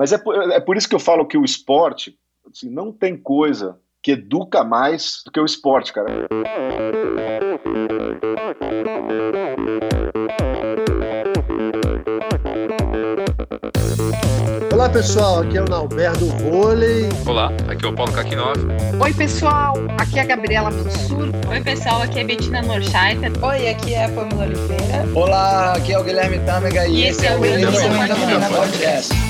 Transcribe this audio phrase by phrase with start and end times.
[0.00, 2.16] Mas é por, é por isso que eu falo que o esporte
[2.50, 6.26] assim, não tem coisa que educa mais do que o esporte, cara.
[14.72, 17.06] Olá pessoal, aqui é o Nalberto Vôlei.
[17.26, 18.56] Olá, aqui é o Paulo Kakinov.
[19.02, 21.28] Oi pessoal, aqui é a Gabriela Mansur.
[21.46, 23.32] Oi pessoal, aqui é a Bettina Norscheiter.
[23.44, 25.06] Oi, aqui é a Pamela Oliveira.
[25.14, 29.29] Olá, aqui é o Guilherme Tâmega e, e esse é o Endorfina Podcast.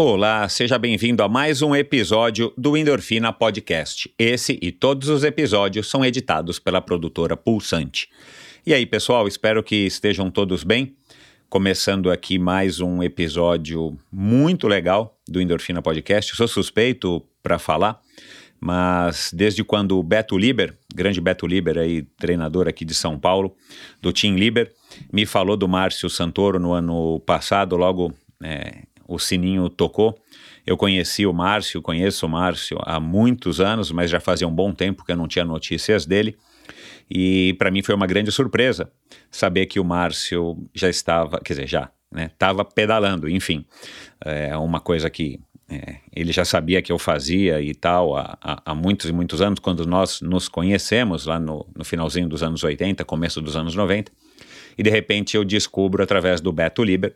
[0.00, 4.08] Olá, seja bem-vindo a mais um episódio do Endorfina Podcast.
[4.16, 8.08] Esse e todos os episódios são editados pela produtora Pulsante.
[8.64, 10.94] E aí, pessoal, espero que estejam todos bem
[11.50, 16.30] começando aqui mais um episódio muito legal do Endorfina Podcast.
[16.30, 18.00] Eu sou suspeito para falar,
[18.60, 23.56] mas desde quando o Beto Liber, grande Beto Liber aí, treinador aqui de São Paulo,
[24.00, 24.72] do Team Liber,
[25.12, 30.16] me falou do Márcio Santoro no ano passado, logo é, o sininho tocou.
[30.66, 34.72] Eu conheci o Márcio, conheço o Márcio há muitos anos, mas já fazia um bom
[34.72, 36.36] tempo que eu não tinha notícias dele.
[37.10, 38.92] E para mim foi uma grande surpresa
[39.30, 43.64] saber que o Márcio já estava, quer dizer, já, né, estava pedalando, enfim.
[44.22, 48.62] É uma coisa que é, ele já sabia que eu fazia e tal há, há,
[48.64, 52.62] há, muitos e muitos anos, quando nós nos conhecemos lá no, no finalzinho dos anos
[52.62, 54.12] 80, começo dos anos 90.
[54.76, 57.14] E de repente eu descubro através do Beto Liber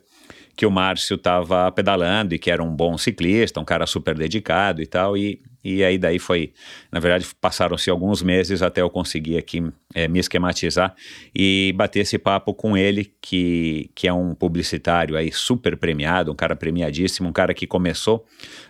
[0.55, 4.81] que o Márcio estava pedalando e que era um bom ciclista, um cara super dedicado
[4.81, 6.53] e tal, e, e aí daí foi,
[6.91, 9.63] na verdade passaram-se alguns meses até eu conseguir aqui
[9.95, 10.95] é, me esquematizar
[11.35, 16.35] e bater esse papo com ele, que, que é um publicitário aí super premiado, um
[16.35, 18.23] cara premiadíssimo, um cara que começou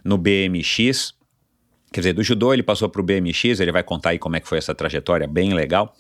[0.06, 1.14] no BMX,
[1.92, 4.40] quer dizer, do judô ele passou para o BMX, ele vai contar aí como é
[4.40, 5.94] que foi essa trajetória, bem legal,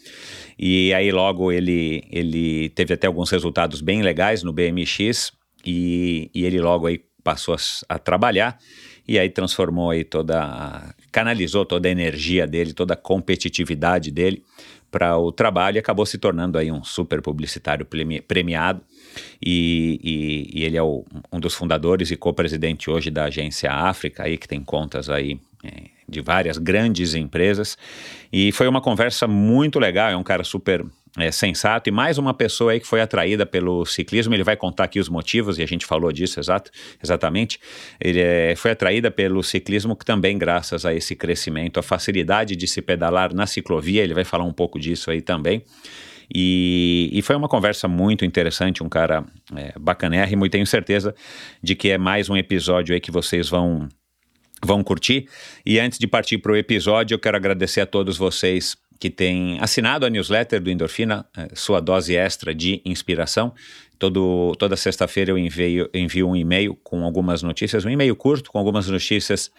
[0.57, 5.33] e aí logo ele, ele teve até alguns resultados bem legais no BMX,
[5.65, 8.57] e, e ele logo aí passou a, a, trabalhar
[9.07, 14.43] e aí transformou aí toda, canalizou toda a energia dele, toda a competitividade dele
[14.91, 17.87] para o trabalho e acabou se tornando aí um super publicitário
[18.27, 18.81] premiado.
[19.43, 24.23] E, e, e ele é o, um dos fundadores e co-presidente hoje da agência África
[24.23, 27.75] aí que tem contas aí é, de várias grandes empresas.
[28.31, 30.85] E foi uma conversa muito legal, é um cara super
[31.17, 34.33] é, sensato e mais uma pessoa aí que foi atraída pelo ciclismo.
[34.33, 36.71] Ele vai contar aqui os motivos e a gente falou disso exato,
[37.03, 37.59] exatamente.
[37.99, 42.67] Ele é, foi atraída pelo ciclismo que também, graças a esse crescimento, a facilidade de
[42.67, 44.03] se pedalar na ciclovia.
[44.03, 45.63] Ele vai falar um pouco disso aí também.
[46.33, 49.23] E, e, foi uma conversa muito interessante, um cara
[49.55, 51.13] é, bacanérrimo, e tenho certeza
[51.61, 53.87] de que é mais um episódio aí que vocês vão
[54.65, 55.27] vão curtir.
[55.65, 59.57] E antes de partir para o episódio, eu quero agradecer a todos vocês que tem
[59.59, 63.53] assinado a newsletter do Endorfina, eh, sua dose extra de inspiração.
[63.99, 68.57] Todo, toda sexta-feira eu envio, envio um e-mail com algumas notícias, um e-mail curto com
[68.57, 69.51] algumas notícias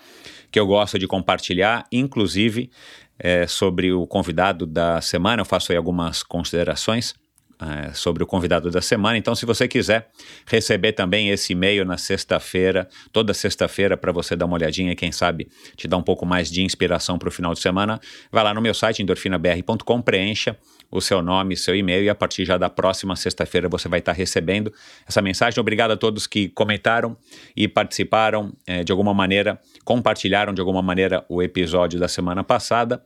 [0.50, 2.70] que eu gosto de compartilhar, inclusive
[3.18, 5.42] é, sobre o convidado da semana.
[5.42, 7.14] Eu faço aí algumas considerações
[7.60, 9.16] é, sobre o convidado da semana.
[9.16, 10.10] Então, se você quiser
[10.46, 15.12] receber também esse e-mail na sexta-feira, toda sexta-feira, para você dar uma olhadinha e quem
[15.12, 18.00] sabe te dar um pouco mais de inspiração para o final de semana,
[18.30, 20.56] vai lá no meu site, endorfinabr.com, preencha
[20.90, 24.12] o seu nome, seu e-mail e a partir já da próxima sexta-feira você vai estar
[24.12, 24.72] recebendo
[25.06, 25.60] essa mensagem.
[25.60, 27.16] Obrigado a todos que comentaram
[27.56, 33.02] e participaram é, de alguma maneira, compartilharam de alguma maneira o episódio da semana passada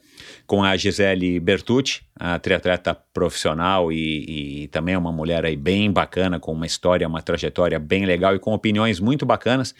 [0.46, 4.37] com a Gisele Bertucci, a triatleta profissional e, e
[4.70, 8.38] também é uma mulher aí bem bacana, com uma história, uma trajetória bem legal e
[8.38, 9.74] com opiniões muito bacanas.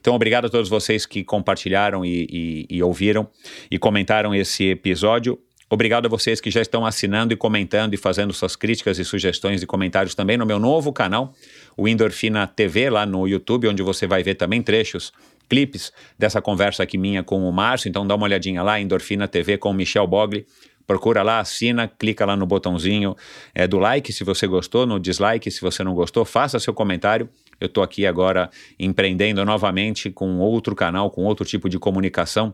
[0.00, 3.28] Então, obrigado a todos vocês que compartilharam e, e, e ouviram
[3.70, 5.38] e comentaram esse episódio.
[5.72, 9.62] Obrigado a vocês que já estão assinando e comentando e fazendo suas críticas e sugestões
[9.62, 11.32] e comentários também no meu novo canal,
[11.76, 15.12] o Endorfina TV, lá no YouTube, onde você vai ver também trechos,
[15.48, 17.88] clipes dessa conversa aqui minha com o Márcio.
[17.88, 20.44] Então dá uma olhadinha lá, Endorfina TV com o Michel Bogli.
[20.90, 23.14] Procura lá, assina, clica lá no botãozinho
[23.54, 27.28] é, do like se você gostou, no dislike se você não gostou, faça seu comentário.
[27.60, 32.52] Eu estou aqui agora empreendendo novamente com outro canal, com outro tipo de comunicação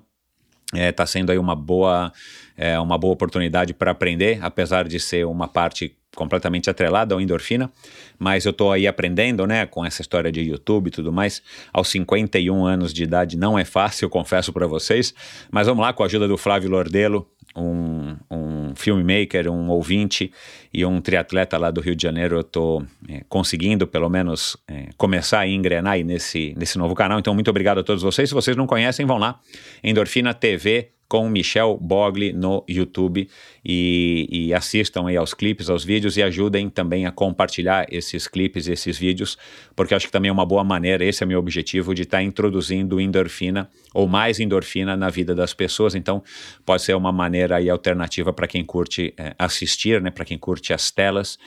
[0.67, 2.13] está é, tá sendo aí uma boa,
[2.59, 7.71] é, uma boa oportunidade para aprender, apesar de ser uma parte completamente atrelada ao endorfina,
[8.19, 11.41] mas eu estou aí aprendendo, né, com essa história de YouTube e tudo mais.
[11.73, 15.15] Aos 51 anos de idade não é fácil, confesso para vocês,
[15.51, 20.33] mas vamos lá com a ajuda do Flávio Lordelo, um, um filmmaker, um ouvinte
[20.73, 24.89] e um triatleta lá do Rio de Janeiro, eu estou é, conseguindo pelo menos é,
[24.97, 27.19] começar a engrenar aí nesse, nesse novo canal.
[27.19, 28.29] Então, muito obrigado a todos vocês.
[28.29, 29.39] Se vocês não conhecem, vão lá,
[29.83, 33.29] Endorfina TV com Michel Bogli no YouTube
[33.65, 38.67] e, e, assistam aí aos clipes, aos vídeos e ajudem também a compartilhar esses clipes,
[38.67, 39.39] esses vídeos,
[39.75, 42.23] porque acho que também é uma boa maneira, esse é meu objetivo, de estar tá
[42.23, 46.23] introduzindo endorfina ou mais endorfina na vida das pessoas, então
[46.65, 50.73] pode ser uma maneira aí alternativa para quem curte é, assistir, né, para quem curte
[50.73, 51.39] as telas,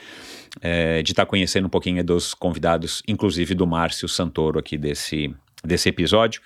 [0.60, 5.34] é, de estar tá conhecendo um pouquinho dos convidados, inclusive do Márcio Santoro aqui desse,
[5.64, 6.40] desse episódio.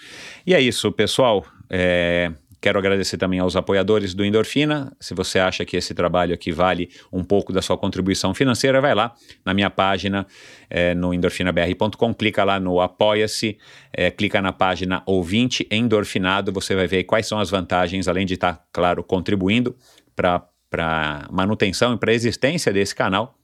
[0.46, 1.44] E é isso, pessoal.
[1.70, 2.30] É,
[2.64, 4.90] Quero agradecer também aos apoiadores do Endorfina.
[4.98, 8.94] Se você acha que esse trabalho aqui vale um pouco da sua contribuição financeira, vai
[8.94, 9.14] lá
[9.44, 10.26] na minha página
[10.70, 13.58] é, no endorfinabr.com, clica lá no Apoia-se,
[13.92, 18.32] é, clica na página Ouvinte Endorfinado, você vai ver quais são as vantagens, além de
[18.32, 19.76] estar, claro, contribuindo
[20.16, 23.38] para manutenção e para a existência desse canal.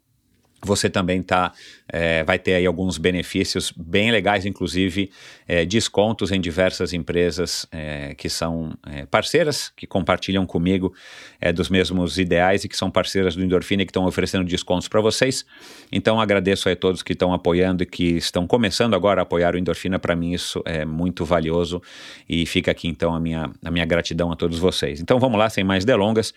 [0.62, 1.52] Você também tá,
[1.92, 5.10] é, vai ter aí alguns benefícios bem legais, inclusive
[5.46, 10.94] é, descontos em diversas empresas é, que são é, parceiras, que compartilham comigo
[11.40, 14.88] é, dos mesmos ideais e que são parceiras do Endorfina e que estão oferecendo descontos
[14.88, 15.44] para vocês.
[15.90, 19.58] Então agradeço a todos que estão apoiando e que estão começando agora a apoiar o
[19.58, 19.98] Endorfina.
[19.98, 21.82] Para mim isso é muito valioso
[22.28, 25.00] e fica aqui então a minha, a minha gratidão a todos vocês.
[25.00, 26.32] Então vamos lá, sem mais delongas,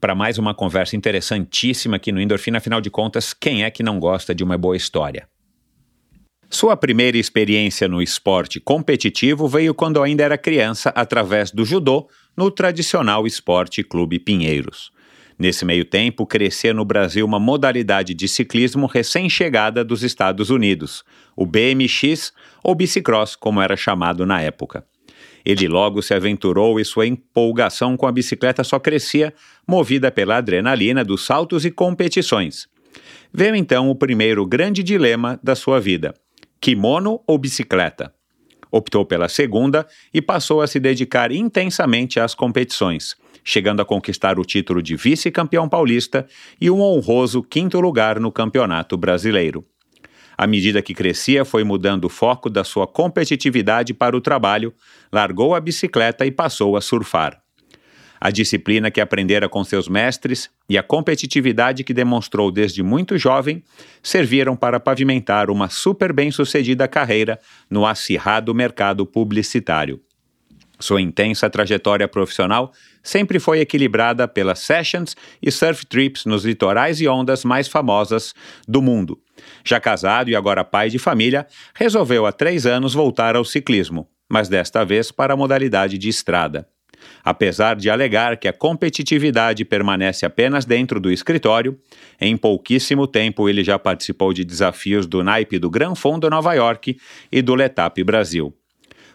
[0.00, 2.58] para mais uma conversa interessantíssima aqui no Endorfina.
[2.58, 4.76] Afinal de contas, quem é que não gosta de uma boa?
[6.48, 12.50] Sua primeira experiência no esporte competitivo veio quando ainda era criança, através do judô, no
[12.50, 14.90] tradicional Esporte Clube Pinheiros.
[15.38, 21.04] Nesse meio tempo, crescia no Brasil uma modalidade de ciclismo recém-chegada dos Estados Unidos,
[21.36, 22.32] o BMX
[22.62, 24.84] ou bicicross, como era chamado na época.
[25.44, 29.32] Ele logo se aventurou e sua empolgação com a bicicleta só crescia,
[29.66, 32.68] movida pela adrenalina dos saltos e competições.
[33.32, 36.14] Veio então o primeiro grande dilema da sua vida:
[36.60, 38.12] kimono ou bicicleta?
[38.72, 44.44] Optou pela segunda e passou a se dedicar intensamente às competições, chegando a conquistar o
[44.44, 46.26] título de vice-campeão paulista
[46.60, 49.64] e um honroso quinto lugar no Campeonato Brasileiro.
[50.36, 54.72] À medida que crescia, foi mudando o foco da sua competitividade para o trabalho,
[55.12, 57.42] largou a bicicleta e passou a surfar.
[58.20, 63.62] A disciplina que aprendera com seus mestres e a competitividade que demonstrou desde muito jovem
[64.02, 67.40] serviram para pavimentar uma super bem-sucedida carreira
[67.70, 70.00] no acirrado mercado publicitário.
[70.78, 72.72] Sua intensa trajetória profissional
[73.02, 78.34] sempre foi equilibrada pelas sessions e surf trips nos litorais e ondas mais famosas
[78.68, 79.18] do mundo.
[79.64, 84.48] Já casado e agora pai de família, resolveu há três anos voltar ao ciclismo, mas
[84.48, 86.66] desta vez para a modalidade de estrada.
[87.24, 91.78] Apesar de alegar que a competitividade permanece apenas dentro do escritório,
[92.20, 96.96] em pouquíssimo tempo ele já participou de desafios do naipe do Gran Fondo Nova York
[97.30, 98.54] e do Letap Brasil.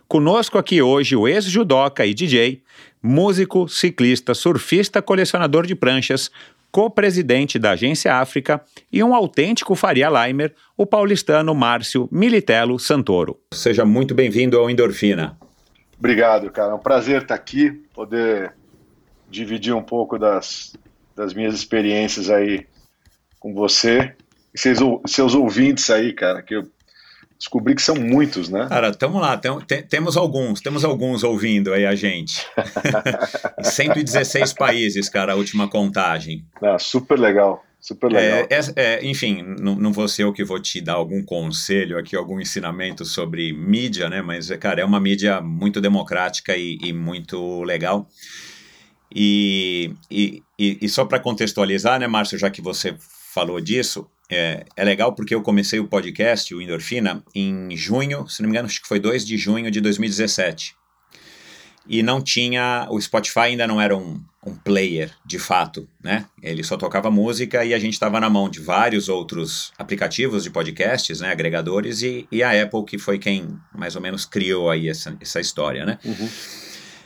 [0.08, 2.62] Conosco aqui hoje o ex-judoca e DJ,
[3.02, 6.30] músico, ciclista, surfista, colecionador de pranchas,
[6.72, 8.62] co-presidente da Agência África
[8.92, 13.40] e um autêntico Faria Limer, o paulistano Márcio Militello Santoro.
[13.54, 15.38] Seja muito bem-vindo ao Endorfina.
[16.06, 16.72] Obrigado, cara.
[16.72, 18.54] É um prazer estar aqui, poder
[19.28, 20.76] dividir um pouco das,
[21.16, 22.68] das minhas experiências aí
[23.40, 24.14] com você
[24.54, 24.78] e seus,
[25.08, 26.70] seus ouvintes aí, cara, que eu
[27.40, 28.68] descobri que são muitos, né?
[28.70, 32.46] Cara, tamo lá, tem, temos alguns, temos alguns ouvindo aí a gente.
[33.64, 36.46] 116 países, cara, a última contagem.
[36.62, 37.65] Ah, super legal.
[37.86, 38.48] Super legal.
[38.50, 42.00] É, é, é, enfim, não, não vou ser eu que vou te dar algum conselho
[42.00, 44.24] aqui, algum ensinamento sobre mídia, né?
[44.24, 48.10] Mas, cara, é uma mídia muito democrática e, e muito legal.
[49.16, 54.84] E, e, e só para contextualizar, né, Márcio, já que você falou disso, é, é
[54.84, 58.82] legal porque eu comecei o podcast, o Endorfina, em junho, se não me engano, acho
[58.82, 60.76] que foi 2 de junho de 2017
[61.88, 62.88] e não tinha.
[62.90, 66.26] O Spotify ainda não era um, um player de fato, né?
[66.42, 70.50] Ele só tocava música e a gente estava na mão de vários outros aplicativos de
[70.50, 71.32] podcasts, né?
[71.32, 75.40] Agregadores e, e a Apple, que foi quem mais ou menos criou aí essa, essa
[75.40, 75.98] história, né?
[76.04, 76.30] Uhum.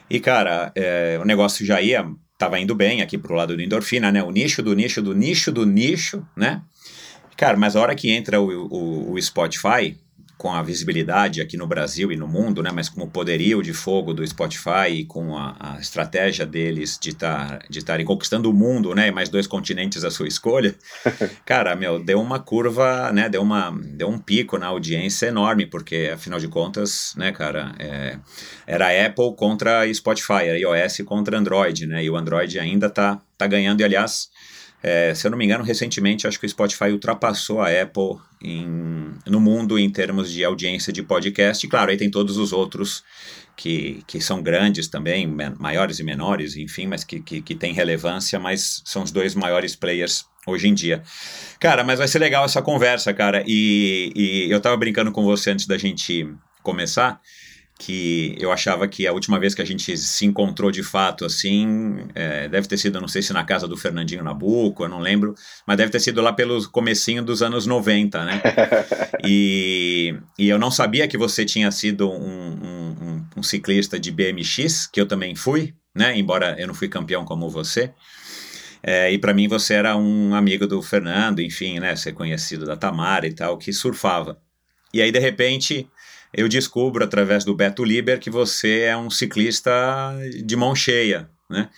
[0.09, 2.05] E cara, é, o negócio já ia.
[2.37, 4.23] Tava indo bem aqui pro lado do endorfina, né?
[4.23, 6.61] O nicho do nicho do nicho do nicho, né?
[7.35, 9.97] Cara, mas a hora que entra o, o, o Spotify,
[10.39, 13.73] com a visibilidade aqui no Brasil e no mundo, né, mas com o poderio de
[13.73, 18.53] fogo do Spotify e com a, a estratégia deles de tá, de estarem conquistando o
[18.53, 20.73] mundo, né, mais dois continentes à sua escolha,
[21.43, 26.09] cara, meu, deu uma curva, né, deu, uma, deu um pico na audiência enorme, porque
[26.13, 28.17] afinal de contas, né, cara, é,
[28.65, 33.45] era Apple contra Spotify, era iOS contra Android, né, e o Android ainda tá, tá
[33.45, 34.29] ganhando, e aliás,
[34.81, 39.11] é, se eu não me engano, recentemente acho que o Spotify ultrapassou a Apple em,
[39.25, 41.65] no mundo em termos de audiência de podcast.
[41.65, 43.03] E, claro, aí tem todos os outros
[43.57, 45.27] que, que são grandes também,
[45.59, 49.75] maiores e menores, enfim, mas que, que, que têm relevância, mas são os dois maiores
[49.75, 51.03] players hoje em dia.
[51.59, 53.43] Cara, mas vai ser legal essa conversa, cara.
[53.45, 56.33] E, e eu tava brincando com você antes da gente
[56.63, 57.19] começar
[57.79, 61.99] que eu achava que a última vez que a gente se encontrou de fato, assim,
[62.13, 65.33] é, deve ter sido, não sei se na casa do Fernandinho Nabuco, eu não lembro,
[65.65, 68.41] mas deve ter sido lá pelo comecinho dos anos 90, né?
[69.23, 74.85] e, e eu não sabia que você tinha sido um, um, um, ciclista de BMX,
[74.85, 76.17] que eu também fui, né?
[76.17, 77.93] Embora eu não fui campeão como você.
[78.83, 81.95] É, e para mim você era um amigo do Fernando, enfim, né?
[81.95, 84.37] Ser conhecido da Tamara e tal, que surfava.
[84.93, 85.87] E aí, de repente,
[86.33, 89.71] eu descubro através do Beto Liber que você é um ciclista
[90.43, 91.69] de mão cheia, né?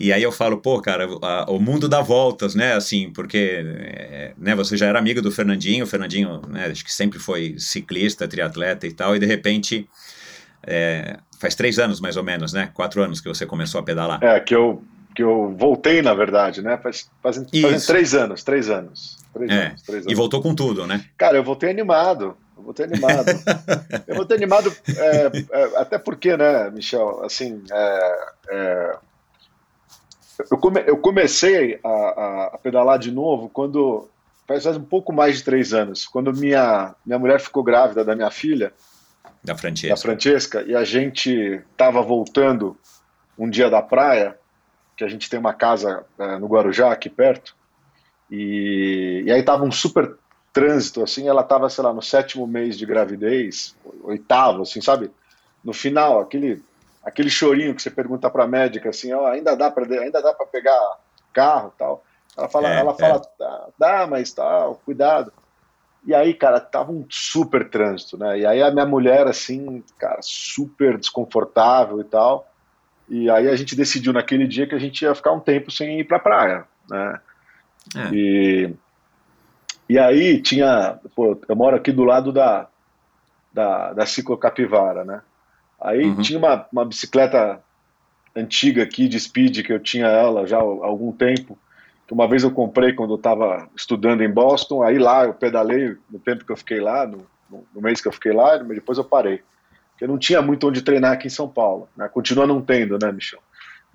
[0.00, 2.74] E aí eu falo, pô, cara, a, o mundo dá voltas, né?
[2.74, 6.92] Assim, porque é, né, você já era amigo do Fernandinho, o Fernandinho, né, acho que
[6.92, 9.88] sempre foi ciclista, triatleta e tal, e de repente,
[10.64, 12.70] é, faz três anos mais ou menos, né?
[12.72, 14.22] Quatro anos que você começou a pedalar.
[14.22, 14.84] É, que eu,
[15.16, 16.78] que eu voltei, na verdade, né?
[16.80, 19.18] Faz, fazem, fazem três anos, três anos.
[19.34, 20.12] Três é, anos, três anos.
[20.12, 21.04] E voltou com tudo, né?
[21.16, 22.36] Cara, eu voltei animado.
[22.58, 23.26] Eu vou ter animado.
[24.06, 28.96] eu vou ter animado, é, é, até porque, né, Michel, assim, é, é
[30.50, 34.08] eu, come, eu, comecei a, a, pedalar de novo quando,
[34.46, 38.30] faz um pouco mais de três anos, quando minha, minha mulher ficou grávida da minha
[38.30, 38.72] filha,
[39.42, 42.76] da Francesca, da Francesca e a gente estava voltando
[43.38, 44.36] um dia da praia,
[44.96, 47.54] que a gente tem uma casa é, no Guarujá, aqui perto,
[48.30, 50.16] e, e aí tava um super
[50.52, 55.10] trânsito, assim, ela estava, sei lá, no sétimo mês de gravidez, oitavo, assim, sabe?
[55.62, 56.62] No final, aquele,
[57.04, 60.32] aquele chorinho que você pergunta para a médica, assim, ó, ainda dá para ainda dá
[60.32, 60.98] para pegar
[61.32, 62.04] carro, tal.
[62.36, 63.70] Ela fala, é, ela fala, é.
[63.78, 65.32] dá, mas tal, cuidado.
[66.06, 68.38] E aí, cara, tava um super trânsito, né?
[68.38, 72.48] E aí a minha mulher, assim, cara, super desconfortável e tal.
[73.08, 76.00] E aí a gente decidiu naquele dia que a gente ia ficar um tempo sem
[76.00, 77.20] ir pra praia, né?
[77.96, 78.14] É.
[78.14, 78.74] E
[79.88, 82.68] e aí tinha, pô, eu moro aqui do lado da,
[83.52, 85.22] da, da Ciclo Capivara, né?
[85.80, 86.20] Aí uhum.
[86.20, 87.62] tinha uma, uma bicicleta
[88.34, 91.58] antiga aqui de speed que eu tinha ela já há algum tempo,
[92.06, 95.96] que uma vez eu comprei quando eu estava estudando em Boston, aí lá eu pedalei
[96.10, 98.98] no tempo que eu fiquei lá, no, no mês que eu fiquei lá, mas depois
[98.98, 99.42] eu parei.
[99.92, 102.08] Porque não tinha muito onde treinar aqui em São Paulo, né?
[102.08, 103.40] Continua não tendo, né, Michel?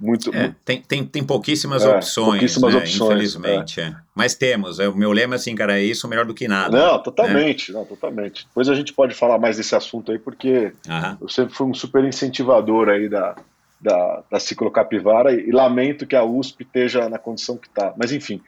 [0.04, 2.80] Muito, é, tem, tem, tem pouquíssimas é, opções, pouquíssimas né?
[2.82, 3.80] opções, infelizmente.
[3.80, 3.96] É.
[4.14, 6.78] Mas temos, é, o meu lema é assim, cara, é isso melhor do que nada.
[6.78, 7.80] Não, totalmente, né?
[7.80, 8.46] não, totalmente.
[8.46, 10.74] Depois a gente pode falar mais desse assunto aí, porque
[11.22, 13.34] eu sempre fui um super incentivador aí da,
[13.80, 17.94] da, da ciclocapivara e, e lamento que a USP esteja na condição que está.
[17.96, 18.42] Mas enfim,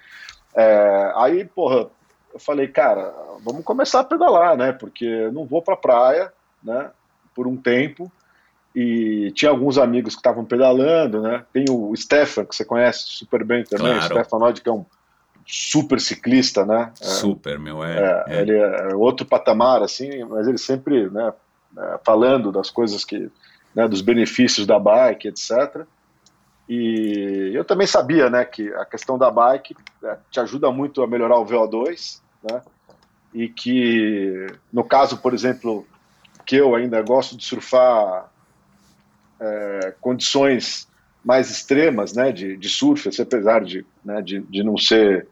[0.53, 1.87] é, aí, porra,
[2.33, 3.13] eu falei, cara,
[3.45, 4.73] vamos começar a pedalar, né?
[4.73, 6.91] Porque eu não vou pra praia, né?
[7.33, 8.11] Por um tempo
[8.75, 11.45] e tinha alguns amigos que estavam pedalando, né?
[11.53, 14.03] Tem o Stefan, que você conhece super bem também, claro.
[14.03, 14.85] o Stefan Nod, que é um
[15.47, 16.91] super ciclista, né?
[16.99, 21.31] É, super, meu, é, é, é, Ele é outro patamar, assim, mas ele sempre, né,
[21.77, 23.31] é, falando das coisas que,
[23.73, 25.85] né, dos benefícios da bike, etc.
[26.67, 31.07] E eu também sabia, né, que a questão da bike é, te ajuda muito a
[31.07, 32.19] melhorar o VO2,
[32.51, 32.61] né?
[33.33, 35.85] E que, no caso, por exemplo,
[36.45, 38.31] que eu ainda gosto de surfar
[39.39, 40.87] é, condições
[41.23, 45.27] mais extremas né, de, de surf, apesar de, né, de, de, não ser,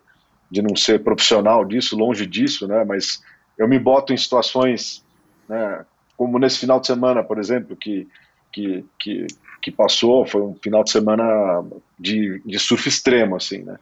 [0.50, 3.22] de não ser profissional disso, longe disso, né, mas
[3.58, 5.06] eu me boto em situações,
[5.48, 5.86] né,
[6.18, 8.08] como nesse final de semana, por exemplo, que,
[8.52, 9.28] que, que,
[9.62, 11.64] que passou, foi um final de semana
[12.00, 13.78] de, de surf extremo, assim, né.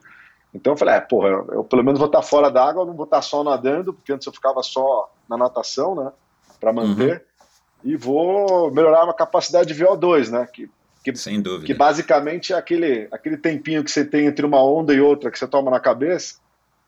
[0.53, 3.05] Então eu falei, é, porra, eu, eu pelo menos vou estar fora d'água, não vou
[3.05, 6.11] estar só nadando, porque antes eu ficava só na natação, né,
[6.59, 7.13] para manter.
[7.13, 7.30] Uhum
[7.83, 10.47] e vou melhorar a capacidade de VO2, né?
[10.51, 10.69] Que,
[11.03, 11.65] que, Sem dúvida.
[11.65, 15.39] Que basicamente é aquele, aquele tempinho que você tem entre uma onda e outra que
[15.39, 16.35] você toma na cabeça,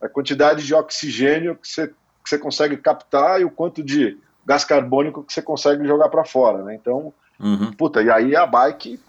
[0.02, 4.64] a quantidade de oxigênio que você, que você consegue captar e o quanto de gás
[4.66, 6.76] carbônico que você consegue jogar para fora, né?
[6.76, 7.72] Então, uhum.
[7.74, 9.00] puta, e aí a bike,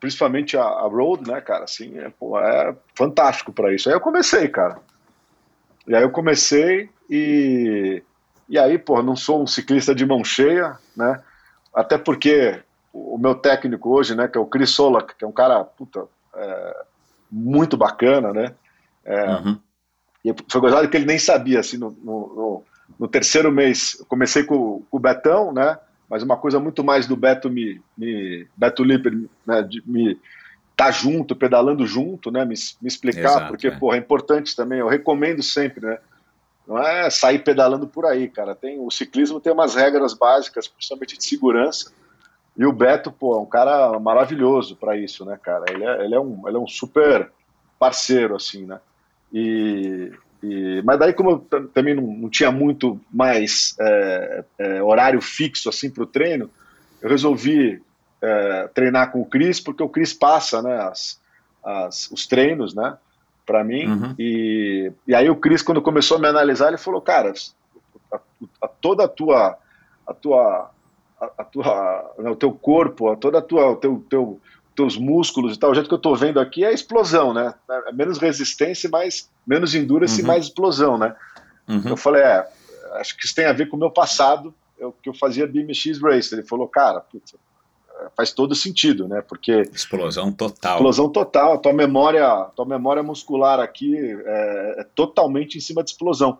[0.00, 3.88] principalmente a, a road, né, cara, assim, é, pô, é fantástico para isso.
[3.88, 4.78] Aí eu comecei, cara.
[5.86, 8.02] E aí eu comecei e
[8.48, 11.20] E aí, pô, não sou um ciclista de mão cheia, né?
[11.74, 12.62] Até porque
[12.92, 16.04] o meu técnico hoje, né, que é o Chris Solak, que é um cara, puta,
[16.36, 16.84] é,
[17.30, 18.54] muito bacana, né?
[19.04, 19.58] É, uhum.
[20.24, 22.62] E foi gozado que ele nem sabia, assim, no, no,
[22.98, 25.76] no terceiro mês, comecei com, com, o Betão, né?
[26.08, 29.12] Mas uma coisa muito mais do Beto me, me Beto Lipper,
[29.44, 30.18] né, de me
[30.76, 32.44] tá junto, pedalando junto, né?
[32.44, 33.70] Me, me explicar, Exato, porque, é.
[33.72, 35.98] porra, é importante também, eu recomendo sempre, né?
[36.66, 38.54] Não é sair pedalando por aí, cara.
[38.54, 41.92] Tem, o ciclismo tem umas regras básicas, principalmente de segurança.
[42.56, 45.64] E o Beto, pô, é um cara maravilhoso para isso, né, cara?
[45.68, 47.30] Ele é, ele, é um, ele é um super
[47.78, 48.80] parceiro, assim, né?
[49.32, 55.20] E, e, mas daí, como eu também não, não tinha muito mais é, é, horário
[55.20, 56.48] fixo, assim, para o treino,
[57.02, 57.82] eu resolvi
[58.22, 61.20] é, treinar com o Cris, porque o Cris passa, né, as,
[61.64, 62.96] as, os treinos, né?
[63.44, 63.86] Para mim.
[63.86, 64.14] Uhum.
[64.18, 67.32] E, e aí o Cris, quando começou a me analisar, ele falou, cara,
[68.12, 68.18] a,
[68.62, 69.58] a, toda a tua,
[70.06, 70.70] a tua,
[71.20, 74.40] a, a tua, né, o teu corpo, a toda a tua, o teu, teu,
[74.74, 77.54] teus músculos e tal, o jeito que eu estou vendo aqui é explosão, né?
[77.88, 80.24] É menos resistência, mais menos endurance uhum.
[80.24, 81.14] e mais explosão, né?
[81.68, 81.82] Uhum.
[81.86, 82.46] Eu falei, é,
[82.94, 86.00] acho que isso tem a ver com o meu passado, eu, que eu fazia BMX
[86.02, 86.34] Race.
[86.34, 87.34] Ele falou, cara, putz,
[88.16, 89.22] faz todo sentido, né?
[89.22, 90.76] Porque explosão total.
[90.76, 91.54] Explosão total.
[91.54, 96.38] A tua memória, tua memória muscular aqui é, é, totalmente em cima de explosão.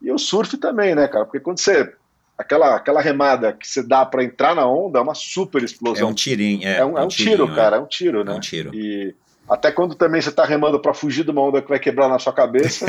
[0.00, 1.24] E o surf também, né, cara?
[1.24, 1.92] Porque quando você
[2.36, 6.08] aquela aquela remada que você dá para entrar na onda é uma super explosão.
[6.08, 6.78] É um tirinho, é.
[6.78, 7.54] É um, é um, tiro, é.
[7.54, 7.76] cara.
[7.76, 8.32] É um tiro, né?
[8.32, 8.74] É um tiro.
[8.74, 9.14] E
[9.48, 12.18] até quando também você está remando para fugir de uma onda que vai quebrar na
[12.18, 12.86] sua cabeça,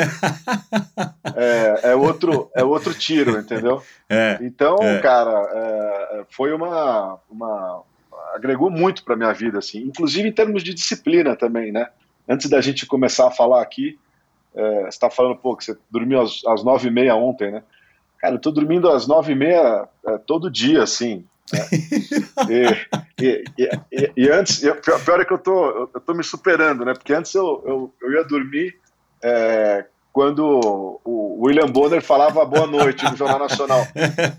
[1.35, 3.81] é, é, outro, é outro tiro, entendeu?
[4.09, 4.99] É, então, é.
[4.99, 7.83] cara, é, foi uma, uma,
[8.33, 11.89] agregou muito para minha vida, assim, inclusive em termos de disciplina também, né?
[12.27, 13.97] Antes da gente começar a falar aqui,
[14.55, 17.63] é, você está falando, pô, que você dormiu às, às nove e meia ontem, né?
[18.19, 21.25] Cara, eu tô dormindo às nove e meia é, todo dia, assim.
[21.53, 21.65] Né?
[23.19, 24.61] e, e, e, e, antes,
[25.03, 26.93] pior é que eu tô, eu tô me superando, né?
[26.93, 28.79] Porque antes eu, eu, eu ia dormir
[29.23, 33.85] é, quando o William Bonner falava boa noite no Jornal Nacional.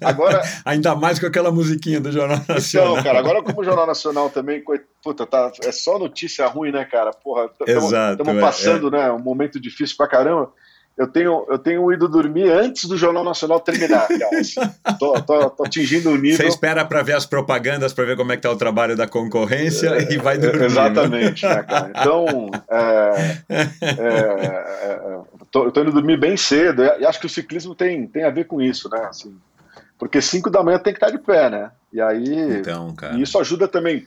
[0.02, 2.92] Agora, Ainda mais com aquela musiquinha do Jornal então, Nacional.
[2.92, 4.64] Então, cara, agora como o Jornal Nacional também,
[5.02, 7.10] puta, tá, é só notícia ruim, né, cara?
[7.10, 8.90] Porra, estamos é, passando, é.
[8.90, 10.50] né, um momento difícil pra caramba
[10.96, 14.08] eu tenho, eu tenho ido dormir antes do Jornal Nacional terminar,
[14.98, 16.38] tô, tô, tô, atingindo o nível.
[16.38, 19.06] Você espera para ver as propagandas, para ver como é que tá o trabalho da
[19.06, 20.64] concorrência é, e vai dormir.
[20.64, 21.90] Exatamente, né, cara?
[21.90, 27.30] Então, é, é, é, tô, eu tô indo dormir bem cedo e acho que o
[27.30, 29.00] ciclismo tem, tem a ver com isso, né?
[29.04, 29.36] Assim,
[29.98, 31.70] porque 5 da manhã tem que estar de pé, né?
[31.92, 34.06] E aí, então, e isso ajuda também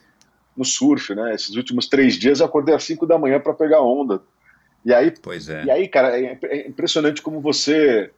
[0.56, 1.34] no surf, né?
[1.36, 4.20] Esses últimos três dias eu acordei às 5 da manhã para pegar onda
[4.84, 5.64] e aí, pois é.
[5.64, 8.10] E aí, cara, é, é impressionante como você,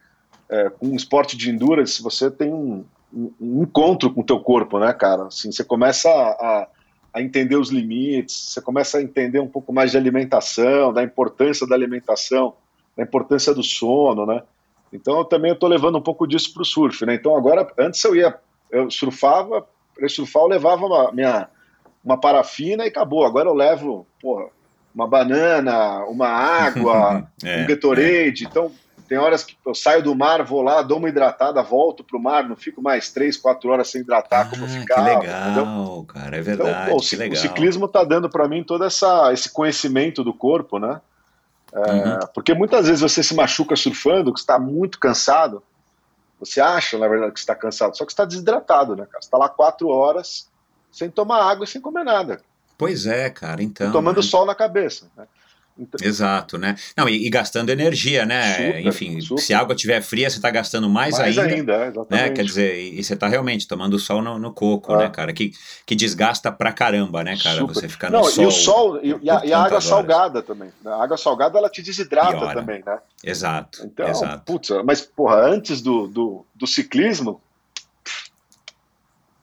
[0.48, 4.40] é, com um esporte de endurance, você tem um, um, um, encontro com o teu
[4.40, 5.26] corpo, né, cara?
[5.26, 6.68] Assim, você começa a,
[7.12, 11.66] a, entender os limites, você começa a entender um pouco mais de alimentação, da importância
[11.66, 12.54] da alimentação,
[12.96, 14.42] da importância do sono, né?
[14.92, 17.14] Então, eu também estou levando um pouco disso para o surf, né?
[17.14, 18.38] Então, agora, antes eu ia,
[18.70, 21.48] eu surfava, para surfar eu levava uma, minha,
[22.04, 23.24] uma parafina e acabou.
[23.24, 24.48] Agora eu levo, porra,
[24.94, 28.44] uma banana, uma água, é, um Gatorade.
[28.44, 28.48] É.
[28.48, 28.72] Então,
[29.08, 32.48] tem horas que eu saio do mar, vou lá, dou uma hidratada, volto pro mar,
[32.48, 35.04] não fico mais três, quatro horas sem hidratar ah, como eu ficava.
[35.04, 36.04] Que legal, entendeu?
[36.08, 36.70] cara, é verdade.
[36.70, 40.78] Então, pô, o, o, ciclismo tá dando para mim todo essa, esse conhecimento do corpo,
[40.78, 41.00] né?
[41.74, 42.18] É, uhum.
[42.34, 45.62] Porque muitas vezes você se machuca surfando, que está muito cansado.
[46.38, 49.48] Você acha, na verdade, que está cansado, só que está desidratado, né, Você está lá
[49.48, 50.48] quatro horas
[50.90, 52.40] sem tomar água e sem comer nada.
[52.82, 53.90] Pois é, cara, então.
[53.90, 54.22] E tomando né?
[54.22, 55.06] sol na cabeça.
[55.16, 55.24] Né?
[55.78, 56.04] Então...
[56.04, 56.74] Exato, né?
[56.96, 58.54] Não, e, e gastando energia, né?
[58.54, 59.40] Super, Enfim, super.
[59.40, 61.54] se a água estiver fria, você está gastando mais, mais ainda.
[61.54, 62.10] ainda exatamente.
[62.10, 62.30] Né?
[62.30, 65.32] Quer dizer, e, você está realmente tomando sol no, no coco, né, cara?
[65.32, 65.52] Que,
[65.86, 67.58] que desgasta pra caramba, né, cara?
[67.58, 67.72] Super.
[67.72, 68.42] Você ficar no Não, sol.
[68.42, 69.84] E o sol, e, e, a, e a, água horas.
[69.84, 70.72] salgada também.
[70.84, 70.90] Né?
[70.90, 72.54] A água salgada, ela te desidrata Piora.
[72.54, 72.98] também, né?
[73.22, 73.78] Exato.
[73.84, 74.42] Então, exato.
[74.44, 77.40] putz, mas, porra, antes do, do, do ciclismo,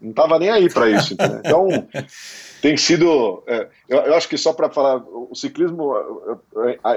[0.01, 1.39] não tava nem aí para isso, entendeu?
[1.39, 1.87] Então.
[2.61, 3.43] tem sido.
[3.47, 5.93] É, eu, eu, acho que só para falar, o ciclismo,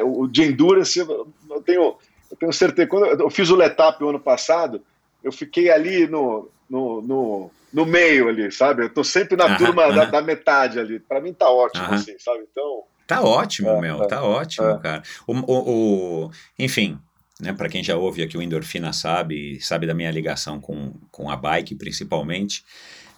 [0.05, 1.27] o de endurance, eu
[1.65, 1.97] tenho,
[2.31, 2.89] eu tenho certeza.
[2.89, 4.83] Quando eu fiz o Letap o ano passado,
[5.23, 8.85] eu fiquei ali no, no, no, no meio ali, sabe?
[8.85, 10.99] Eu tô sempre na turma da, da, metade ali.
[10.99, 12.45] Para mim tá ótimo, assim, sabe?
[12.51, 12.83] Então.
[13.07, 14.79] Tá ótimo, é, meu, é, tá ótimo, é.
[14.79, 15.03] cara.
[15.27, 16.99] O, o, o, enfim,
[17.41, 21.31] né, para quem já ouve aqui o Endorfina sabe, sabe da minha ligação com, com
[21.31, 22.65] a bike principalmente,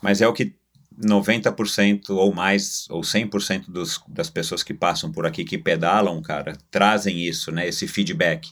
[0.02, 0.54] mas é o que
[1.02, 6.57] 90% ou mais, ou 100% dos, das pessoas que passam por aqui, que pedalam, cara,
[6.70, 7.66] trazem isso, né?
[7.66, 8.50] Esse feedback.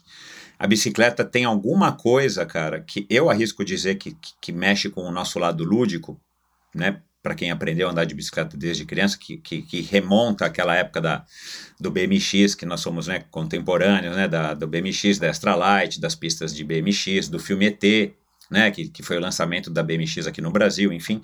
[0.59, 5.02] a bicicleta tem alguma coisa, cara, que eu arrisco dizer que, que, que mexe com
[5.02, 6.20] o nosso lado lúdico,
[6.74, 7.00] né?
[7.22, 11.00] Para quem aprendeu a andar de bicicleta desde criança, que, que, que, remonta àquela época
[11.00, 11.24] da,
[11.78, 14.26] do BMX, que nós somos né, contemporâneos, né?
[14.26, 18.12] Da, do BMX, da Extra Light, das pistas de BMX, do filme ET,
[18.50, 18.72] né?
[18.72, 21.22] Que, que foi o lançamento da BMX aqui no Brasil, enfim.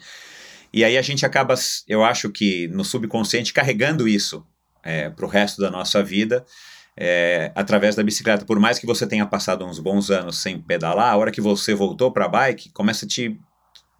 [0.73, 1.55] E aí a gente acaba,
[1.87, 4.47] eu acho que no subconsciente, carregando isso
[4.83, 6.45] é, para o resto da nossa vida
[6.97, 8.45] é, através da bicicleta.
[8.45, 11.75] Por mais que você tenha passado uns bons anos sem pedalar, a hora que você
[11.75, 13.39] voltou para a bike, começa a te,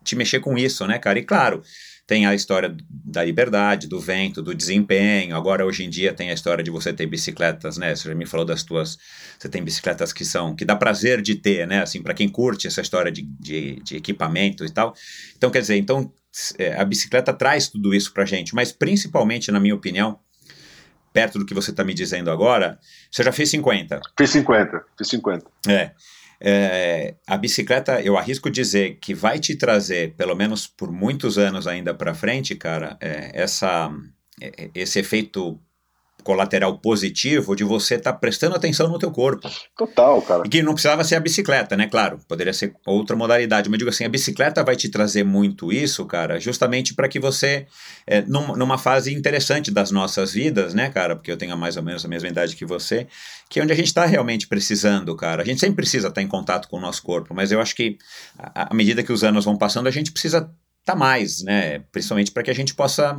[0.03, 1.19] te mexer com isso, né, cara?
[1.19, 1.63] E claro,
[2.09, 5.37] tem a história da liberdade, do vento, do desempenho.
[5.37, 7.95] Agora, hoje em dia, tem a história de você ter bicicletas, né?
[7.95, 8.99] Você já me falou das tuas.
[9.39, 10.57] Você tem bicicletas que são.
[10.57, 11.83] que dá prazer de ter, né?
[11.83, 14.95] Assim, para quem curte essa história de, de, de, equipamento e tal.
[15.37, 16.11] Então, quer dizer, então,
[16.77, 20.19] a bicicleta traz tudo isso pra gente, mas principalmente, na minha opinião,
[21.13, 22.79] perto do que você está me dizendo agora,
[23.11, 24.01] você já fez 50.
[24.17, 25.47] Fiz 50, fiz 50.
[25.69, 25.91] É.
[26.41, 31.67] É, a bicicleta, eu arrisco dizer que vai te trazer, pelo menos por muitos anos
[31.67, 33.91] ainda para frente, cara, é, essa,
[34.41, 35.61] é, esse efeito
[36.29, 39.51] colateral positivo de você estar tá prestando atenção no teu corpo.
[39.75, 40.43] Total, cara.
[40.45, 41.87] E que não precisava ser a bicicleta, né?
[41.87, 46.05] Claro, poderia ser outra modalidade, mas digo assim, a bicicleta vai te trazer muito isso,
[46.05, 47.67] cara, justamente para que você,
[48.07, 51.83] é, num, numa fase interessante das nossas vidas, né, cara, porque eu tenho mais ou
[51.83, 53.07] menos a mesma idade que você,
[53.49, 55.41] que é onde a gente está realmente precisando, cara.
[55.41, 57.75] A gente sempre precisa estar tá em contato com o nosso corpo, mas eu acho
[57.75, 57.97] que
[58.55, 60.53] à medida que os anos vão passando, a gente precisa estar
[60.93, 61.79] tá mais, né?
[61.91, 63.19] Principalmente para que a gente possa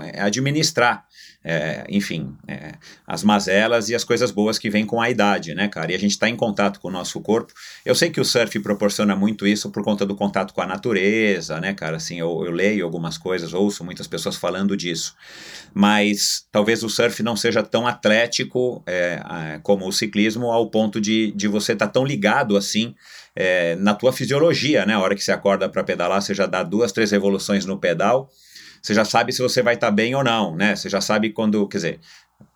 [0.00, 1.04] é, administrar,
[1.50, 2.72] é, enfim, é,
[3.06, 5.92] as mazelas e as coisas boas que vêm com a idade, né, cara?
[5.92, 7.54] E a gente está em contato com o nosso corpo.
[7.86, 11.58] Eu sei que o surf proporciona muito isso por conta do contato com a natureza,
[11.58, 11.96] né, cara?
[11.96, 15.16] Assim, eu, eu leio algumas coisas, ouço muitas pessoas falando disso.
[15.72, 21.32] Mas talvez o surf não seja tão atlético é, como o ciclismo, ao ponto de,
[21.32, 22.94] de você estar tá tão ligado assim
[23.34, 24.92] é, na tua fisiologia, né?
[24.92, 28.30] A hora que você acorda para pedalar, você já dá duas, três revoluções no pedal
[28.82, 30.76] você já sabe se você vai estar tá bem ou não, né?
[30.76, 32.00] Você já sabe quando, quer dizer,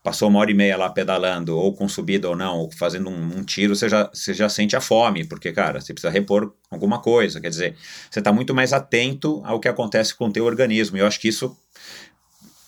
[0.02, 3.38] passou uma hora e meia lá pedalando, ou com subida ou não, ou fazendo um,
[3.38, 7.00] um, tiro, você já, você já sente a fome, porque, cara, você precisa repor alguma
[7.00, 7.40] coisa.
[7.40, 7.76] Quer dizer,
[8.10, 10.96] você está muito mais atento ao que acontece com o teu organismo.
[10.96, 11.56] E eu acho que isso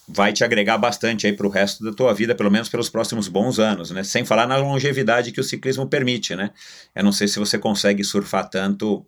[0.07, 3.27] vai te agregar bastante aí para o resto da tua vida, pelo menos pelos próximos
[3.27, 4.05] bons anos, né?
[4.05, 6.51] Sem falar na longevidade que o ciclismo permite, né?
[6.95, 9.05] Eu não sei se você consegue surfar tanto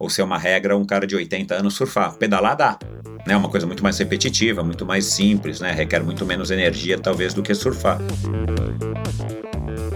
[0.00, 2.16] ou se é uma regra um cara de 80 anos surfar.
[2.16, 2.78] Pedalar dá,
[3.26, 3.36] né?
[3.36, 5.72] Uma coisa muito mais repetitiva, muito mais simples, né?
[5.72, 7.98] Requer muito menos energia talvez do que surfar.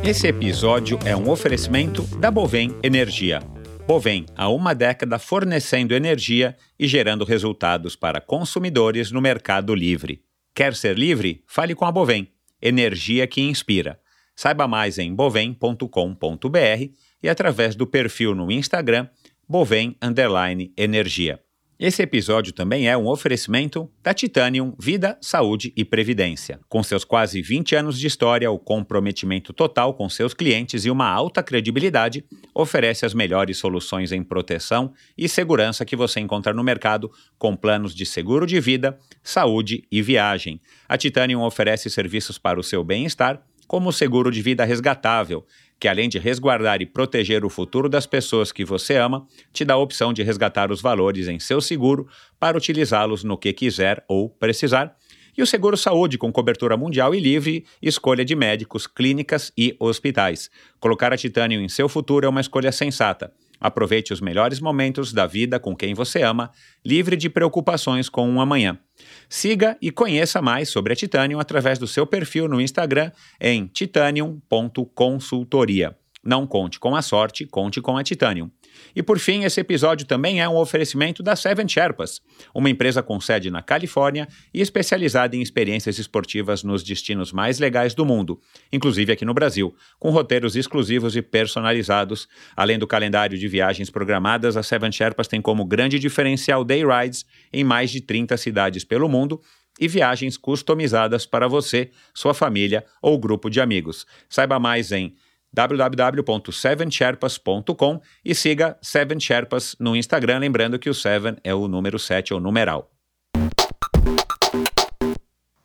[0.05, 3.41] Esse episódio é um oferecimento da Bovem Energia.
[3.89, 10.23] Bovem, há uma década fornecendo energia e gerando resultados para consumidores no mercado livre.
[10.55, 11.43] Quer ser livre?
[11.47, 12.29] Fale com a Bovem.
[12.61, 13.99] Energia que inspira.
[14.37, 16.91] Saiba mais em bovem.com.br
[17.23, 19.09] e através do perfil no Instagram
[19.49, 21.39] Bovem Underline Energia.
[21.79, 26.61] Esse episódio também é um oferecimento da Titanium Vida, Saúde e Previdência.
[26.67, 31.07] Com seus quase 20 anos de história, o comprometimento total com seus clientes e uma
[31.07, 37.11] alta credibilidade oferece as melhores soluções em proteção e segurança que você encontra no mercado,
[37.37, 40.61] com planos de seguro de vida, saúde e viagem.
[40.89, 45.45] A Titanium oferece serviços para o seu bem-estar, como o seguro de vida resgatável
[45.79, 49.75] que além de resguardar e proteger o futuro das pessoas que você ama, te dá
[49.75, 52.09] a opção de resgatar os valores em seu seguro
[52.39, 54.97] para utilizá-los no que quiser ou precisar.
[55.37, 60.49] E o seguro saúde com cobertura mundial e livre, escolha de médicos, clínicas e hospitais.
[60.79, 63.33] Colocar a Titânio em seu futuro é uma escolha sensata.
[63.65, 66.51] Aproveite os melhores momentos da vida com quem você ama,
[66.85, 68.79] livre de preocupações com um amanhã.
[69.27, 75.97] Siga e conheça mais sobre a Titanium através do seu perfil no Instagram em titanium.consultoria.
[76.23, 78.51] Não conte com a sorte, conte com a Titanium.
[78.95, 82.21] E por fim, esse episódio também é um oferecimento da Seven Sherpas,
[82.55, 87.95] uma empresa com sede na Califórnia e especializada em experiências esportivas nos destinos mais legais
[87.95, 88.41] do mundo,
[88.73, 92.29] inclusive aqui no Brasil, com roteiros exclusivos e personalizados.
[92.57, 97.25] Além do calendário de viagens programadas, a Seven Sherpas tem como grande diferencial day rides
[97.53, 99.41] em mais de 30 cidades pelo mundo
[99.79, 104.07] e viagens customizadas para você, sua família ou grupo de amigos.
[104.29, 105.15] Saiba mais em
[105.55, 112.35] www.sevensherpas.com e siga Seven Sherpas no Instagram, lembrando que o Seven é o número 7,
[112.35, 112.91] ou numeral.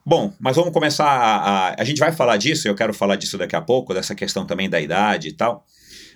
[0.05, 1.83] Bom, mas vamos começar a, a, a.
[1.83, 4.79] gente vai falar disso, eu quero falar disso daqui a pouco, dessa questão também da
[4.79, 5.65] idade e tal.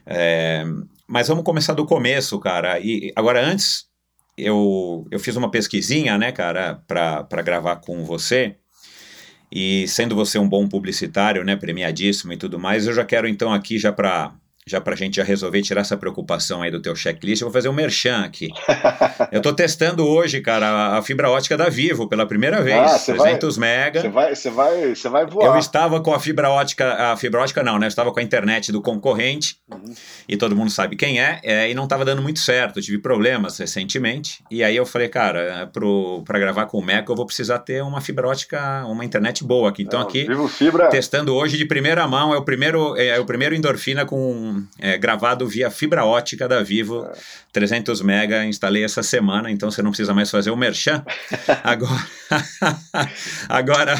[0.05, 0.63] É,
[1.07, 2.79] mas vamos começar do começo, cara.
[2.79, 3.85] E agora, antes,
[4.37, 8.57] eu, eu fiz uma pesquisinha, né, cara, para gravar com você.
[9.55, 13.53] E sendo você um bom publicitário, né, premiadíssimo e tudo mais, eu já quero então
[13.53, 14.33] aqui já para
[14.65, 17.53] já para a gente já resolver tirar essa preocupação aí do teu checklist, eu vou
[17.53, 18.49] fazer um merchan aqui.
[19.31, 23.57] eu estou testando hoje, cara, a, fibra ótica da Vivo pela primeira vez, ah, 300
[23.57, 24.01] vai, mega.
[24.01, 25.47] Você vai, você vai, você vai voar.
[25.47, 27.85] Eu estava com a fibra ótica, a fibra ótica não, né?
[27.85, 29.93] Eu estava com a internet do concorrente uhum.
[30.27, 32.79] e todo mundo sabe quem é, é e não estava dando muito certo.
[32.79, 35.69] Eu tive problemas recentemente e aí eu falei, cara,
[36.25, 39.69] para gravar com o Mac eu vou precisar ter uma fibra ótica, uma internet boa
[39.69, 39.83] aqui.
[39.83, 40.87] Então não, aqui, Vivo Fibra...
[40.87, 44.97] testando hoje de primeira mão, é o primeiro, é, é o primeiro endorfina com é,
[44.97, 47.13] gravado via fibra ótica da Vivo, é.
[47.51, 51.03] 300 mega, instalei essa semana, então você não precisa mais fazer o merchan.
[51.63, 52.03] Agora,
[53.47, 53.95] agora,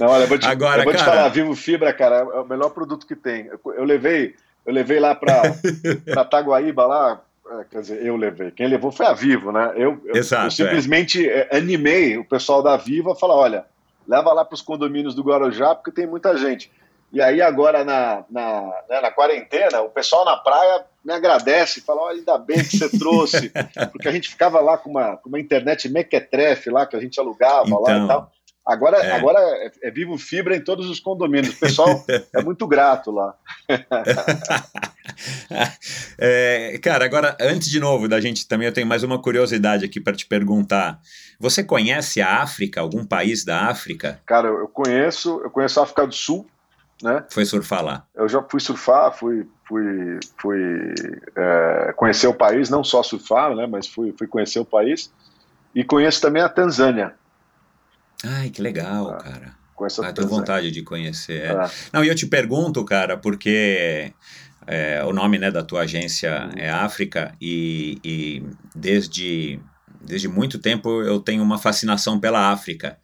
[0.00, 1.04] não, olha, eu vou te, agora, eu vou cara...
[1.04, 3.50] te falar, Vivo Fibra, cara, é o melhor produto que tem.
[3.76, 5.42] Eu levei, eu levei lá para
[6.30, 8.50] Taguaíba lá, é, quer dizer, eu levei.
[8.50, 9.72] Quem levou foi a Vivo, né?
[9.76, 11.54] Eu, Exato, eu simplesmente é.
[11.54, 13.64] animei o pessoal da Vivo a falar, olha,
[14.08, 16.70] leva lá para os condomínios do Guarujá, porque tem muita gente.
[17.14, 22.02] E aí agora na, na, né, na quarentena, o pessoal na praia me agradece, fala,
[22.02, 23.52] oh, ainda bem que você trouxe,
[23.92, 27.20] porque a gente ficava lá com uma, com uma internet mequetrefe lá, que a gente
[27.20, 28.32] alugava então, lá e então, tal.
[28.66, 31.54] Agora é, agora é, é, vivo fibra em todos os condomínios.
[31.54, 32.02] O pessoal
[32.34, 33.34] é muito grato lá.
[36.18, 40.00] é, cara, agora, antes de novo da gente também, eu tenho mais uma curiosidade aqui
[40.00, 40.98] para te perguntar.
[41.38, 44.18] Você conhece a África, algum país da África?
[44.24, 46.46] Cara, eu conheço, eu conheço a África do Sul,
[47.02, 47.24] né?
[47.30, 48.06] Foi surfar lá?
[48.14, 50.94] Eu já fui surfar, fui, fui, fui
[51.36, 53.66] é, conhecer o país, não só surfar, né?
[53.66, 55.12] Mas fui, fui conhecer o país.
[55.74, 57.14] E conheço também a Tanzânia.
[58.24, 59.64] Ai, que legal, ah, cara.
[60.02, 61.42] Ah, tenho vontade de conhecer.
[61.42, 61.50] É.
[61.50, 61.70] Ah.
[61.92, 64.12] Não, e eu te pergunto, cara, porque
[64.66, 68.42] é, o nome né, da tua agência é África e, e
[68.74, 69.60] desde,
[70.00, 72.98] desde muito tempo eu tenho uma fascinação pela África.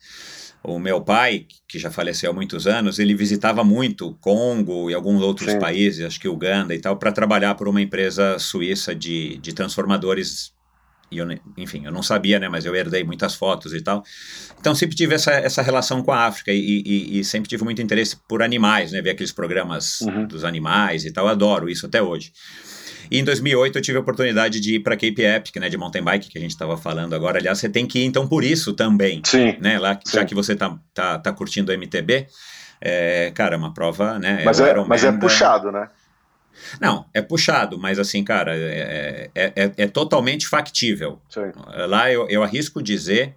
[0.62, 5.22] O meu pai, que já faleceu há muitos anos, ele visitava muito Congo e alguns
[5.22, 5.58] outros Sim.
[5.58, 10.52] países, acho que Uganda e tal, para trabalhar por uma empresa suíça de, de transformadores.
[11.10, 14.04] E eu, enfim, eu não sabia, né, mas eu herdei muitas fotos e tal.
[14.60, 17.80] Então sempre tive essa, essa relação com a África e, e, e sempre tive muito
[17.80, 20.26] interesse por animais, né, ver aqueles programas uhum.
[20.26, 21.24] dos animais e tal.
[21.24, 22.32] Eu adoro isso até hoje.
[23.10, 26.02] E em 2008 eu tive a oportunidade de ir para Cape Epic, né, de mountain
[26.02, 27.38] bike, que a gente estava falando agora.
[27.38, 29.20] Aliás, você tem que ir então por isso também.
[29.24, 29.56] Sim.
[29.60, 30.16] Né, lá, sim.
[30.16, 32.26] Já que você tá, tá, tá curtindo o MTB.
[32.80, 34.42] É, cara, é uma prova, né?
[34.44, 35.88] Mas é, mas é puxado, né?
[36.80, 41.20] Não, é puxado, mas assim, cara, é, é, é, é totalmente factível.
[41.28, 41.52] Sim.
[41.88, 43.34] Lá eu, eu arrisco dizer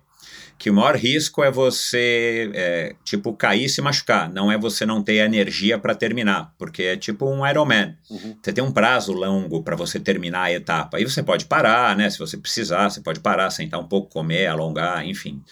[0.64, 4.86] que o maior risco é você, é, tipo, cair e se machucar, não é você
[4.86, 7.98] não ter energia para terminar, porque é tipo um Ironman.
[8.10, 8.38] Uhum.
[8.42, 10.96] Você tem um prazo longo para você terminar a etapa.
[10.96, 12.10] Aí você pode parar, né?
[12.10, 15.44] Se você precisar, você pode parar, sentar um pouco, comer, alongar, enfim.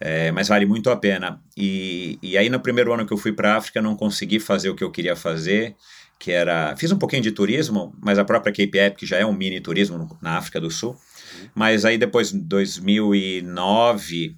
[0.00, 1.38] É, mas vale muito a pena.
[1.54, 4.70] E, e aí, no primeiro ano que eu fui para a África, não consegui fazer
[4.70, 5.76] o que eu queria fazer
[6.18, 6.74] que era.
[6.78, 10.16] Fiz um pouquinho de turismo, mas a própria Cape Epic já é um mini turismo
[10.22, 10.92] na África do Sul.
[10.92, 11.48] Uhum.
[11.54, 14.34] Mas aí depois, 2009,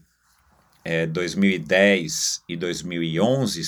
[0.85, 3.62] é, 2010 e 2011,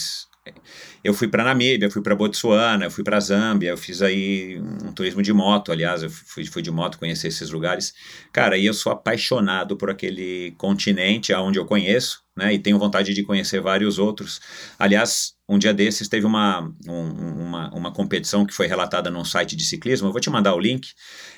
[1.03, 5.23] eu fui para Namíbia, fui para Botsuana, fui para Zâmbia, eu fiz aí um turismo
[5.23, 7.95] de moto, aliás, eu fui, fui de moto conhecer esses lugares.
[8.33, 12.53] Cara, e eu sou apaixonado por aquele continente aonde eu conheço, né?
[12.53, 14.41] E tenho vontade de conhecer vários outros.
[14.79, 17.09] Aliás, um dia desses teve uma, um,
[17.43, 20.61] uma, uma competição que foi relatada num site de ciclismo, eu vou te mandar o
[20.61, 20.93] link,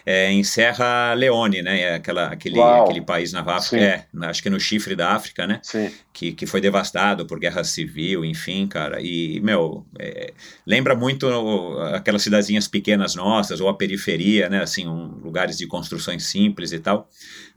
[0.04, 1.80] é, em Serra Leone, né?
[1.80, 5.60] É aquela, aquele, aquele país na África, é, acho que no chifre da África, né?
[5.62, 5.90] Sim.
[6.12, 9.00] Que, que foi devastado por guerra civil, enfim, cara.
[9.00, 10.34] E, meu, é,
[10.66, 11.26] lembra muito
[11.94, 14.62] aquelas cidadezinhas pequenas nossas, ou a periferia, né?
[14.62, 17.08] Assim, um, lugares de construções simples e tal.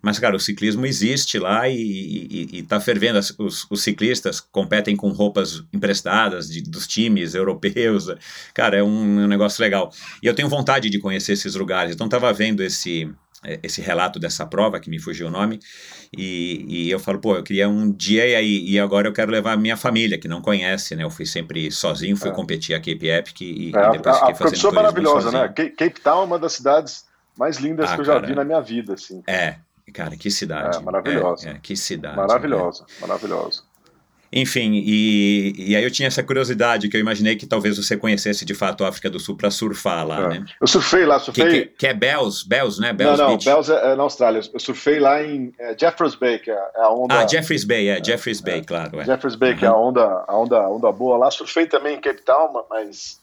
[0.06, 3.18] Mas, cara, o ciclismo existe lá e, e, e tá fervendo.
[3.18, 8.06] Os, os, ciclistas competem com roupas emprestadas de, dos times europeus.
[8.54, 9.92] Cara, é um, um, negócio legal.
[10.22, 11.96] E eu tenho vontade de conhecer esses lugares.
[11.96, 13.12] Então, tava vendo esse,
[13.64, 15.60] esse relato dessa prova, que me fugiu o nome,
[16.16, 19.32] e, e eu falo, pô, eu queria um dia e aí, e agora eu quero
[19.32, 21.04] levar a minha família, que não conhece, né?
[21.04, 22.34] Eu fui sempre sozinho, fui é.
[22.34, 25.48] competir a Cape Epic e, é, e depois a, fiquei fazendo a é maravilhosa, né?
[25.48, 25.68] sozinho.
[25.68, 25.74] né?
[25.76, 28.62] Cape Town é uma das cidades mais lindas ah, que eu já vi na minha
[28.62, 29.24] vida, assim.
[29.26, 29.56] É,
[29.94, 30.78] Cara, que cidade.
[30.78, 31.50] É, maravilhosa.
[31.50, 32.18] É, é, que cidade.
[32.18, 32.96] Maravilhosa, né?
[33.02, 33.64] maravilhosa.
[34.34, 38.44] Enfim, e, e aí eu tinha essa curiosidade, que eu imaginei que talvez você conhecesse
[38.44, 40.28] de fato a África do Sul para surfar lá, é.
[40.28, 40.46] né?
[40.60, 41.46] Eu surfei lá, surfei...
[41.46, 42.92] Que, que, que é Bells, Bells, né?
[42.92, 43.46] Bells não, não, Beach.
[43.46, 44.42] Bells é, é, na Austrália.
[44.54, 47.18] Eu surfei lá em é, Jeffreys Bay, que é, é a onda...
[47.18, 49.00] Ah, Jeffreys Bay, é, Jeffreys Bay, claro.
[49.00, 49.06] É.
[49.06, 49.58] Jeffreys Bay, uhum.
[49.58, 51.32] que é a onda, a, onda, a onda boa lá.
[51.32, 53.22] Surfei também em Cape Town, mas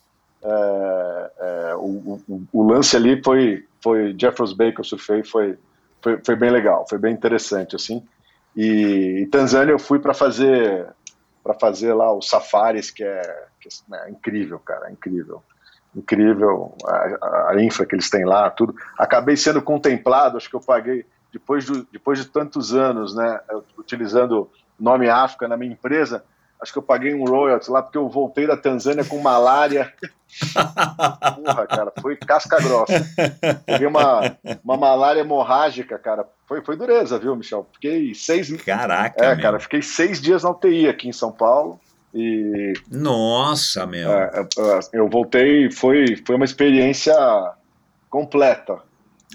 [1.77, 5.59] o, o, o, lance ali foi, foi Jeffreys Bay que eu surfei, foi
[6.03, 8.05] foi, foi bem legal, foi bem interessante, assim.
[8.57, 10.87] E, Tanzânia eu fui para fazer
[11.43, 15.43] para fazer lá os safaris, que é, que é né, incrível, cara, incrível.
[15.95, 18.77] incrível, a, a, infra que eles têm lá, tudo.
[18.97, 23.41] Acabei sendo contemplado, acho que eu paguei, depois de, depois de tantos anos, né,
[23.77, 26.25] utilizando nome África na minha empresa,
[26.62, 29.92] acho que eu paguei um royalties lá porque eu voltei da Tanzânia com malária.
[31.37, 33.05] Porra, cara, foi casca grossa.
[33.66, 36.25] Peguei uma, uma malária hemorrágica, cara.
[36.46, 37.66] Foi, foi dureza, viu, Michel?
[37.75, 38.51] Fiquei seis.
[38.62, 39.22] Caraca.
[39.22, 39.42] É, meu.
[39.42, 41.79] cara, fiquei seis dias na UTI aqui em São Paulo.
[42.14, 42.72] E.
[42.90, 44.11] Nossa, meu.
[44.11, 44.48] É,
[44.92, 47.14] eu voltei, foi, foi uma experiência
[48.09, 48.81] completa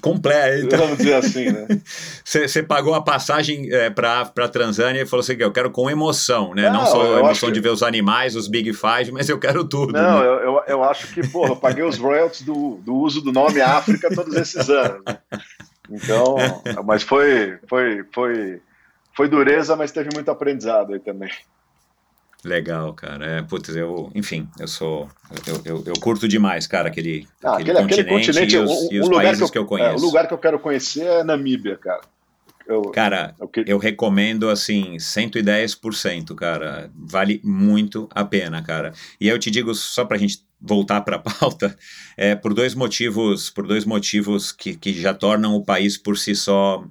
[0.02, 0.78] completa.
[0.78, 1.68] Vamos dizer assim, né?
[2.24, 6.54] Você pagou a passagem é, para a Tanzânia e falou assim: eu quero com emoção,
[6.54, 6.70] né?
[6.70, 7.54] Não, Não só a emoção que...
[7.54, 9.94] de ver os animais, os Big Five, mas eu quero tudo.
[9.94, 10.26] Não, né?
[10.26, 13.62] eu, eu, eu, acho que, porra, eu paguei os royalties do, do uso do nome
[13.62, 15.02] África todos esses anos.
[15.06, 15.20] Né?
[15.90, 16.36] Então,
[16.86, 18.62] mas foi, foi, foi,
[19.16, 21.32] foi dureza, mas teve muito aprendizado aí também.
[22.48, 23.26] Legal, cara.
[23.26, 25.10] É, putz, eu, enfim, eu sou.
[25.46, 29.10] Eu, eu, eu curto demais, cara, aquele, ah, aquele, aquele, continente, e os, e os
[29.10, 29.96] países que eu, que eu conheço.
[29.96, 32.02] É, o lugar que eu quero conhecer é Namíbia, cara.
[32.66, 33.64] Eu, cara, eu, que...
[33.68, 36.90] eu recomendo assim 110%, cara.
[36.96, 38.94] Vale muito a pena, cara.
[39.20, 41.78] E eu te digo só pra gente voltar para a pauta,
[42.16, 46.34] é por dois motivos, por dois motivos que, que já tornam o país por si
[46.34, 46.86] só,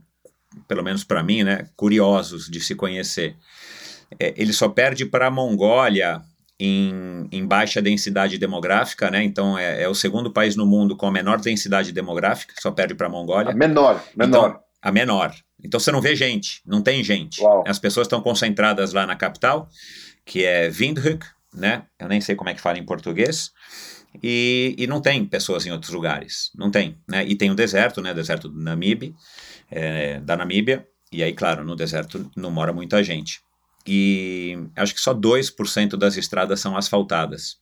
[0.69, 3.35] pelo menos para mim, né, curiosos de se conhecer
[4.19, 6.23] é, ele só perde para a Mongólia
[6.59, 9.23] em, em, baixa densidade demográfica, né?
[9.23, 12.95] Então é, é, o segundo país no mundo com a menor densidade demográfica, só perde
[12.95, 13.53] para a Mongólia.
[13.53, 14.29] A menor, menor.
[14.29, 15.35] Então, a menor.
[15.62, 17.42] Então você não vê gente, não tem gente.
[17.42, 17.64] Uau.
[17.66, 19.69] As pessoas estão concentradas lá na capital,
[20.25, 21.83] que é Windhoek, né?
[21.99, 23.51] Eu nem sei como é que fala em português.
[24.23, 27.23] E, e não tem pessoas em outros lugares, não tem, né?
[27.27, 28.14] E tem o deserto, né?
[28.14, 29.14] Deserto do Namibe,
[29.71, 30.87] é, da Namíbia.
[31.12, 33.40] E aí, claro, no deserto não mora muita gente
[33.87, 37.59] e acho que só 2% das estradas são asfaltadas.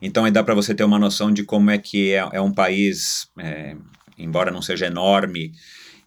[0.00, 2.52] Então aí dá para você ter uma noção de como é que é, é um
[2.52, 3.76] país, é,
[4.18, 5.52] embora não seja enorme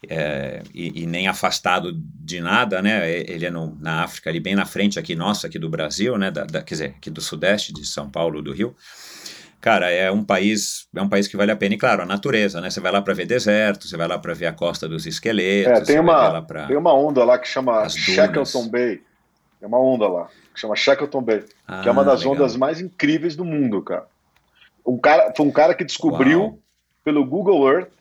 [0.08, 3.10] é, e, e, nem afastado de nada, né?
[3.12, 6.30] Ele é no, na África, ali bem na frente aqui nossa, aqui do Brasil, né?
[6.30, 8.76] Da, da, quer dizer, aqui do Sudeste, de São Paulo, do Rio
[9.62, 11.76] cara, é um país, é um país que vale a pena.
[11.76, 12.70] E claro, a natureza, né?
[12.70, 15.80] Você vai lá para ver deserto, você vai lá para ver a costa dos esqueletos.
[15.80, 16.68] É, tem uma, pra...
[16.68, 19.02] tem uma onda lá que chama Shackleton Bay.
[19.62, 22.34] É uma onda lá que chama Shackleton Bay, ah, que é uma das legal.
[22.34, 24.08] ondas mais incríveis do mundo, cara.
[24.84, 26.60] Um cara foi um cara que descobriu Uau.
[27.04, 27.92] pelo Google Earth.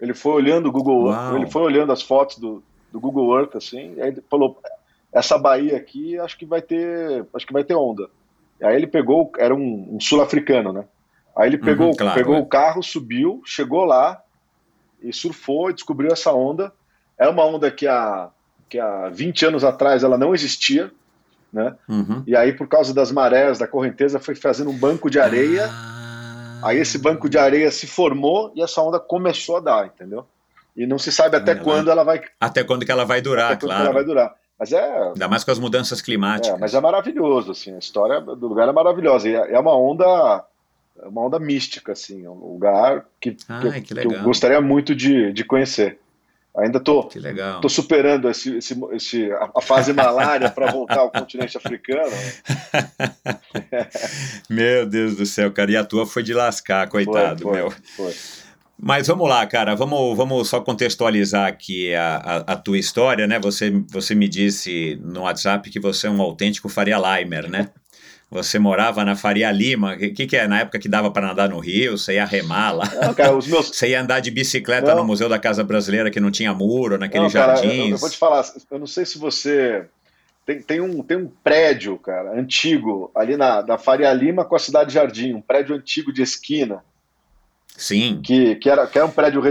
[0.00, 1.36] Ele foi olhando o Google, Uau.
[1.36, 4.60] ele foi olhando as fotos do, do Google Earth assim, e aí falou:
[5.12, 8.10] essa baía aqui, acho que vai ter, acho que vai ter onda.
[8.62, 10.84] Aí ele pegou, era um, um sul-africano, né?
[11.36, 12.38] Aí ele pegou, uhum, claro, pegou é.
[12.38, 14.22] o carro, subiu, chegou lá
[15.02, 16.72] e surfou e descobriu essa onda.
[17.18, 18.28] É uma onda que há,
[18.68, 20.92] que há 20 anos atrás ela não existia,
[21.52, 21.74] né?
[21.88, 22.22] Uhum.
[22.26, 25.68] E aí, por causa das marés, da correnteza, foi fazendo um banco de areia.
[25.68, 26.60] Ah.
[26.68, 30.26] Aí esse banco de areia se formou e essa onda começou a dar, entendeu?
[30.76, 31.60] E não se sabe até ela...
[31.60, 32.20] quando ela vai.
[32.40, 33.84] Até quando que ela vai durar, até claro.
[33.84, 34.34] ela vai durar.
[34.58, 35.08] Mas é.
[35.08, 36.56] Ainda mais com as mudanças climáticas.
[36.56, 39.28] É, mas é maravilhoso, assim, a história do lugar é maravilhosa.
[39.28, 40.44] E é, é uma onda.
[41.02, 45.32] É uma onda mística, assim, um lugar que, Ai, que, que, eu gostaria muito de,
[45.32, 45.98] de conhecer.
[46.56, 47.08] Ainda tô,
[47.60, 52.12] tô superando esse, esse, esse a fase malária para voltar ao continente africano.
[54.48, 57.70] meu Deus do céu, cara, e a tua foi de lascar, coitado, foi, foi, meu.
[57.96, 58.14] Foi.
[58.86, 63.40] Mas vamos lá, cara, vamos, vamos só contextualizar aqui a, a, a, tua história, né?
[63.40, 67.70] Você, você me disse no WhatsApp que você é um autêntico Faria Limer, né?
[68.30, 70.46] Você morava na Faria Lima, o que, que, é?
[70.46, 72.84] Na época que dava para nadar no Rio, você ia remar lá.
[73.00, 73.68] Não, cara, os meus...
[73.68, 74.96] Você ia andar de bicicleta não.
[74.96, 77.86] no Museu da Casa Brasileira que não tinha muro, cara, jardins.
[77.86, 79.86] Eu, eu, vou te falar, eu não sei se você.
[80.44, 84.58] Tem, tem, um, tem um prédio, cara, antigo, ali na da Faria Lima com a
[84.58, 86.82] Cidade Jardim, um prédio antigo de esquina
[87.76, 88.20] Sim.
[88.22, 89.42] Que, que, era, que era um prédio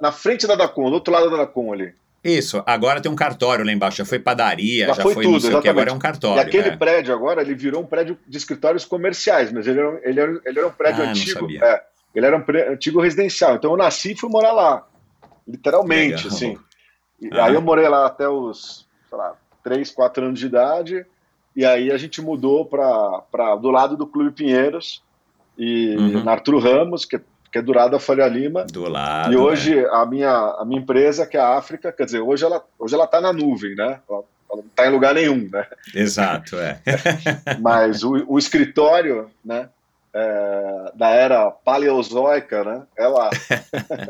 [0.00, 1.92] na frente da Dacom, do outro lado da Dacom ali.
[2.22, 5.48] Isso, agora tem um cartório lá embaixo, já foi padaria, já, já foi, foi tudo,
[5.48, 6.38] não sei agora é um cartório.
[6.38, 6.76] E aquele é.
[6.76, 10.58] prédio agora, ele virou um prédio de escritórios comerciais, mas ele era, ele era, ele
[10.58, 11.48] era um prédio ah, antigo.
[11.62, 11.82] É,
[12.14, 13.54] ele era um prédio, antigo residencial.
[13.54, 14.84] Então eu nasci e fui morar lá.
[15.46, 16.28] Literalmente, Legal.
[16.28, 16.58] assim.
[17.32, 17.44] Ah.
[17.44, 21.06] Aí eu morei lá até os, sei lá, 3, 4 anos de idade.
[21.54, 25.02] E aí a gente mudou para do lado do Clube Pinheiros,
[25.56, 26.24] e uhum.
[26.24, 27.20] na Arthur Ramos, que
[27.56, 28.64] que é do lado da Faria Lima.
[28.64, 29.32] Do lado.
[29.32, 29.88] E hoje né?
[29.90, 33.04] a, minha, a minha empresa, que é a África, quer dizer, hoje ela hoje ela
[33.04, 34.00] está na nuvem, né?
[34.08, 35.66] Ela, ela não está em lugar nenhum, né?
[35.94, 36.80] Exato, é.
[37.60, 39.70] Mas o, o escritório, né?
[40.12, 42.82] É, da era paleozoica, né?
[42.96, 43.30] Ela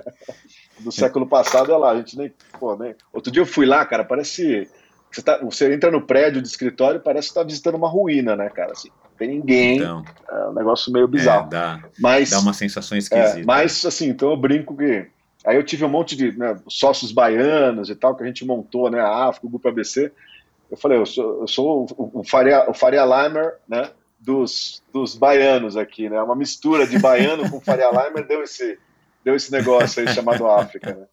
[0.80, 1.90] do século passado é lá.
[1.90, 2.94] A gente nem, pô, nem.
[3.12, 4.05] Outro dia eu fui lá, cara.
[4.05, 4.68] Parece
[5.11, 8.49] você, tá, você entra no prédio de escritório, parece que está visitando uma ruína, né,
[8.51, 8.72] cara?
[8.72, 9.79] Assim, tem ninguém.
[9.79, 11.47] Então, é um negócio meio bizarro.
[11.47, 13.41] É, dá, mas, dá uma sensação esquisita.
[13.41, 15.07] É, mas, assim, então eu brinco que.
[15.45, 18.91] Aí eu tive um monte de né, sócios baianos e tal, que a gente montou,
[18.91, 19.01] né?
[19.01, 20.12] A África, o Grupo ABC.
[20.71, 23.91] Eu falei, eu sou, eu sou o, o, Faria, o Faria Limer, né?
[24.19, 26.21] Dos, dos baianos aqui, né?
[26.21, 28.79] Uma mistura de baiano com Faria Limer deu esse,
[29.25, 31.07] deu esse negócio aí chamado África, né?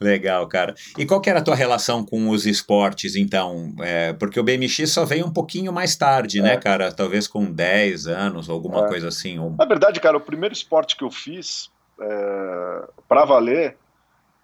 [0.00, 0.74] Legal, cara.
[0.98, 3.74] E qual que era a tua relação com os esportes, então?
[3.80, 6.54] É, porque o BMX só veio um pouquinho mais tarde, né, é.
[6.54, 6.92] né, cara?
[6.92, 8.88] Talvez com 10 anos, alguma é.
[8.88, 9.38] coisa assim.
[9.38, 9.54] Ou...
[9.58, 11.70] Na verdade, cara, o primeiro esporte que eu fiz
[12.00, 13.76] é, para valer,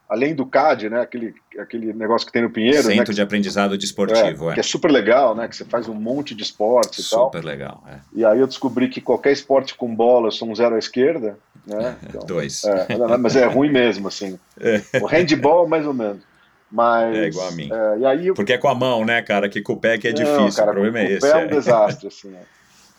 [0.09, 2.83] além do CAD, né, aquele, aquele negócio que tem no Pinheiro.
[2.83, 4.55] Centro né, de aprendizado desportivo, é, é.
[4.55, 7.27] Que é super legal, né, que você faz um monte de esporte e tal.
[7.27, 7.99] Super legal, é.
[8.13, 11.39] E aí eu descobri que qualquer esporte com bola eu sou um zero à esquerda,
[11.67, 11.97] né?
[12.09, 12.65] Então, Dois.
[12.65, 12.87] É,
[13.19, 14.39] mas é ruim mesmo, assim.
[14.61, 14.83] É.
[15.01, 16.23] O handball, mais ou menos.
[16.71, 17.69] Mas, é igual a mim.
[17.73, 19.49] É, e aí, Porque é com a mão, né, cara?
[19.49, 20.57] Que com o pé que é difícil.
[20.57, 21.27] Cara, o problema é esse.
[21.27, 22.33] O pé é um desastre, assim.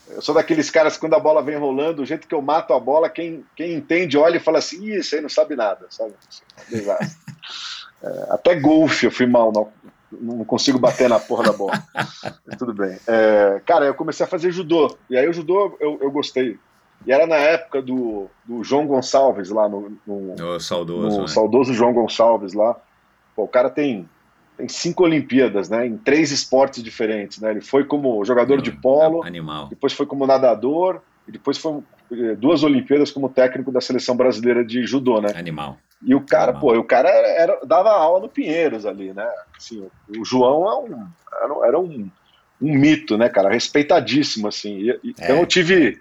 [0.10, 2.74] Eu sou daqueles caras que quando a bola vem rolando, o jeito que eu mato
[2.74, 6.14] a bola, quem, quem entende olha e fala assim, isso aí não sabe nada, sabe?
[6.58, 7.18] É desastre.
[8.04, 9.72] É, até golfe eu fui mal, não,
[10.12, 11.84] não consigo bater na porra da bola.
[12.58, 12.98] Tudo bem.
[13.06, 14.98] É, cara, eu comecei a fazer judô.
[15.08, 16.58] E aí o judô eu, eu gostei.
[17.06, 19.98] E era na época do, do João Gonçalves lá no.
[20.06, 21.28] no, oh, saudoso, no né?
[21.28, 22.76] saudoso João Gonçalves lá.
[23.36, 24.08] Pô, o cara tem,
[24.58, 25.88] tem cinco Olimpíadas, né?
[25.88, 27.52] Em três esportes diferentes, né?
[27.52, 29.68] Ele foi como jogador de polo, animal.
[29.68, 31.80] depois foi como nadador, e depois foi
[32.12, 35.30] eh, duas Olimpíadas como técnico da seleção brasileira de judô, né?
[35.36, 35.78] Animal.
[36.04, 36.62] E o cara, Animal.
[36.62, 39.28] pô, o cara era, dava aula no Pinheiros ali, né?
[39.58, 39.88] Assim,
[40.18, 41.08] o João é um,
[41.44, 42.10] era, era um,
[42.62, 43.50] um mito, né, cara?
[43.50, 44.78] Respeitadíssimo, assim.
[44.78, 45.00] E, é.
[45.04, 46.00] Então eu tive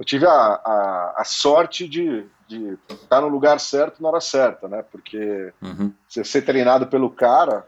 [0.00, 4.66] eu tive a, a, a sorte de, de estar no lugar certo na hora certa,
[4.66, 4.82] né?
[4.90, 5.92] Porque uhum.
[6.08, 7.66] você ser treinado pelo cara,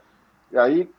[0.51, 0.89] e aí,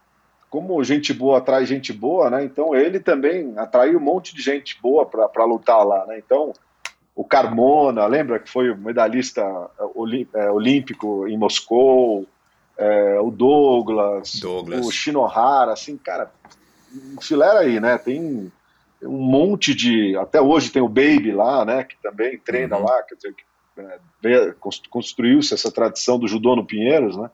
[0.48, 2.44] como gente boa atrai gente boa, né?
[2.44, 6.20] Então ele também atraiu um monte de gente boa para lutar lá, né?
[6.24, 6.52] Então
[7.16, 12.28] o Carmona, lembra que foi medalhista é, é, olímpico em Moscou,
[12.78, 16.30] é, o Douglas, Douglas, o Shinohara, assim, cara,
[17.20, 17.98] filera aí, né?
[17.98, 18.52] Tem
[19.06, 20.16] um monte de.
[20.16, 21.84] Até hoje tem o Baby lá, né?
[21.84, 22.84] Que também treina uhum.
[22.84, 23.34] lá, quer dizer,
[23.76, 24.54] é,
[24.88, 27.30] construiu-se essa tradição do judô no Pinheiros, né?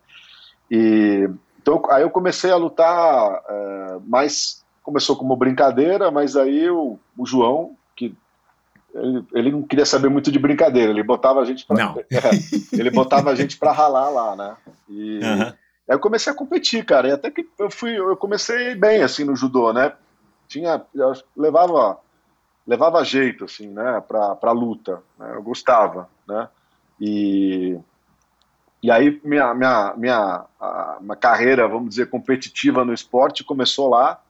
[0.71, 1.29] E
[1.61, 7.27] então aí eu comecei a lutar, é, mais começou como brincadeira, mas aí o, o
[7.27, 8.15] João, que
[8.95, 12.91] ele, ele, não queria saber muito de brincadeira, ele botava a gente para é, ele
[12.91, 14.57] botava a gente para ralar lá, né?
[14.89, 15.43] E uhum.
[15.43, 15.55] aí
[15.89, 19.37] eu comecei a competir, cara, e até que eu fui, eu comecei bem assim no
[19.37, 19.93] judô, né?
[20.51, 20.85] Tinha
[21.37, 21.99] levava
[22.67, 25.33] levava jeito assim né para luta né?
[25.35, 26.49] eu gostava né
[27.01, 27.79] e
[28.83, 34.21] e aí minha minha minha a, uma carreira vamos dizer competitiva no esporte começou lá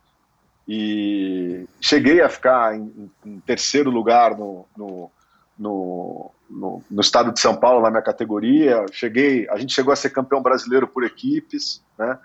[0.69, 5.11] e cheguei a ficar em, em terceiro lugar no, no,
[5.59, 9.97] no, no, no estado de São Paulo na minha categoria cheguei a gente chegou a
[9.97, 12.19] ser campeão brasileiro por equipes né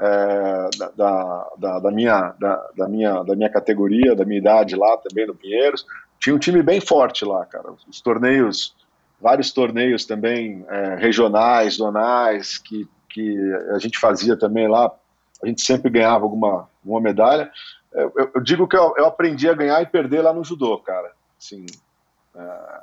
[0.00, 4.96] é, da, da, da, minha, da, da, minha, da minha categoria, da minha idade lá
[4.96, 5.84] também no Pinheiros.
[6.20, 7.72] Tinha um time bem forte lá, cara.
[7.88, 8.74] Os torneios,
[9.20, 13.36] vários torneios também é, regionais, zonais, que, que
[13.70, 14.92] a gente fazia também lá.
[15.42, 17.50] A gente sempre ganhava alguma, alguma medalha.
[17.92, 21.12] Eu, eu digo que eu, eu, aprendi a ganhar e perder lá no judô, cara.
[21.38, 21.64] Assim,
[22.36, 22.80] é,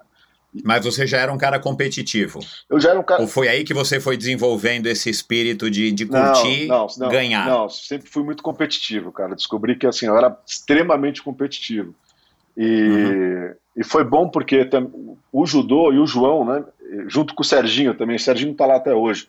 [0.64, 2.40] mas você já era um cara competitivo.
[2.70, 3.22] Eu já era um cara.
[3.22, 7.48] Ou foi aí que você foi desenvolvendo esse espírito de, de curtir, não, não, ganhar?
[7.48, 9.36] Não, sempre fui muito competitivo, cara.
[9.36, 11.94] Descobri que assim, eu era extremamente competitivo.
[12.56, 13.54] E, uhum.
[13.78, 14.70] e foi bom porque
[15.32, 16.64] o judô e o João, né,
[17.08, 19.28] junto com o Serginho também, o Serginho está lá até hoje,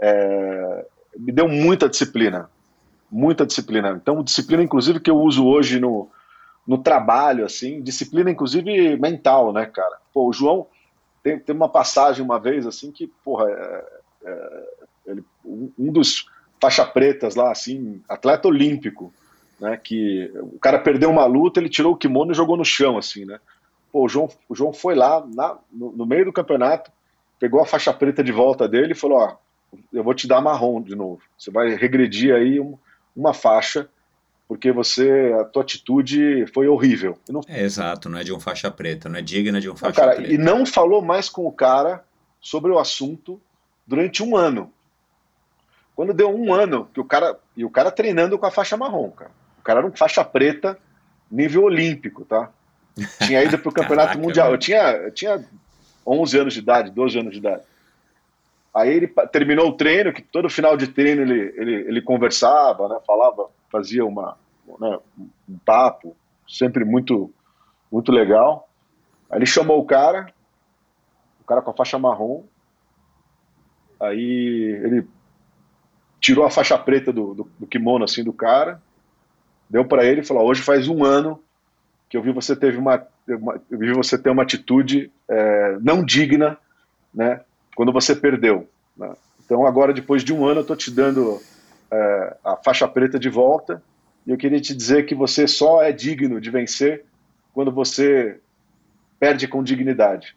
[0.00, 2.50] é, me deu muita disciplina.
[3.10, 3.92] Muita disciplina.
[4.00, 6.08] Então, disciplina, inclusive, que eu uso hoje no,
[6.66, 9.98] no trabalho, assim, disciplina inclusive mental, né, cara?
[10.12, 10.66] Pô, o João
[11.22, 13.84] tem, tem uma passagem uma vez, assim, que, porra, é,
[14.24, 14.66] é,
[15.06, 16.26] ele, um dos
[16.60, 19.12] faixa pretas lá, assim, atleta olímpico,
[19.60, 22.96] né, que o cara perdeu uma luta, ele tirou o kimono e jogou no chão,
[22.96, 23.38] assim, né?
[23.92, 26.90] Pô, o João, o João foi lá na, no, no meio do campeonato,
[27.38, 29.36] pegou a faixa preta de volta dele e falou, ó,
[29.92, 32.76] eu vou te dar marrom de novo, você vai regredir aí um,
[33.14, 33.88] uma faixa
[34.46, 37.18] porque você, a tua atitude foi horrível.
[37.28, 37.40] Não...
[37.48, 40.08] É, exato, não é de um faixa preta, não é digna de um faixa não,
[40.08, 40.32] cara, preta.
[40.32, 42.04] E não falou mais com o cara
[42.40, 43.40] sobre o assunto
[43.86, 44.70] durante um ano.
[45.96, 47.38] Quando deu um ano, que o cara.
[47.56, 49.30] E o cara treinando com a faixa marrom, cara.
[49.60, 50.78] O cara era um faixa preta
[51.30, 52.50] nível olímpico, tá?
[53.24, 54.50] Tinha ido pro campeonato Caraca, mundial.
[54.50, 55.44] Eu tinha, eu tinha
[56.06, 57.62] 11 anos de idade, 12 anos de idade.
[58.74, 62.98] Aí ele terminou o treino, que todo final de treino ele, ele, ele conversava, né,
[63.06, 64.36] falava, fazia uma,
[64.78, 64.98] né,
[65.48, 66.16] um papo.
[66.46, 67.32] sempre muito,
[67.90, 68.68] muito legal.
[69.28, 70.32] Aí ele chamou o cara,
[71.40, 72.44] o cara com a faixa marrom,
[73.98, 75.08] aí ele
[76.20, 78.80] tirou a faixa preta do, do, do kimono assim do cara,
[79.68, 81.42] deu para ele e falou: hoje faz um ano
[82.08, 86.04] que eu vi você teve uma, uma eu vi você ter uma atitude é, não
[86.04, 86.56] digna,
[87.12, 87.40] né?
[87.74, 88.68] Quando você perdeu.
[88.96, 89.12] Né?
[89.44, 91.40] Então agora depois de um ano eu estou te dando
[91.94, 93.82] é, a faixa preta de volta
[94.26, 97.04] e eu queria te dizer que você só é digno de vencer
[97.52, 98.40] quando você
[99.18, 100.36] perde com dignidade.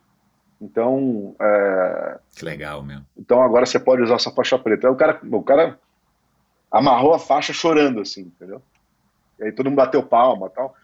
[0.62, 1.36] Então.
[1.40, 2.20] É...
[2.36, 3.00] Que legal, meu.
[3.18, 4.88] Então agora você pode usar essa faixa preta.
[4.88, 5.80] Aí o cara, o cara
[6.72, 8.62] amarrou a faixa chorando, assim, entendeu?
[9.40, 10.76] E aí todo mundo bateu palma tal.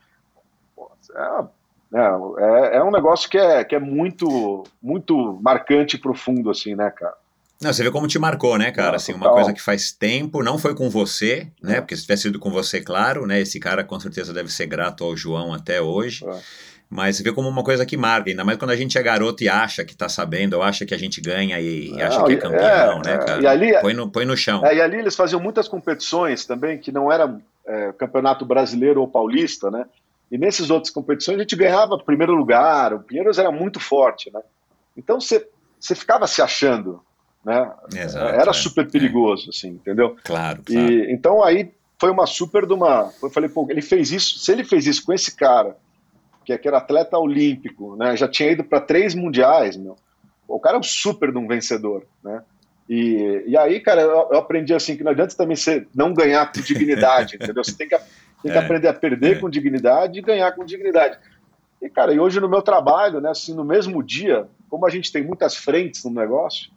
[1.93, 6.76] É, é, é um negócio que é, que é muito, muito marcante e profundo, assim,
[6.76, 7.15] né, cara?
[7.62, 8.97] Não, você vê como te marcou, né, cara?
[8.97, 11.80] assim, uma coisa que faz tempo, não foi com você, né?
[11.80, 13.39] Porque se tivesse sido com você, claro, né?
[13.39, 16.26] Esse cara com certeza deve ser grato ao João até hoje.
[16.28, 16.39] É.
[16.89, 19.49] Mas vê como uma coisa que marca, ainda mais quando a gente é garoto e
[19.49, 23.01] acha que tá sabendo, ou acha que a gente ganha e, acha que é campeão,
[23.01, 23.41] é, né, cara?
[23.41, 24.64] E ali, põe, no, põe no chão.
[24.64, 27.36] É, e ali eles faziam muitas competições também, que não era
[27.66, 29.86] é, campeonato brasileiro ou paulista, né?
[30.32, 34.41] E nesses outras competições a gente ganhava primeiro lugar, o Pinheiros era muito forte, né?
[34.95, 35.47] Então você
[35.95, 37.01] ficava se achando,
[37.43, 37.71] né?
[37.93, 39.49] Exato, Era é, super perigoso, é.
[39.49, 40.15] assim, entendeu?
[40.23, 40.91] Claro, claro.
[40.91, 43.11] E, então aí foi uma super de uma.
[43.21, 44.39] Eu falei, pô, ele fez isso.
[44.39, 45.77] Se ele fez isso com esse cara,
[46.43, 48.15] que, é, que era atleta olímpico, né?
[48.17, 49.95] Já tinha ido para três mundiais, meu.
[50.47, 52.43] O cara é um super de um vencedor, né?
[52.89, 56.51] E, e aí, cara, eu, eu aprendi assim que não adianta também ser não ganhar
[56.51, 57.63] com dignidade, entendeu?
[57.63, 59.39] Você tem que, tem que é, aprender a perder é.
[59.39, 61.17] com dignidade e ganhar com dignidade.
[61.81, 65.11] E, cara, e hoje no meu trabalho, né, assim, no mesmo dia, como a gente
[65.11, 66.69] tem muitas frentes no negócio,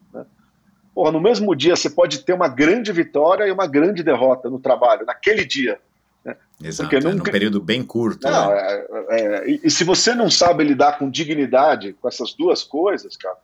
[0.96, 4.58] Porra, no mesmo dia você pode ter uma grande vitória e uma grande derrota no
[4.58, 5.78] trabalho, naquele dia.
[6.24, 6.34] Né?
[6.58, 8.26] Exato, Porque é num período bem curto.
[8.26, 8.56] Não, né?
[8.56, 13.14] é, é, e, e, se você não sabe lidar com dignidade com essas duas coisas,
[13.14, 13.36] cara,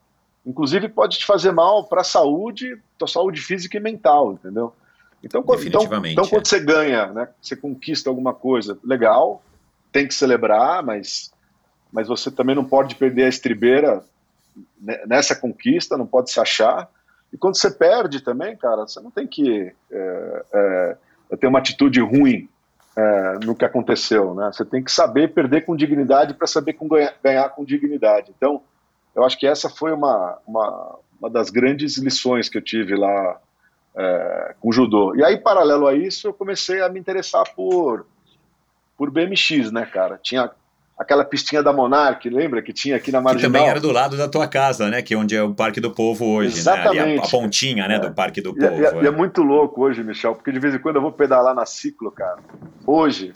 [0.47, 4.73] inclusive pode te fazer mal para a saúde, tua saúde física e mental, entendeu?
[5.23, 6.49] Então, quando, então, então quando é.
[6.49, 9.45] você ganha, né, você conquista alguma coisa, legal,
[9.93, 11.31] tem que celebrar, mas,
[11.93, 14.03] mas você também não pode perder a estribeira
[15.07, 16.89] nessa conquista, não pode se achar.
[17.33, 20.45] E quando você perde também, cara, você não tem que é,
[21.31, 22.49] é, ter uma atitude ruim
[22.97, 24.51] é, no que aconteceu, né?
[24.53, 28.33] Você tem que saber perder com dignidade para saber com ganhar, ganhar, com dignidade.
[28.37, 28.63] Então,
[29.15, 33.41] eu acho que essa foi uma, uma, uma das grandes lições que eu tive lá
[33.97, 35.15] é, com o judô.
[35.17, 38.07] E aí, paralelo a isso, eu comecei a me interessar por
[38.97, 40.17] por BMX, né, cara?
[40.23, 40.49] Tinha
[40.99, 43.51] aquela pistinha da Monarch, lembra que tinha aqui na Marginal?
[43.51, 45.03] Que também era do lado da tua casa, né?
[45.03, 47.17] Que é onde é o Parque do Povo hoje, Exatamente.
[47.17, 47.19] né?
[47.19, 47.99] A, a pontinha, né, é.
[47.99, 48.81] do Parque do e, Povo.
[48.81, 49.03] E, é.
[49.03, 51.67] e, é muito louco hoje, Michel, porque de vez em quando eu vou pedalar na
[51.67, 52.39] ciclo, cara.
[52.87, 53.33] Hoje,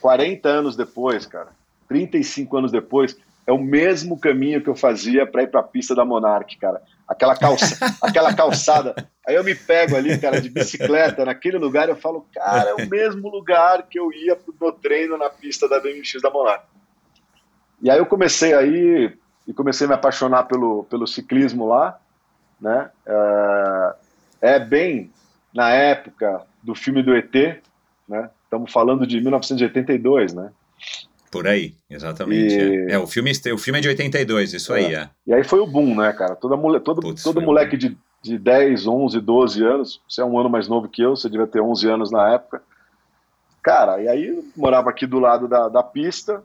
[0.00, 1.48] 40 anos depois, cara,
[1.88, 5.94] 35 anos depois, é o mesmo caminho que eu fazia para ir para a pista
[5.94, 6.80] da Monarch, cara.
[7.06, 8.94] Aquela, calça, aquela calçada.
[9.26, 12.88] Aí eu me pego ali, cara, de bicicleta, naquele lugar, eu falo, cara, é o
[12.88, 16.64] mesmo lugar que eu ia pro meu treino na pista da BMX da Monarch.
[17.82, 19.12] E aí eu comecei aí
[19.46, 21.98] e comecei a me apaixonar pelo, pelo ciclismo lá,
[22.60, 22.90] né?
[23.04, 23.94] É,
[24.40, 25.10] é bem
[25.52, 27.34] na época do filme do ET,
[28.08, 28.30] né?
[28.44, 30.52] Estamos falando de 1982, né?
[31.30, 32.54] Por aí, exatamente.
[32.54, 32.90] E...
[32.90, 32.92] É.
[32.92, 32.98] é.
[32.98, 34.76] o, filme, o filme é de 82, isso é.
[34.78, 35.08] aí, é.
[35.26, 36.36] E aí foi o boom, né, cara?
[36.36, 40.38] Toda mole, todo Putz, todo moleque de, de 10, 11, 12 anos, você é um
[40.38, 42.62] ano mais novo que eu, você devia ter 11 anos na época.
[43.62, 46.42] Cara, e aí morava aqui do lado da, da pista,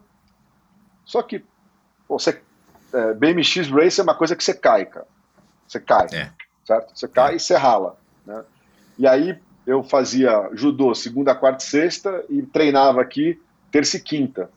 [1.08, 1.42] só que
[2.06, 2.38] você,
[2.92, 5.06] é, BMX Race é uma coisa que você cai, cara.
[5.66, 6.30] Você cai, é.
[6.66, 6.92] certo?
[6.94, 7.36] Você cai é.
[7.36, 7.96] e você rala.
[8.26, 8.44] Né?
[8.98, 13.40] E aí eu fazia judô segunda, quarta e sexta e treinava aqui
[13.70, 14.50] terça e quinta.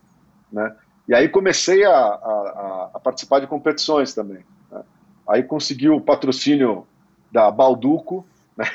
[0.52, 0.76] Né?
[1.08, 4.43] E aí comecei a, a, a participar de competições também.
[4.70, 4.82] Né?
[5.30, 6.86] Aí consegui o patrocínio
[7.32, 8.28] da Balduco,
[8.58, 8.70] né?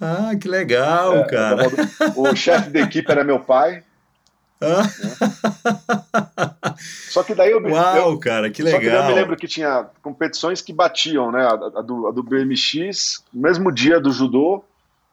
[0.00, 1.64] Ah, que legal, é, cara.
[2.16, 3.84] O chefe da equipe era meu pai,
[4.60, 4.82] né?
[7.10, 8.80] Só que daí eu me Uau, eu, cara, que legal.
[8.80, 11.44] Só que daí eu me lembro que tinha competições que batiam, né?
[11.44, 14.64] A, a, do, a do BMX, mesmo dia do judô.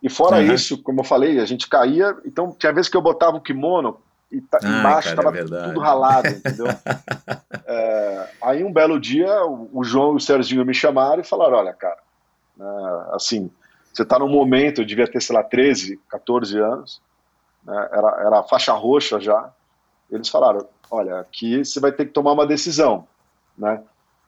[0.02, 0.54] E fora uhum.
[0.54, 2.16] isso, como eu falei, a gente caía.
[2.26, 3.98] Então tinha vezes que eu botava o kimono
[4.32, 6.68] e tá, ah, embaixo estava é tudo ralado, entendeu?
[7.66, 11.58] é, aí um belo dia o, o, João e o Serginho me chamaram e falaram:
[11.58, 11.98] olha, cara,
[12.58, 12.68] né,
[13.14, 13.50] assim,
[13.94, 17.02] você está num momento, eu devia ter, sei lá, 13, 14 anos
[17.66, 19.52] né, era, era faixa roxa já.
[20.10, 23.08] Eles falaram: olha, aqui você vai ter que tomar uma decisão.
[23.58, 23.82] Né?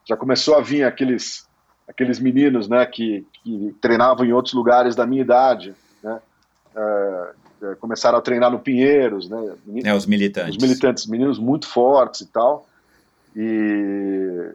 [0.04, 1.46] Já começou a vir aqueles,
[1.86, 6.20] aqueles meninos né, que, que treinavam em outros lugares da minha idade, né,
[6.74, 7.32] é,
[7.62, 9.56] é, começaram a treinar no Pinheiros, né?
[9.84, 10.56] É, os militantes.
[10.56, 12.66] Os militantes, meninos muito fortes e tal.
[13.36, 14.54] E,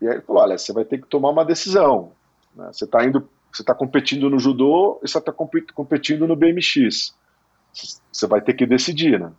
[0.00, 2.12] e aí ele falou: olha, você vai ter que tomar uma decisão.
[2.54, 2.68] Né?
[2.72, 7.14] Você está indo, você está competindo no judô você está competindo no BMX.
[8.12, 9.30] Você vai ter que decidir, né?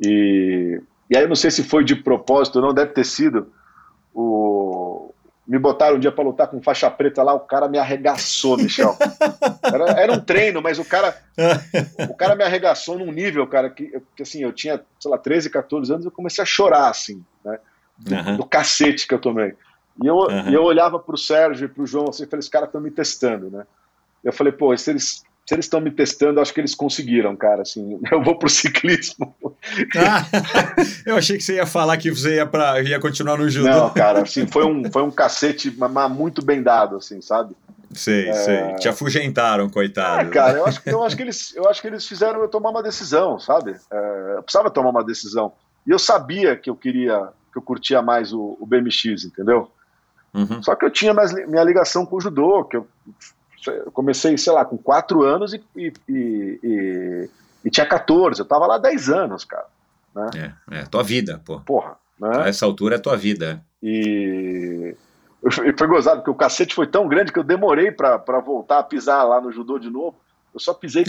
[0.00, 0.80] E,
[1.10, 3.52] e aí eu não sei se foi de propósito, não deve ter sido.
[4.14, 5.12] O,
[5.46, 8.96] me botaram um dia para lutar com faixa preta lá, o cara me arregaçou, Michel.
[9.62, 11.16] Era, era, um treino, mas o cara
[12.08, 15.50] o cara me arregaçou num nível, cara, que, que assim, eu tinha, sei lá, 13,
[15.50, 17.58] 14 anos, eu comecei a chorar, assim, né?
[17.98, 18.36] Do, uhum.
[18.36, 19.54] do cacete que eu tomei.
[20.02, 20.48] E eu, uhum.
[20.50, 22.92] e eu olhava pro Sérgio e pro João assim, e falei, os caras estão me
[22.92, 23.66] testando, né?
[24.22, 27.62] Eu falei, pô, se eles se eles estão me testando, acho que eles conseguiram, cara.
[27.62, 29.34] Assim, eu vou pro ciclismo.
[29.96, 30.26] Ah,
[31.06, 33.68] eu achei que você ia falar que você ia, pra, ia continuar no judô.
[33.68, 35.72] Não, cara, assim, foi um, foi um cacete
[36.10, 37.54] muito bem dado, assim, sabe?
[37.94, 38.32] Sei, é...
[38.32, 38.74] sei.
[38.74, 40.28] Te afugentaram, coitado.
[40.28, 42.70] É, cara, eu acho, eu, acho que eles, eu acho que eles fizeram eu tomar
[42.70, 43.76] uma decisão, sabe?
[43.90, 45.52] É, eu precisava tomar uma decisão.
[45.86, 49.70] E eu sabia que eu queria, que eu curtia mais o, o BMX, entendeu?
[50.34, 50.60] Uhum.
[50.60, 52.86] Só que eu tinha mais minha ligação com o judô, que eu
[53.92, 57.30] comecei, sei lá, com 4 anos e, e, e,
[57.64, 58.40] e, tinha 14.
[58.40, 59.66] Eu tava lá 10 anos, cara.
[60.14, 60.54] Né?
[60.70, 61.60] É, é tua vida, pô.
[61.60, 61.96] Porra.
[62.18, 62.44] Né?
[62.44, 63.62] A essa altura é tua vida.
[63.82, 64.96] E
[65.76, 69.22] foi gozado, porque o cacete foi tão grande que eu demorei para voltar a pisar
[69.24, 70.16] lá no judô de novo.
[70.52, 71.04] Eu só pisei,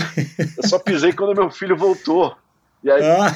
[0.58, 2.36] eu só pisei quando meu filho voltou.
[2.84, 3.34] E aí, ah.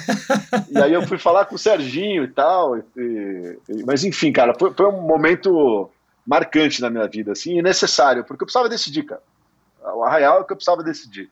[0.70, 2.78] e aí eu fui falar com o Serginho e tal.
[2.78, 5.90] E, e, mas enfim, cara, foi, foi um momento
[6.26, 9.22] marcante na minha vida, assim, e necessário, porque eu precisava decidir, cara.
[9.96, 11.30] O Arraial é que eu precisava decidir.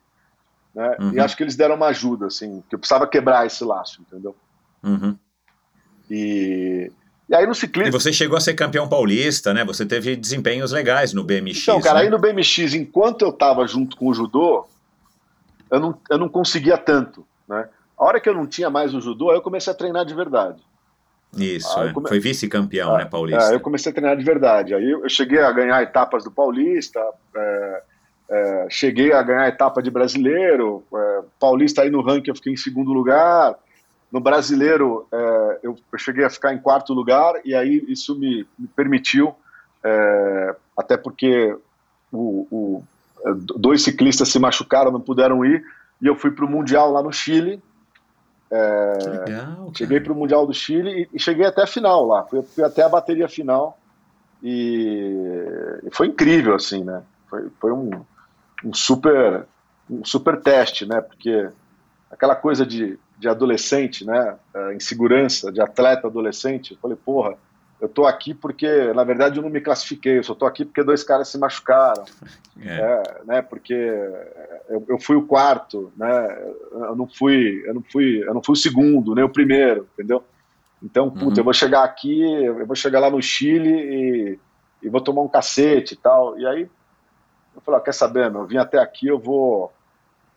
[0.74, 0.96] Né?
[1.00, 1.14] Uhum.
[1.14, 4.36] E acho que eles deram uma ajuda, assim, que eu precisava quebrar esse laço, entendeu?
[4.84, 5.16] Uhum.
[6.10, 6.92] E,
[7.28, 7.90] e aí no ciclismo.
[7.90, 9.64] E você chegou a ser campeão paulista, né?
[9.66, 11.62] Você teve desempenhos legais no BMX.
[11.62, 12.06] Então, cara, né?
[12.06, 14.68] aí no BMX, enquanto eu tava junto com o judô,
[15.70, 17.70] eu não, eu não conseguia tanto, né?
[17.98, 20.16] A hora que eu não tinha mais o judô, aí eu comecei a treinar de
[20.16, 20.64] verdade.
[21.38, 21.94] Isso, é.
[21.94, 22.08] come...
[22.08, 23.52] foi vice-campeão, né, Paulista?
[23.52, 24.74] É, eu comecei a treinar de verdade.
[24.74, 27.00] Aí eu cheguei a ganhar etapas do Paulista,
[27.36, 27.84] é,
[28.30, 32.58] é, cheguei a ganhar etapa de brasileiro, é, Paulista aí no ranking eu fiquei em
[32.58, 33.56] segundo lugar,
[34.12, 38.46] no brasileiro é, eu, eu, cheguei a ficar em quarto lugar, e aí isso me,
[38.58, 39.36] me permitiu,
[40.76, 41.56] até porque
[42.12, 42.84] o, o,
[43.56, 45.64] dois ciclistas se machucaram, não puderam ir,
[46.02, 47.62] e eu fui para o Mundial lá no Chile,
[48.52, 52.24] é, legal, cheguei para o Mundial do Chile e, e, cheguei até a final lá.
[52.24, 53.78] Fui, fui até a bateria final
[54.42, 55.14] e,
[55.84, 57.04] e, foi incrível, assim, né?
[57.30, 57.92] Foi, foi um,
[58.66, 59.46] um, super,
[59.90, 61.00] um super teste, né?
[61.00, 61.48] Porque
[62.10, 64.36] aquela coisa de, de adolescente, né?
[64.54, 66.72] É, insegurança, de atleta adolescente.
[66.72, 67.36] Eu falei, porra,
[67.82, 70.84] eu tô aqui porque, na verdade, eu não me classifiquei, eu só tô aqui porque
[70.84, 72.04] dois caras se machucaram,
[72.62, 72.76] é.
[72.76, 78.22] É, né, porque eu, eu, fui o quarto, né, eu não fui, eu não fui,
[78.28, 80.24] eu não fui o segundo, nem o primeiro, entendeu?
[80.84, 81.34] Então, puta, uhum.
[81.38, 84.40] eu vou chegar aqui, eu vou chegar lá no Chile e,
[84.84, 86.70] e vou tomar um cacete e tal, e aí
[87.56, 89.72] eu falei, ah, quer saber, meu, eu vim até aqui, eu vou,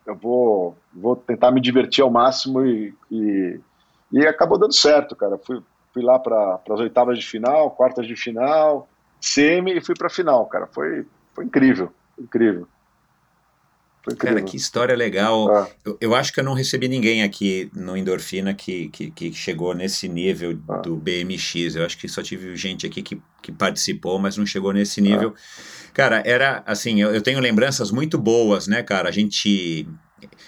[0.05, 3.59] eu vou, vou tentar me divertir ao máximo e, e,
[4.13, 5.61] e acabou dando certo, cara, fui
[5.93, 8.89] fui lá para as oitavas de final, quartas de final,
[9.21, 10.67] semi e fui para final, cara.
[10.67, 12.67] Foi, foi incrível, incrível.
[14.03, 14.37] Foi incrível.
[14.37, 15.49] Cara, que história legal.
[15.49, 15.67] Ah.
[15.85, 19.73] Eu, eu, acho que eu não recebi ninguém aqui no Endorfina que, que, que chegou
[19.73, 20.77] nesse nível ah.
[20.77, 21.75] do BMX.
[21.75, 25.33] Eu acho que só tive gente aqui que, que participou, mas não chegou nesse nível.
[25.35, 25.89] Ah.
[25.93, 29.07] Cara, era assim, eu, eu tenho lembranças muito boas, né, cara?
[29.07, 29.87] A gente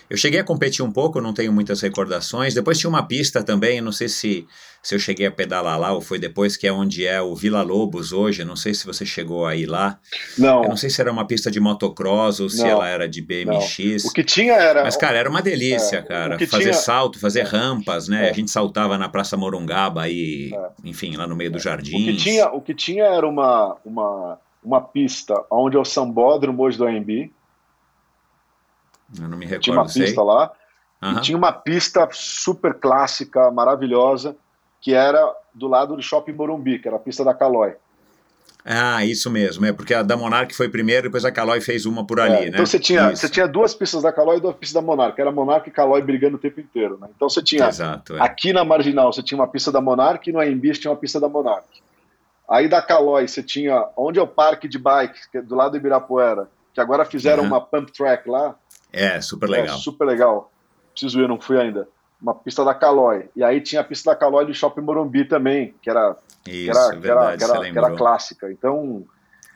[0.10, 2.54] eu cheguei a competir um pouco, não tenho muitas recordações.
[2.54, 4.48] Depois tinha uma pista também, não sei se,
[4.82, 7.62] se eu cheguei a pedalar lá ou foi depois, que é onde é o Vila
[7.62, 8.46] Lobos hoje.
[8.46, 10.00] não sei se você chegou aí lá.
[10.38, 10.64] Não.
[10.64, 13.22] Eu não sei se era uma pista de motocross ou se não, ela era de
[13.22, 14.04] BMX.
[14.04, 14.10] Não.
[14.10, 14.84] O que tinha era.
[14.84, 16.40] Mas, cara, era uma delícia, é, cara.
[16.48, 16.74] Fazer tinha...
[16.74, 17.44] salto, fazer é.
[17.44, 18.28] rampas, né?
[18.28, 18.30] É.
[18.30, 20.70] A gente saltava na Praça Morungaba aí, é.
[20.84, 22.04] enfim, lá no meio do jardim.
[22.04, 26.64] O que tinha, o que tinha era uma, uma, uma pista onde é o sambódromo
[26.64, 27.32] hoje do AMB
[29.20, 29.64] eu não me recordo.
[29.64, 30.24] Tinha uma pista sei.
[30.24, 30.52] lá.
[31.02, 31.12] Uhum.
[31.14, 34.36] E tinha uma pista super clássica, maravilhosa,
[34.82, 37.76] que era do lado do Shopping Morumbi, que era a pista da Calói.
[38.68, 42.04] Ah, isso mesmo, é porque a da Monarch foi primeiro, depois a Calói fez uma
[42.04, 42.48] por ali, é, né?
[42.48, 45.32] Então você tinha, você tinha duas pistas da Calói e duas pistas da Monarch, era
[45.32, 47.08] Monarch e Calói brigando o tempo inteiro, né?
[47.16, 48.22] Então você tinha, Exato, é.
[48.22, 51.20] aqui na Marginal você tinha uma pista da Monarch e no AMB tinha uma pista
[51.20, 51.84] da Monarch.
[52.50, 55.74] Aí da Calói você tinha, onde é o parque de bike, que é do lado
[55.74, 57.50] do Ibirapuera, que agora fizeram uhum.
[57.50, 58.56] uma pump track lá,
[58.96, 59.76] é, super legal.
[59.76, 60.52] É, super legal.
[60.92, 61.88] Preciso ir, não fui ainda.
[62.22, 63.30] Uma pista da Calói.
[63.36, 66.16] E aí tinha a pista da Calói do Shopping Morumbi também, que era,
[66.48, 68.52] Isso, que era, verdade, que era, que era, que era clássica.
[68.52, 69.06] Então,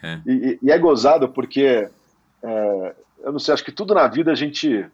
[0.03, 0.19] é.
[0.25, 1.89] E, e, é gozado porque,
[2.43, 4.85] é, eu não sei, acho que tudo na vida a gente,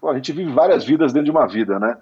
[0.00, 1.96] pô, a gente vive várias vidas dentro de uma vida, né?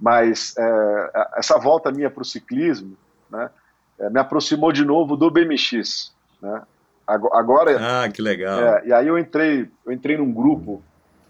[0.00, 2.96] Mas é, essa volta minha para o ciclismo,
[3.30, 3.50] né?
[3.98, 6.62] É, me aproximou de novo do BMX, né?
[7.06, 8.04] Agora.
[8.04, 8.58] Ah, que legal.
[8.58, 10.82] É, e aí eu entrei, eu entrei num grupo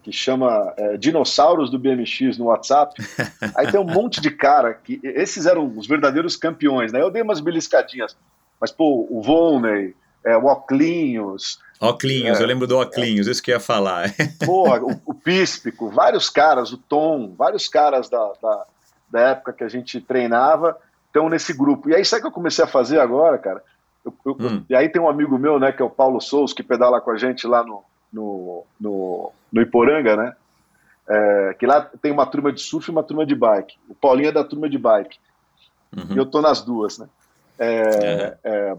[0.03, 2.95] que chama é, Dinossauros do BMX no WhatsApp.
[3.57, 7.01] Aí tem um monte de cara que esses eram os verdadeiros campeões, né?
[7.01, 8.17] Eu dei umas beliscadinhas,
[8.61, 9.95] mas pô, o Volney,
[10.25, 11.61] é, o Oclinhos.
[11.81, 14.13] Oclinhos, é, eu lembro do Oclinhos, isso que eu ia falar.
[14.45, 18.67] Porra, o, o Píspico, vários caras, o Tom, vários caras da, da,
[19.11, 20.77] da época que a gente treinava
[21.07, 21.91] estão nesse grupo.
[21.91, 23.63] E aí, sabe o que eu comecei a fazer agora, cara?
[24.05, 24.65] Eu, eu, hum.
[24.69, 27.11] E aí tem um amigo meu, né, que é o Paulo Souza, que pedala com
[27.11, 30.35] a gente lá no, no, no, no Iporanga, né?
[31.09, 33.77] É, que lá tem uma turma de surf e uma turma de bike.
[33.89, 35.19] O Paulinho é da turma de bike.
[35.97, 36.15] Uhum.
[36.15, 37.07] E eu tô nas duas, né?
[37.59, 38.77] É, é,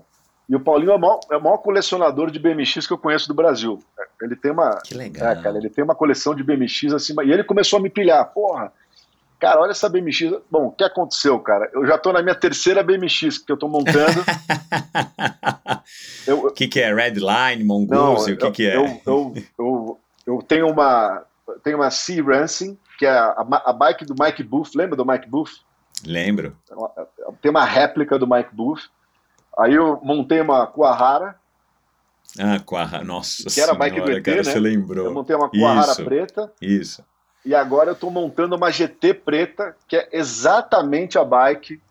[0.49, 3.28] e o Paulinho é o, maior, é o maior colecionador de BMX que eu conheço
[3.28, 3.80] do Brasil.
[4.21, 4.80] Ele tem uma.
[4.82, 5.30] Que legal.
[5.30, 7.13] É, cara, ele tem uma coleção de BMX assim.
[7.24, 8.26] E ele começou a me pilhar.
[8.34, 8.71] Porra,
[9.43, 10.21] Cara, olha essa BMX.
[10.49, 11.69] Bom, o que aconteceu, cara?
[11.74, 14.24] Eu já tô na minha terceira BMX que eu tô montando.
[16.26, 16.93] O que, que é?
[16.93, 18.32] Redline, Mongoose?
[18.32, 18.78] o que, eu, que é?
[18.78, 21.24] Eu, eu, eu, eu, tenho uma
[21.63, 24.71] tenho uma Sea Racing, que é a, a bike do Mike Booth.
[24.76, 25.61] Lembra do Mike Booth?
[26.05, 26.55] Lembro.
[27.41, 28.89] Tem uma réplica do Mike Booth.
[29.57, 31.36] Aí eu montei uma Kuahara.
[32.39, 34.43] Ah, Kuahara, nossa Que era a bike do ET, cara, né?
[34.43, 35.05] Você lembrou.
[35.05, 36.51] Eu montei uma Kuahara preta.
[36.61, 37.03] Isso.
[37.45, 41.82] E agora eu estou montando uma GT preta, que é exatamente a bike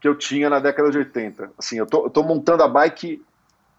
[0.00, 1.52] que eu tinha na década de 80.
[1.56, 3.22] Assim, eu tô montando a bike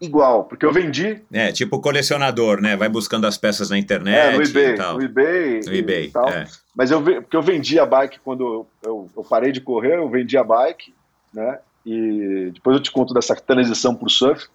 [0.00, 1.22] igual, porque eu vendi.
[1.32, 2.76] É, tipo colecionador, né?
[2.76, 4.16] Vai buscando as peças na internet.
[4.16, 4.70] É, no eBay.
[4.70, 4.94] E tal.
[4.96, 5.60] No eBay.
[5.66, 6.06] No eBay.
[6.06, 6.28] E tal.
[6.28, 6.46] É.
[6.74, 10.36] Mas eu, porque eu vendi a bike quando eu, eu, parei de correr, eu vendi
[10.36, 10.94] a bike,
[11.32, 11.58] né?
[11.84, 14.46] E depois eu te conto dessa transição para o surf.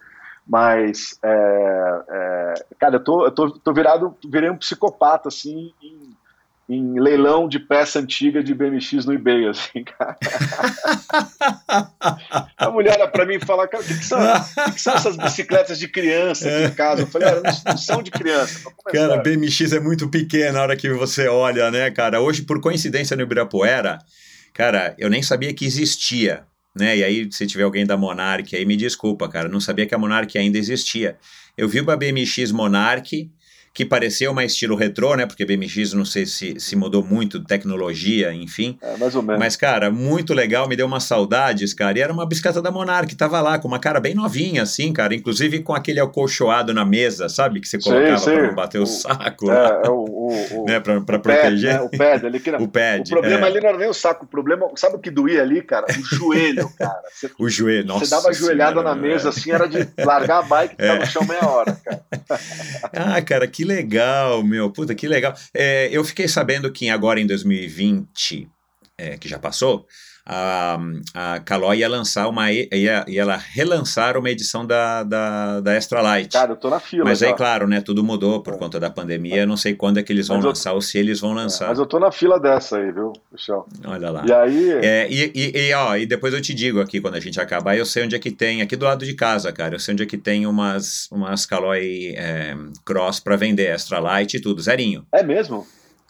[0.47, 6.15] Mas, é, é, cara, eu tô, eu tô, tô virado, virei um psicopata, assim, em
[6.70, 10.18] em leilão de peça antiga de BMX no eBay, assim, cara.
[12.57, 14.20] a mulher olha pra mim e fala, cara, o que, que, são,
[14.65, 17.03] que, que são essas bicicletas de criança aqui em casa?
[17.03, 18.70] Eu falei, não, não são de criança.
[18.91, 22.20] Cara, BMX é muito pequena na hora que você olha, né, cara?
[22.20, 23.99] Hoje, por coincidência, no Ibirapuera,
[24.53, 26.43] cara, eu nem sabia que existia,
[26.76, 26.97] né?
[26.97, 29.97] E aí, se tiver alguém da Monarch aí, me desculpa, cara, não sabia que a
[29.97, 31.18] Monarch ainda existia.
[31.57, 33.32] Eu vi uma BMX Monarch
[33.78, 35.28] que parecia uma estilo retrô, né?
[35.28, 38.75] Porque BMX não sei se, se mudou muito, tecnologia, enfim.
[38.82, 39.38] É, mais ou menos.
[39.38, 41.95] Mas, cara, muito legal, me deu umas saudades, cara.
[41.95, 45.13] E era uma bicicleta da Monarch, tava lá, com uma cara bem novinha, assim, cara.
[45.13, 47.61] Inclusive com aquele acolchoado na mesa, sabe?
[47.61, 49.51] Que você colocava para não bater o, o saco.
[49.51, 50.80] É, é o, o, o, né?
[50.80, 51.78] Pra, pra proteger.
[51.78, 51.82] Pad, né?
[51.82, 53.01] O pad ali que não, O pad.
[53.01, 53.49] O problema é.
[53.51, 55.86] ali não era nem o saco, o problema, sabe o que doía ali, cara?
[55.88, 56.99] O joelho, cara.
[57.13, 58.05] Você, o joelho, nossa.
[58.05, 60.99] Você dava joelhada na mesa, assim, era de largar a bike e ficar É.
[60.99, 62.01] no chão meia hora, cara.
[62.91, 64.72] Ah, cara, que legal, meu.
[64.72, 65.34] Puta, que legal.
[65.53, 68.47] É, eu fiquei sabendo que agora em 2020,
[68.97, 69.86] é, que já passou,
[70.30, 70.78] a,
[71.13, 72.51] a Caloi ia lançar uma.
[72.51, 72.67] ia,
[73.07, 76.34] ia ela relançar uma edição da, da, da Extra Light.
[76.34, 77.05] Cara, eu tô na fila.
[77.05, 77.28] Mas já.
[77.28, 77.80] aí, claro, né?
[77.80, 79.38] Tudo mudou por conta da pandemia.
[79.38, 81.32] Eu não sei quando é que eles vão Mas eu- lançar ou se eles vão
[81.34, 81.69] lançar.
[81.69, 83.65] Mas eu tô na fila dessa aí, viu, Michel?
[83.86, 84.25] Olha lá.
[84.28, 87.19] E aí, É, e, e, e, ó, e depois eu te digo aqui, quando a
[87.21, 89.80] gente acabar, eu sei onde é que tem, aqui do lado de casa, cara, eu
[89.80, 92.53] sei onde é que tem umas, umas Caloi é,
[92.84, 95.05] Cross pra vender, Extra Light e tudo, zerinho.
[95.11, 95.65] é mesmo?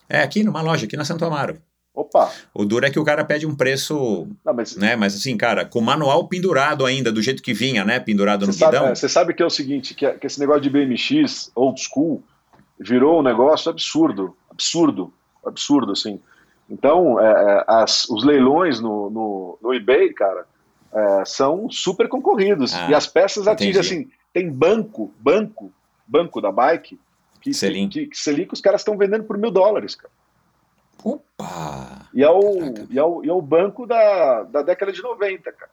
[0.09, 1.57] É, aqui numa loja, aqui na Santo Amaro.
[2.00, 5.36] Opa, O duro é que o cara pede um preço, não, mas né, mas assim,
[5.36, 8.72] cara, com o manual pendurado ainda, do jeito que vinha, né, pendurado no Você sabe,
[8.78, 8.88] guidão.
[8.89, 12.22] é, você sabe que é o seguinte, que, que esse negócio de BMX old school
[12.80, 15.12] virou um negócio absurdo, absurdo,
[15.43, 16.20] absurdo, assim.
[16.70, 20.45] Então, é, é, as- os leilões no, no, no eBay, cara,
[20.93, 22.76] é, são super concorridos.
[22.76, 25.72] Ah, e as peças atingem, assim, tem banco, banco,
[26.06, 27.00] banco da bike,
[27.41, 27.89] que, Selim.
[27.89, 30.12] que, que, selim que os caras estão vendendo por mil dólares, cara.
[31.04, 32.08] Opa!
[32.14, 32.88] E é o, Caraca.
[32.89, 35.72] e é o, e é o banco da, da década de 90, cara.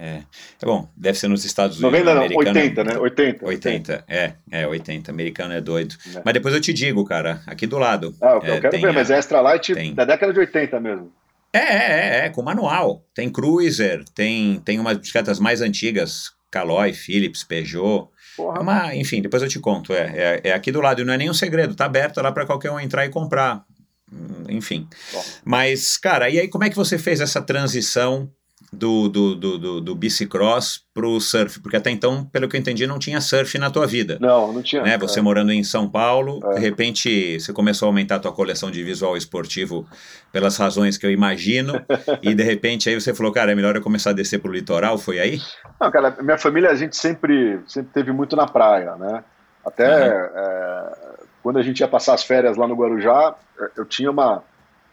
[0.00, 0.22] É.
[0.62, 1.92] É bom, deve ser nos Estados Unidos.
[2.04, 2.98] 90 não, americano- 80, né?
[2.98, 3.46] 80.
[3.46, 5.10] 80, é, é, 80.
[5.10, 5.96] Americano é doido.
[6.14, 6.22] É.
[6.24, 8.14] Mas depois eu te digo, cara, aqui do lado.
[8.22, 9.94] Ah, eu, É, eu quero tem ver, a- mas é Extra Light tem.
[9.94, 11.12] da década de 80 mesmo.
[11.52, 13.02] É, é, é, com manual.
[13.12, 18.08] Tem Cruiser, tem, tem umas bicicletas mais antigas, Caloi, Philips, Peugeot.
[18.38, 19.92] É Porra, uma, enfim, depois eu te conto.
[19.92, 22.46] É, é, é aqui do lado e não é nenhum segredo, tá aberto lá para
[22.46, 23.64] qualquer um entrar e comprar.
[24.12, 24.88] Hum, Enfim.
[25.12, 25.24] Bom.
[25.44, 28.30] Mas, cara, e aí como é que você fez essa transição
[28.72, 31.60] do, do, do, do, do bicicross pro surf?
[31.60, 34.18] Porque até então, pelo que eu entendi, não tinha surf na tua vida.
[34.20, 34.82] Não, não tinha.
[34.82, 34.98] Né?
[34.98, 36.54] Você morando em São Paulo, É.
[36.54, 39.86] de repente você começou a aumentar a tua coleção de visual esportivo
[40.32, 41.72] pelas razões que eu imagino,
[42.22, 44.98] e de repente aí você falou, cara, é melhor eu começar a descer pro litoral,
[44.98, 45.40] foi aí?
[45.80, 49.24] Não, cara, minha família a gente sempre, sempre teve muito na praia, né?
[49.64, 50.30] Até Aham.
[50.34, 50.96] é,
[51.42, 53.34] quando a gente ia passar as férias lá no Guarujá,
[53.76, 54.42] eu tinha uma,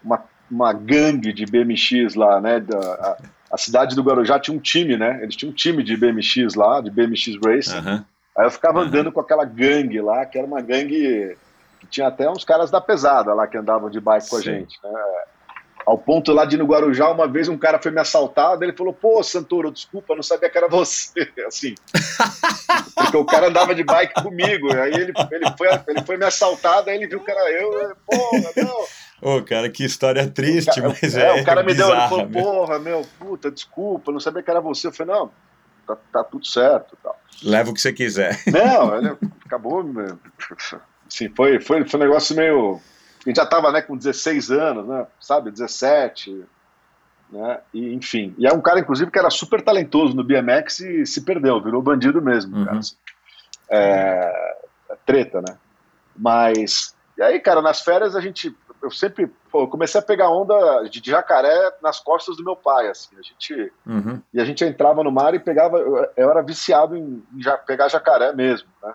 [0.02, 2.60] uma, uma gangue de BMX lá, né?
[2.60, 3.16] Da,
[3.50, 5.20] a, cidade do Guarujá tinha um time, né?
[5.22, 7.78] Eles tinham um time de BMX lá, de BMX Racing.
[7.78, 8.04] Uhum.
[8.36, 8.86] Aí eu ficava uhum.
[8.86, 11.36] andando com aquela gangue lá, que era uma gangue
[11.80, 14.30] que tinha até uns caras da pesada lá que andavam de bike Sim.
[14.30, 14.78] com a gente.
[14.82, 14.90] Né?
[15.86, 18.72] Ao ponto lá de ir no Guarujá, uma vez um cara foi me assaltar, ele
[18.72, 21.74] falou, pô, Santoro, desculpa, não sabia que era você, assim.
[22.94, 26.82] Porque o cara andava de bike comigo, aí ele, ele, foi, ele foi me assaltar,
[26.82, 29.05] daí ele viu que era eu, porra, não...
[29.22, 31.38] Ô, oh, cara, que história triste, cara, mas é.
[31.38, 34.60] é o cara me deu, ele falou, porra, meu, puta, desculpa, não sabia que era
[34.60, 34.88] você.
[34.88, 35.30] Eu falei, não,
[35.86, 37.18] tá, tá tudo certo tal.
[37.42, 38.38] Leva o que você quiser.
[38.46, 39.84] Não, ele acabou.
[41.06, 42.80] Assim, foi, foi, foi um negócio meio
[43.26, 46.44] a gente já estava né, com 16 anos, né, sabe, 17,
[47.32, 48.32] né, e, enfim.
[48.38, 51.82] E é um cara, inclusive, que era super talentoso no BMX e se perdeu, virou
[51.82, 52.64] bandido mesmo, uhum.
[52.64, 52.80] cara.
[53.68, 54.56] É,
[54.90, 55.56] é, treta, né?
[56.16, 58.54] Mas, e aí, cara, nas férias a gente,
[58.86, 63.16] eu sempre, eu comecei a pegar onda de jacaré nas costas do meu pai, assim,
[63.18, 64.22] a gente, uhum.
[64.32, 67.88] e a gente entrava no mar e pegava, eu, era viciado em, em já, pegar
[67.88, 68.94] jacaré mesmo, né?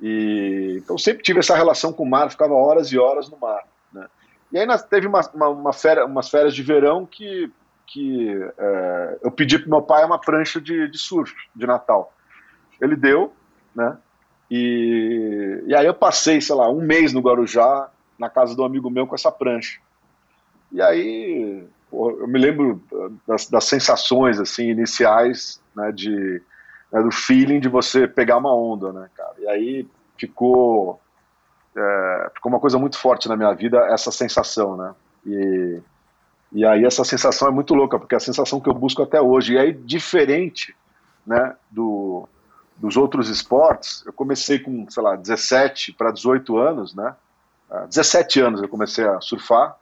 [0.00, 3.62] E, então sempre tive essa relação com o mar, ficava horas e horas no mar.
[3.92, 4.06] Né?
[4.52, 7.50] E aí nós, teve uma, uma, uma férias, umas férias de verão que,
[7.86, 8.28] que
[8.58, 12.12] é, eu pedi para meu pai uma prancha de, de surf de Natal.
[12.80, 13.32] Ele deu,
[13.74, 13.96] né?
[14.50, 17.88] E, e aí eu passei, sei lá, um mês no Guarujá,
[18.22, 19.80] na casa do amigo meu com essa prancha.
[20.70, 22.82] E aí eu me lembro
[23.26, 26.40] das, das sensações assim iniciais, né, de
[26.92, 29.34] né, do feeling de você pegar uma onda, né, cara?
[29.38, 31.00] E aí ficou,
[31.74, 34.94] é, ficou uma coisa muito forte na minha vida, essa sensação, né?
[35.26, 35.80] E,
[36.52, 39.20] e aí essa sensação é muito louca, porque é a sensação que eu busco até
[39.20, 39.54] hoje.
[39.54, 40.76] E aí, diferente
[41.26, 42.28] né, do,
[42.76, 47.14] dos outros esportes, eu comecei com, sei lá, 17 para 18 anos, né?
[47.88, 49.76] 17 anos eu comecei a surfar,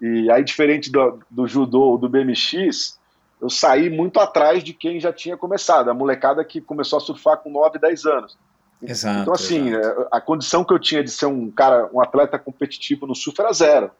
[0.00, 2.98] e aí, diferente do, do judô ou do BMX,
[3.40, 7.38] eu saí muito atrás de quem já tinha começado, a molecada que começou a surfar
[7.38, 8.38] com 9, 10 anos.
[8.82, 10.02] Exato, então, assim, exato.
[10.02, 13.40] É, a condição que eu tinha de ser um cara, um atleta competitivo no surf
[13.40, 13.90] era zero.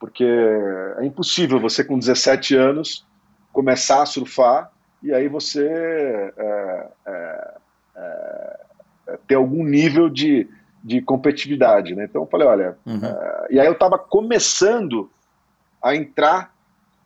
[0.00, 0.24] Porque
[0.98, 3.06] é impossível você, com 17 anos,
[3.52, 4.70] começar a surfar
[5.02, 7.54] e aí você é, é,
[7.96, 8.60] é,
[9.08, 10.48] é ter algum nível de,
[10.84, 11.94] de competitividade.
[11.94, 12.04] Né?
[12.04, 12.76] Então eu falei, olha.
[12.84, 13.00] Uhum.
[13.02, 15.10] É, e aí eu estava começando
[15.82, 16.54] a entrar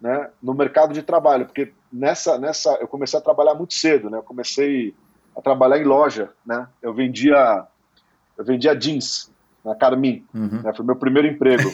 [0.00, 4.18] né, no mercado de trabalho, porque nessa, nessa eu comecei a trabalhar muito cedo, né,
[4.18, 4.94] eu comecei
[5.36, 7.64] a trabalhar em loja, né, eu vendia,
[8.36, 9.32] eu vendia jeans
[9.64, 10.62] na Carmin, uhum.
[10.62, 11.70] né, foi meu primeiro emprego,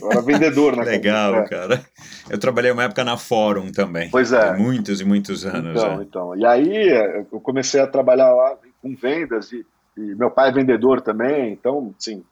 [0.00, 1.84] eu era vendedor na Legal, Carmin, cara.
[2.28, 5.80] Eu trabalhei uma época na Fórum também, pois é, muitos e mutos anos.
[5.80, 6.02] Então, é.
[6.02, 6.88] então, e aí
[7.32, 9.64] eu comecei a trabalhar lá com vendas e,
[10.00, 12.24] e meu pai é vendedor também, então, sim,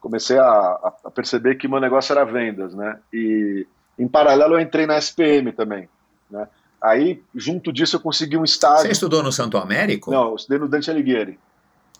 [0.00, 3.66] comecei a, a perceber que meu negócio era vendas, né, e
[3.98, 5.88] em paralelo, eu entrei na SPM também.
[6.30, 6.48] Né?
[6.82, 8.86] Aí, junto disso, eu consegui um estágio.
[8.86, 10.10] Você estudou no Santo Américo?
[10.10, 11.38] Não, eu estudei no Dante Alighieri.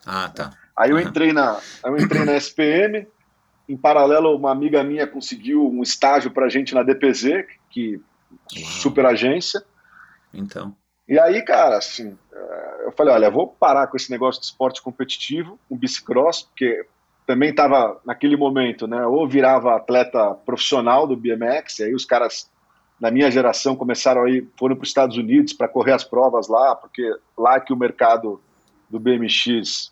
[0.05, 0.51] Ah, tá.
[0.75, 3.07] Aí eu entrei na, eu entrei na SPM.
[3.69, 8.01] Em paralelo, uma amiga minha conseguiu um estágio para gente na DPZ, que
[8.57, 8.65] Uau.
[8.65, 9.63] super agência.
[10.33, 10.75] Então.
[11.07, 14.81] E aí, cara, assim, eh, eu falei, olha, vou parar com esse negócio de esporte
[14.81, 16.85] competitivo, com bicicross, porque
[17.25, 19.05] também estava naquele momento, né?
[19.05, 22.49] Ou virava atleta profissional do BMX, e aí os caras
[22.99, 26.75] da minha geração começaram aí, foram para os Estados Unidos para correr as provas lá,
[26.75, 27.03] porque
[27.37, 28.41] lá que o mercado
[28.89, 29.91] do BMX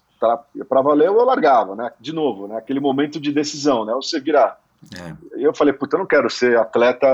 [0.70, 1.92] para valer eu largava, né?
[2.00, 2.58] De novo, né?
[2.58, 3.94] Aquele momento de decisão, né?
[3.96, 4.60] Você virar.
[4.96, 5.46] É.
[5.46, 7.08] Eu falei, puta, eu não quero ser atleta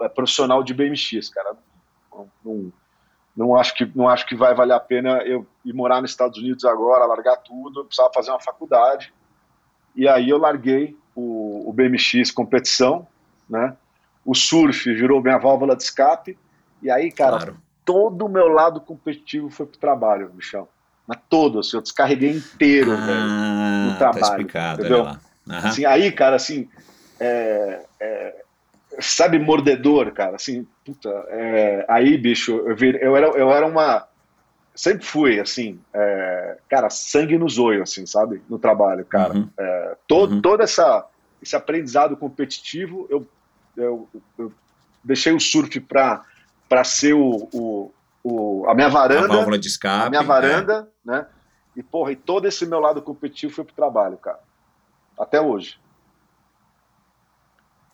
[0.00, 1.56] é, profissional de BMX, cara.
[2.12, 2.72] Não, não,
[3.36, 6.38] não, acho que não acho que vai valer a pena eu ir morar nos Estados
[6.38, 7.80] Unidos agora, largar tudo.
[7.80, 9.12] Eu precisava fazer uma faculdade
[9.94, 13.06] e aí eu larguei o, o BMX competição,
[13.48, 13.76] né?
[14.24, 16.38] O surf virou minha válvula de escape.
[16.82, 17.56] E aí, cara, claro.
[17.84, 20.68] todo o meu lado competitivo foi pro trabalho, bichão.
[21.06, 24.20] Mas todo, assim, eu descarreguei inteiro, ah, velho, no tá trabalho.
[24.20, 25.16] Tá explicado, entendeu?
[25.48, 26.68] Assim, aí, cara, assim,
[27.18, 28.44] é, é,
[29.00, 34.06] sabe, mordedor, cara, assim, puta, é, aí, bicho, eu, vir, eu, era, eu era uma,
[34.74, 38.42] sempre fui, assim, é, cara, sangue no zoio, assim, sabe?
[38.48, 39.34] No trabalho, cara.
[39.34, 39.48] Uhum.
[39.58, 40.42] É, todo, uhum.
[40.42, 41.06] todo essa,
[41.42, 43.26] esse aprendizado competitivo, eu,
[43.76, 44.52] eu, eu
[45.04, 47.92] deixei o surf para ser o, o,
[48.24, 49.26] o, a minha varanda.
[49.26, 50.06] A válvula de escape.
[50.06, 51.10] A minha varanda, é.
[51.10, 51.26] né?
[51.76, 54.40] E, porra, e todo esse meu lado competitivo foi pro trabalho, cara.
[55.18, 55.78] Até hoje.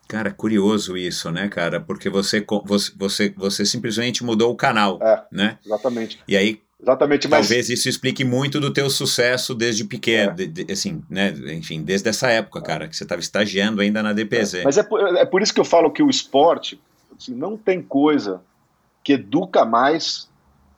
[0.08, 1.78] Cara, curioso isso, né, cara?
[1.78, 5.58] Porque você, você, você, você simplesmente mudou o canal, é, né?
[5.64, 6.18] Exatamente.
[6.26, 7.48] E aí Exatamente, mas...
[7.48, 10.34] Talvez isso explique muito do teu sucesso desde pequeno, é.
[10.34, 14.12] de, de, assim, né, enfim, desde essa época, cara, que você estava estagiando ainda na
[14.12, 14.54] DPZ.
[14.54, 14.64] É.
[14.64, 16.80] Mas é por, é por, isso que eu falo que o esporte,
[17.18, 18.40] assim, não tem coisa
[19.02, 20.28] que educa mais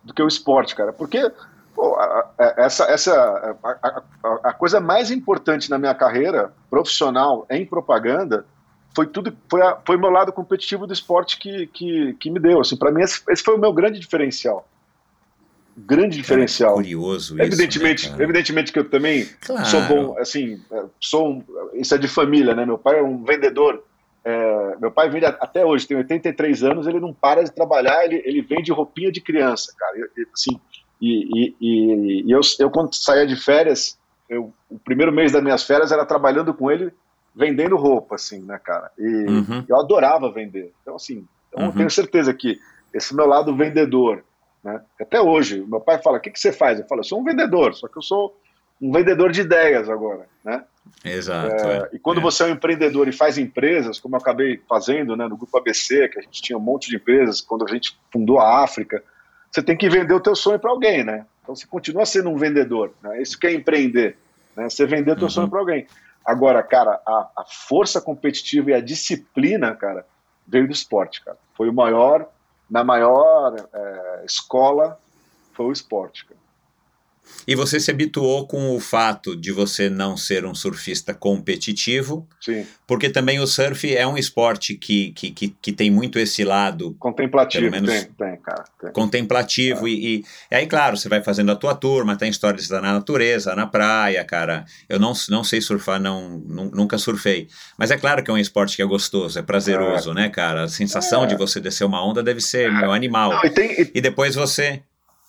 [0.03, 1.31] do que o esporte, cara, porque
[1.75, 3.13] pô, a, a, essa, essa
[3.63, 4.03] a,
[4.45, 8.47] a, coisa mais importante na minha carreira profissional em propaganda
[8.95, 12.77] foi tudo foi, foi meu lado competitivo do esporte que, que, que me deu, assim,
[12.77, 14.67] para mim esse, esse foi o meu grande diferencial
[15.77, 16.75] grande diferencial.
[16.75, 17.43] Cara, curioso isso.
[17.43, 19.67] Evidentemente, né, evidentemente que eu também claro.
[19.67, 22.67] sou bom, assim, é, sou um, isso é de família, né?
[22.67, 23.83] Meu pai é um vendedor.
[24.23, 28.23] É, meu pai vende até hoje, tem 83 anos, ele não para de trabalhar, ele,
[28.25, 29.97] ele vende roupinha de criança, cara.
[29.97, 30.61] E, assim,
[31.01, 35.63] e, e, e eu, eu, quando saía de férias, eu, o primeiro mês das minhas
[35.63, 36.93] férias era trabalhando com ele,
[37.35, 38.91] vendendo roupa, assim, né, cara?
[38.99, 39.65] E uhum.
[39.69, 40.73] eu adorava vender.
[40.83, 41.71] Então, assim, então uhum.
[41.71, 42.59] eu tenho certeza que
[42.93, 44.25] esse meu lado vendedor,
[44.63, 44.81] né?
[45.01, 46.79] Até hoje, meu pai fala: o que, que você faz?
[46.79, 48.37] Eu falo: eu sou um vendedor, só que eu sou
[48.81, 50.27] um vendedor de ideias agora.
[50.45, 50.65] Né?
[51.05, 51.55] Exato.
[51.67, 52.23] É, é, e quando é.
[52.23, 56.09] você é um empreendedor e faz empresas, como eu acabei fazendo né, no Grupo ABC,
[56.09, 59.03] que a gente tinha um monte de empresas, quando a gente fundou a África,
[59.51, 61.27] você tem que vender o teu sonho para alguém, né?
[61.43, 62.93] Então você continua sendo um vendedor.
[63.03, 63.21] Né?
[63.21, 64.17] Isso que é empreender,
[64.57, 64.69] né?
[64.69, 65.31] Você vender o teu uhum.
[65.31, 65.87] sonho para alguém.
[66.25, 70.07] Agora, cara, a, a força competitiva e a disciplina, cara,
[70.47, 71.39] veio do esporte, cara.
[71.55, 72.29] Foi o maior
[72.71, 74.99] na maior é, escola
[75.53, 76.25] foi o esporte.
[76.25, 76.41] Cara.
[77.47, 82.67] E você se habituou com o fato de você não ser um surfista competitivo, Sim.
[82.87, 86.95] porque também o surf é um esporte que, que, que, que tem muito esse lado...
[86.99, 88.65] Contemplativo, menos, tem, tem, cara.
[88.81, 88.93] Tem.
[88.93, 89.91] Contemplativo, é.
[89.91, 93.67] e, e, aí, claro, você vai fazendo a tua turma, tem histórias da natureza, na
[93.67, 94.65] praia, cara.
[94.89, 97.49] Eu não, não sei surfar, não, nunca surfei.
[97.77, 100.15] Mas é claro que é um esporte que é gostoso, é prazeroso, é.
[100.15, 100.65] né, cara?
[100.65, 101.37] A sensação de é.
[101.37, 103.31] você descer uma onda deve ser, meu, animal.
[103.31, 103.91] Não, e, tem, e...
[103.95, 104.83] e depois você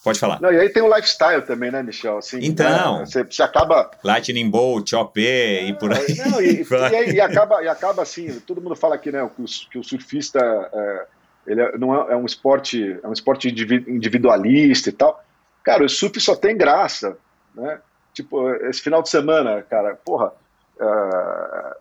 [0.03, 0.41] Pode falar.
[0.41, 2.17] Não, e aí tem o lifestyle também, né, Michel?
[2.17, 3.05] Assim, então, né?
[3.05, 3.91] você, você, acaba.
[4.03, 6.17] Lightning Bolt, OP é, e por aí.
[6.17, 6.65] Não, e,
[7.11, 9.83] e, e, acaba, e acaba assim, todo mundo fala aqui, né, que o, que o
[9.83, 10.39] surfista
[10.73, 11.05] é,
[11.45, 15.23] ele é, não é, é, um esporte, é um esporte individualista e tal.
[15.63, 17.17] Cara, o surf só tem graça,
[17.53, 17.79] né?
[18.13, 20.33] Tipo, esse final de semana, cara, porra,
[20.77, 21.75] uh,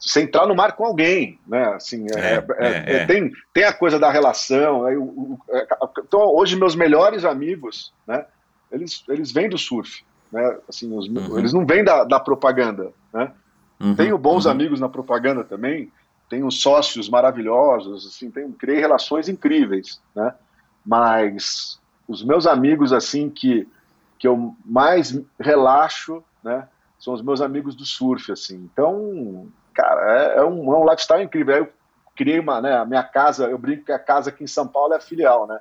[0.00, 1.74] você entrar no mar com alguém, né?
[1.74, 4.84] Assim, é, é, é, é, é, tem, tem a coisa da relação.
[4.86, 5.66] Aí, o, é,
[5.98, 8.24] então, hoje meus melhores amigos, né?
[8.72, 10.58] Eles, eles vêm do surf, né?
[10.66, 11.38] Assim, os, uhum.
[11.38, 13.30] eles não vêm da, da propaganda, né?
[13.78, 13.94] Uhum.
[13.94, 14.52] Tenho bons uhum.
[14.52, 15.92] amigos na propaganda também,
[16.30, 20.32] tenho sócios maravilhosos, assim, tenho, criei relações incríveis, né?
[20.84, 21.78] Mas
[22.08, 23.68] os meus amigos, assim, que,
[24.18, 26.66] que eu mais relaxo, né?
[26.98, 28.68] São os meus amigos do surf, assim.
[28.72, 31.54] Então, cara, é, é, um, é um lifestyle incrível.
[31.54, 31.72] Aí eu
[32.16, 34.92] criei uma, né, a minha casa, eu brinco que a casa aqui em São Paulo
[34.92, 35.58] é a filial, né?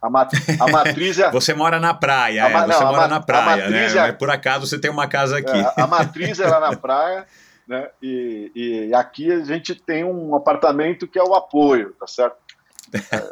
[0.00, 0.30] A, mat
[0.60, 1.30] a matriz é.
[1.30, 4.08] você mora na praia, é, você não, mora na praia, né?
[4.08, 4.12] É...
[4.12, 5.56] Por acaso você tem uma casa aqui.
[5.56, 7.26] É, a matriz é lá na praia,
[7.66, 7.88] né?
[8.02, 12.36] E, e aqui a gente tem um apartamento que é o apoio, tá certo?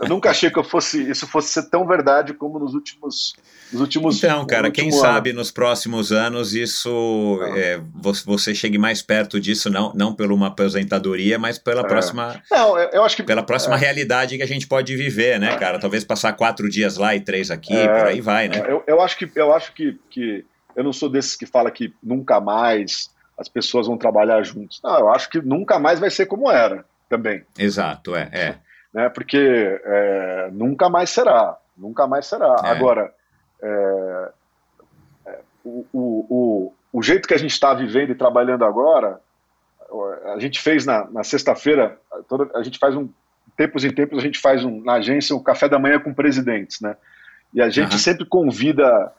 [0.00, 3.34] Eu nunca achei que eu fosse, isso fosse ser tão verdade como nos últimos,
[3.72, 5.00] nos últimos Então, cara, quem ano.
[5.00, 7.80] sabe nos próximos anos isso é,
[8.24, 11.84] você chegue mais perto disso, não, não por uma aposentadoria, mas pela é.
[11.84, 12.42] próxima.
[12.50, 13.78] Não, eu acho que pela próxima é.
[13.78, 15.78] realidade que a gente pode viver, né, cara?
[15.78, 17.88] Talvez passar quatro dias lá e três aqui, é.
[17.88, 18.62] por aí vai, né?
[18.66, 20.44] Eu, eu acho que eu acho que, que
[20.76, 24.80] eu não sou desses que fala que nunca mais as pessoas vão trabalhar juntos.
[24.82, 27.44] Não, eu acho que nunca mais vai ser como era também.
[27.58, 28.54] Exato, é, é
[28.94, 29.08] né?
[29.08, 29.36] Porque
[29.84, 32.56] é, nunca mais será, nunca mais será.
[32.64, 32.68] É.
[32.70, 33.12] Agora,
[33.60, 34.32] é,
[35.26, 39.20] é o, o, o, jeito que a gente está vivendo e trabalhando agora,
[40.34, 41.98] a gente fez na, na sexta-feira,
[42.54, 43.08] a gente faz um
[43.56, 46.80] tempos em tempos a gente faz um, na agência um café da manhã com presidentes,
[46.80, 46.96] né?
[47.52, 47.98] E a gente uhum.
[47.98, 49.12] sempre convida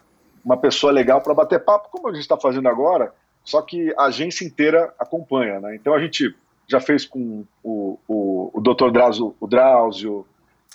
[0.44, 3.14] uma pessoa legal para bater papo, como a gente está fazendo agora,
[3.44, 5.76] só que a agência inteira acompanha, né?
[5.76, 6.36] Então a gente
[6.68, 8.92] já fez com o, o, o Dr.
[8.92, 10.26] Drauzio, o Drauzio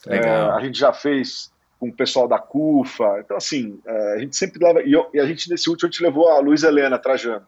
[0.07, 3.21] é, a gente já fez com o pessoal da CUFA.
[3.21, 4.83] Então, assim, é, a gente sempre leva.
[4.83, 7.47] E, eu, e, a gente, nesse último, a gente levou a Luiz Helena Trajano.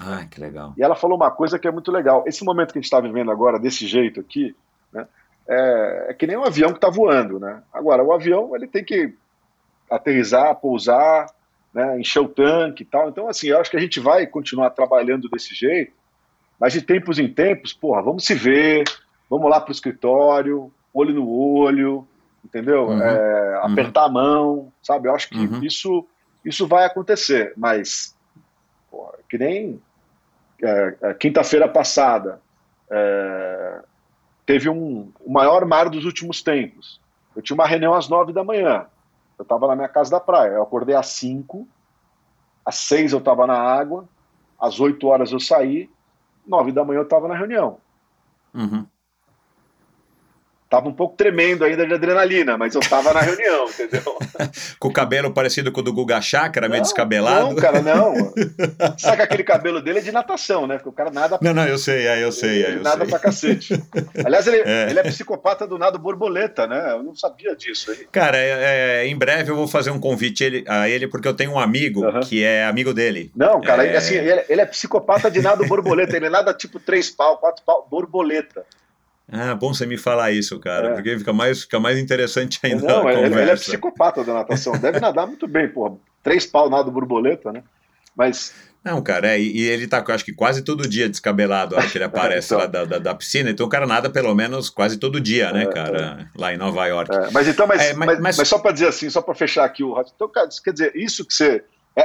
[0.00, 0.74] Ah, que legal.
[0.76, 2.24] E ela falou uma coisa que é muito legal.
[2.26, 4.54] Esse momento que a gente está vivendo agora, desse jeito aqui,
[4.92, 5.06] né,
[5.48, 7.38] é, é, que nem um avião que está voando.
[7.38, 7.62] Né?
[7.72, 9.14] Agora, o avião ele tem que
[9.90, 11.26] aterrizar, pousar,
[11.72, 13.08] né, encher o tanque e tal.
[13.08, 15.92] Então, assim, eu acho que a gente vai continuar trabalhando desse jeito
[16.58, 18.84] mas de tempos em tempos, porra, vamos se ver,
[19.28, 22.06] vamos lá para o escritório, olho no olho,
[22.44, 22.86] entendeu?
[22.86, 23.02] Uhum.
[23.02, 23.72] É, uhum.
[23.72, 24.06] apertar uhum.
[24.06, 25.08] a mão, sabe?
[25.08, 25.62] Eu acho que uhum.
[25.62, 26.06] isso,
[26.44, 28.16] isso vai acontecer, mas
[28.90, 29.80] porra, que nem
[30.62, 32.40] é, é, quinta-feira passada
[32.90, 33.80] é,
[34.46, 37.00] teve um, o maior mar dos últimos tempos.
[37.34, 38.86] Eu tinha uma reunião às nove da manhã.
[39.38, 40.52] eu estava na minha casa da praia.
[40.52, 41.68] Eu acordei às 5,
[42.64, 44.08] às 6 eu estava na água,
[44.58, 45.90] às 8 horas eu saí,
[46.46, 47.78] 9 da manhã eu estava na reunião.
[48.54, 48.86] Uhum.
[50.68, 54.18] Tava um pouco tremendo ainda de adrenalina, mas eu tava na reunião, entendeu?
[54.80, 57.50] com o cabelo parecido com o do Guga Chakra, meio descabelado?
[57.50, 58.14] Não, cara, não.
[58.98, 60.74] Sabe que aquele cabelo dele é de natação, né?
[60.74, 61.38] Porque o cara nada.
[61.40, 62.64] Não, não, eu sei, é, eu sei.
[62.64, 63.08] É, eu nada sei.
[63.08, 63.80] pra cacete.
[64.24, 64.90] Aliás, ele é.
[64.90, 66.90] ele é psicopata do nado borboleta, né?
[66.90, 68.08] Eu não sabia disso aí.
[68.10, 71.34] Cara, é, é, em breve eu vou fazer um convite ele, a ele, porque eu
[71.34, 72.20] tenho um amigo uhum.
[72.20, 73.30] que é amigo dele.
[73.36, 76.16] Não, cara, ele, assim, ele, ele é psicopata de nado borboleta.
[76.16, 78.64] Ele nada tipo três pau, quatro pau, borboleta.
[79.28, 80.94] Ah, bom você me falar isso, cara, é.
[80.94, 82.86] porque fica mais, fica mais interessante ainda.
[82.86, 85.96] Não, ele, ele, é psicopata da natação, deve nadar muito bem, porra.
[86.22, 87.62] Três pau nado borboleta, né?
[88.14, 88.54] Mas.
[88.84, 91.98] Não, cara, é, e ele tá, acho que quase todo dia descabelado a hora que
[91.98, 94.96] ele aparece então, lá da, da, da, piscina, então o cara nada pelo menos quase
[94.96, 96.38] todo dia, né, é, cara, é.
[96.40, 97.10] lá em Nova York.
[97.32, 100.00] mas então, mas, mas, mas, mas, só para dizer assim, só para fechar aqui o
[100.14, 101.64] então, cara, quer dizer, isso que você.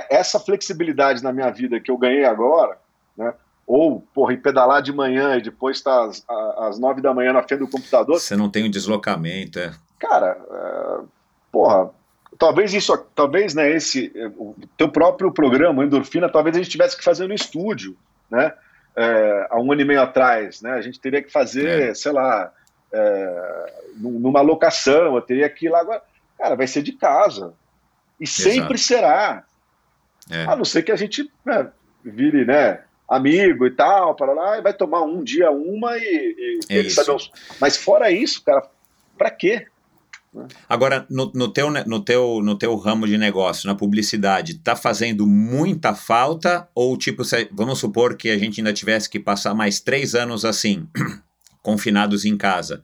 [0.09, 2.79] essa flexibilidade na minha vida que eu ganhei agora,
[3.15, 3.31] né?
[3.71, 6.25] Ou, porra, ir pedalar de manhã e depois estar tá às,
[6.57, 8.19] às nove da manhã na frente do computador.
[8.19, 9.71] Você não tem o um deslocamento, é.
[9.97, 11.05] Cara, é,
[11.49, 11.89] porra,
[12.37, 17.03] talvez isso, talvez, né, esse, o teu próprio programa, Endorfina, talvez a gente tivesse que
[17.03, 17.95] fazer no estúdio,
[18.29, 18.53] né,
[18.93, 21.93] é, há um ano e meio atrás, né, a gente teria que fazer, é.
[21.93, 22.51] sei lá,
[22.91, 26.01] é, numa locação, eu teria que ir lá agora,
[26.37, 27.53] cara, vai ser de casa,
[28.19, 28.41] e Exato.
[28.41, 29.45] sempre será,
[30.29, 30.43] é.
[30.43, 31.69] a não ser que a gente né,
[32.03, 32.81] vire, né,
[33.11, 37.09] amigo e tal, para lá, e vai tomar um dia uma e, e é sabe,
[37.59, 38.63] Mas fora isso, cara,
[39.17, 39.67] para quê?
[40.69, 45.27] Agora, no, no, teu, no, teu, no teu ramo de negócio, na publicidade, tá fazendo
[45.27, 46.69] muita falta?
[46.73, 50.45] Ou, tipo, se, vamos supor que a gente ainda tivesse que passar mais três anos
[50.45, 50.87] assim,
[51.61, 52.81] confinados em casa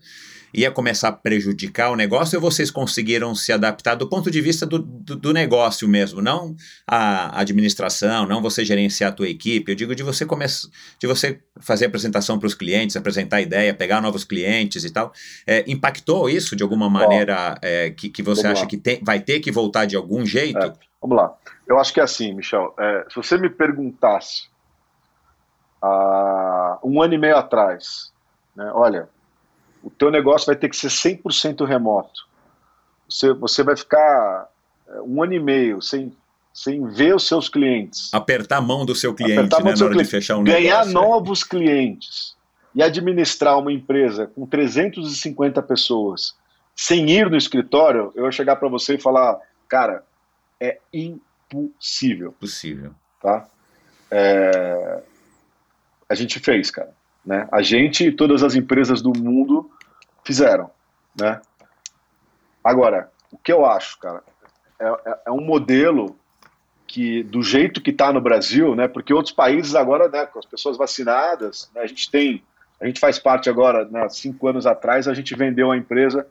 [0.54, 4.66] ia começar a prejudicar o negócio ou vocês conseguiram se adaptar do ponto de vista
[4.66, 6.56] do, do, do, negócio mesmo, não
[6.88, 10.70] a administração, não você gerenciar a tua equipe, eu digo de você começar,
[11.00, 15.12] de você fazer apresentação para os clientes, apresentar ideia, pegar novos clientes e tal,
[15.46, 18.68] é, impactou isso de alguma maneira é, que, que você acha lá.
[18.68, 20.58] que tem, vai ter que voltar de algum jeito?
[20.58, 21.36] É, vamos lá,
[21.68, 24.50] eu acho que é assim, Michel, é, se você me perguntasse
[25.82, 28.12] há um ano e meio atrás,
[28.56, 29.10] né, olha,
[29.84, 32.28] o teu negócio vai ter que ser 100% remoto.
[33.10, 34.50] Você, você vai ficar
[34.88, 36.12] é, um ano e meio sem,
[36.54, 38.14] sem ver os seus clientes.
[38.14, 40.10] Apertar a mão do seu cliente, né, do seu cliente.
[40.10, 40.94] fechar um Ganhar negócio, é.
[40.94, 41.48] novos é.
[41.48, 42.36] clientes
[42.76, 46.36] e administrar uma empresa com 350 pessoas
[46.78, 50.04] sem ir no escritório, eu vou chegar para você e falar, cara,
[50.60, 52.34] é impossível.
[52.34, 52.94] Possível.
[53.20, 53.48] Tá?
[54.12, 55.02] É...
[56.08, 56.94] A gente fez, cara.
[57.28, 57.46] Né?
[57.52, 59.70] A gente e todas as empresas do mundo
[60.24, 60.72] fizeram,
[61.20, 61.42] né?
[62.64, 64.24] Agora, o que eu acho, cara,
[64.80, 66.16] é, é, é um modelo
[66.88, 68.88] que, do jeito que está no Brasil, né?
[68.88, 72.42] Porque outros países agora, né, com as pessoas vacinadas, né, a gente tem,
[72.80, 76.26] a gente faz parte agora, né, cinco anos atrás, a gente vendeu a empresa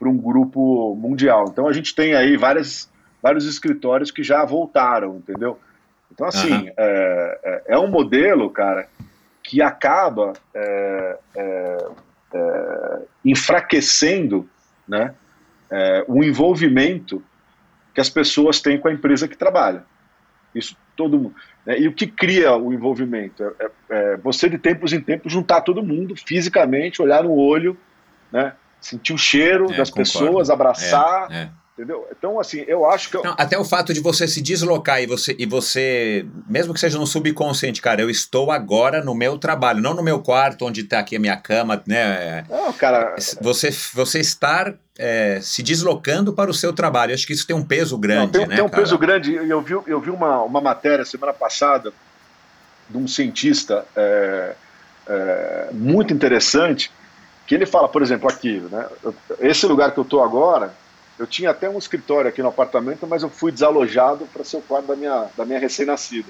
[0.00, 1.44] para um grupo mundial.
[1.48, 2.90] Então a gente tem aí várias,
[3.22, 5.60] vários escritórios que já voltaram, entendeu?
[6.10, 6.72] Então, assim, uhum.
[6.76, 8.88] é, é, é, um modelo, cara,
[9.50, 11.88] que acaba é, é,
[12.32, 14.48] é, enfraquecendo
[14.86, 15.12] né,
[15.68, 17.20] é, o envolvimento
[17.92, 19.82] que as pessoas têm com a empresa que trabalha.
[20.54, 21.34] Isso todo mundo.
[21.66, 23.42] Né, e o que cria o envolvimento?
[23.42, 27.76] É, é, você, de tempos em tempos, juntar todo mundo fisicamente, olhar no olho,
[28.30, 29.96] né, sentir o cheiro das concordo.
[29.96, 31.28] pessoas, abraçar
[31.80, 32.06] Entendeu?
[32.12, 33.16] Então, assim, eu acho que.
[33.16, 33.24] Eu...
[33.24, 36.98] Não, até o fato de você se deslocar e você, e você, mesmo que seja
[36.98, 40.98] no subconsciente, cara, eu estou agora no meu trabalho, não no meu quarto, onde está
[40.98, 42.44] aqui a minha cama, né?
[42.50, 43.16] Não, cara.
[43.40, 47.14] Você, você estar é, se deslocando para o seu trabalho.
[47.14, 48.24] Acho que isso tem um peso grande.
[48.24, 48.82] Não, tem, né, tem um cara?
[48.82, 49.34] peso grande.
[49.34, 51.94] Eu vi, eu vi uma, uma matéria semana passada
[52.90, 54.54] de um cientista é,
[55.08, 56.92] é, muito interessante
[57.46, 58.86] que ele fala, por exemplo, aqui, né?
[59.40, 60.74] Esse lugar que eu estou agora
[61.20, 64.62] eu tinha até um escritório aqui no apartamento, mas eu fui desalojado para ser o
[64.62, 66.28] quarto da minha, da minha recém-nascida.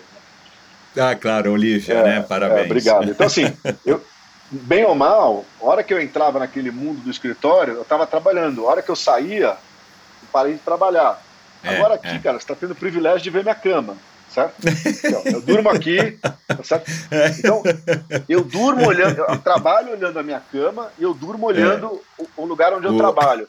[0.99, 2.21] Ah, claro, Olivia, é, né?
[2.29, 2.63] Parabéns.
[2.63, 3.09] É, obrigado.
[3.09, 3.57] Então, assim,
[3.87, 4.03] eu,
[4.51, 8.67] bem ou mal, a hora que eu entrava naquele mundo do escritório, eu estava trabalhando.
[8.67, 11.23] A hora que eu saía, eu parei de trabalhar.
[11.63, 12.19] É, Agora aqui, é.
[12.19, 13.97] cara, você está tendo o privilégio de ver minha cama,
[14.29, 14.57] certo?
[15.05, 16.19] Então, eu durmo aqui,
[16.49, 16.91] tá certo?
[17.39, 17.63] Então,
[18.29, 22.23] eu durmo olhando, eu trabalho olhando a minha cama e eu durmo olhando é.
[22.23, 22.99] o, o, lugar onde eu o...
[22.99, 23.47] trabalho.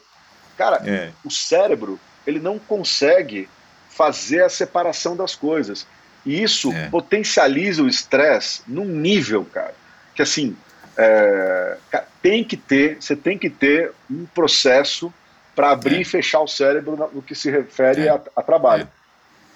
[0.62, 1.10] Cara, é.
[1.24, 3.48] o cérebro, ele não consegue
[3.90, 5.84] fazer a separação das coisas.
[6.24, 6.88] E isso é.
[6.88, 9.74] potencializa o estresse num nível, cara,
[10.14, 10.56] que assim,
[10.96, 11.76] é,
[12.22, 15.12] tem que ter, você tem que ter um processo
[15.52, 16.00] para abrir é.
[16.02, 18.10] e fechar o cérebro no, que se refere é.
[18.10, 18.84] a, a, trabalho.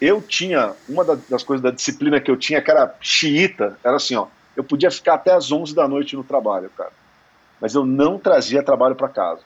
[0.00, 0.06] É.
[0.08, 4.16] Eu tinha, uma das coisas da disciplina que eu tinha, que era xiita, era assim,
[4.16, 4.26] ó,
[4.56, 6.90] eu podia ficar até as 11 da noite no trabalho, cara.
[7.60, 9.42] Mas eu não trazia trabalho para casa.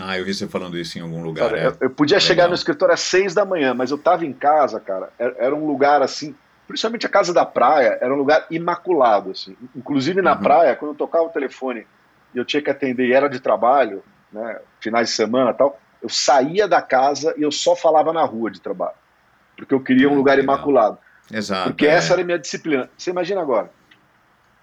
[0.00, 1.54] Ah, eu vi você falando isso em algum lugar.
[1.54, 1.66] é.
[1.66, 2.26] eu, eu, podia Legal.
[2.26, 5.10] chegar no escritório às 6 da manhã, mas eu tava em casa, cara.
[5.18, 6.34] Era, era, um lugar assim,
[6.66, 9.56] principalmente a casa da praia, era um lugar imaculado, assim.
[9.76, 10.42] Inclusive na uhum.
[10.42, 11.86] praia, quando eu tocava o telefone
[12.34, 14.02] e eu tinha que atender e era de trabalho,
[14.32, 18.50] né, finais de semana tal, eu saía da casa e eu só falava na rua
[18.50, 18.94] de trabalho
[19.56, 20.98] porque eu queria um lugar imaculado.
[21.30, 21.70] Exato.
[21.70, 21.90] Porque é.
[21.90, 22.90] essa era a minha disciplina.
[22.96, 23.70] Você imagina agora.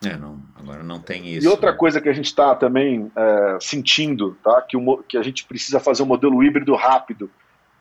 [0.06, 1.46] É, não, agora não tem isso.
[1.46, 1.78] E outra né?
[1.78, 4.62] coisa que a gente está também é, sentindo, tá?
[4.62, 7.30] que, o, que a gente precisa fazer um modelo híbrido rápido,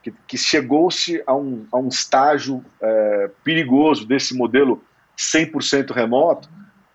[0.03, 4.83] que, que chegou-se a um, a um estágio é, perigoso desse modelo
[5.17, 6.49] 100% remoto,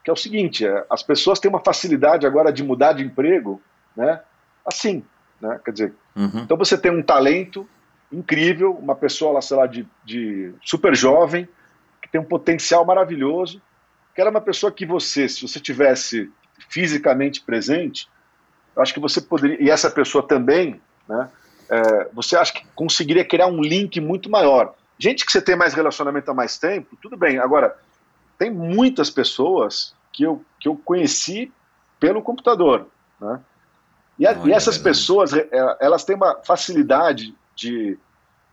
[0.03, 3.61] que é o seguinte, é, as pessoas têm uma facilidade agora de mudar de emprego,
[3.95, 4.19] né?
[4.65, 5.05] assim,
[5.39, 5.59] né?
[5.63, 6.41] quer dizer, uhum.
[6.43, 7.67] então você tem um talento,
[8.11, 11.47] incrível, uma pessoa, sei lá, de, de super jovem,
[12.01, 13.61] que tem um potencial maravilhoso,
[14.13, 16.31] que era uma pessoa que você, se você tivesse
[16.69, 18.07] fisicamente presente,
[18.75, 21.29] eu acho que você poderia, e essa pessoa também, né,
[21.69, 24.75] é, você acha que conseguiria criar um link muito maior.
[24.97, 27.39] Gente que você tem mais relacionamento há mais tempo, tudo bem.
[27.39, 27.75] Agora,
[28.37, 31.51] tem muitas pessoas que eu, que eu conheci
[31.99, 32.87] pelo computador,
[33.19, 33.39] né?
[34.19, 35.47] E, a, e essas é pessoas, é,
[35.79, 37.97] elas têm uma facilidade de,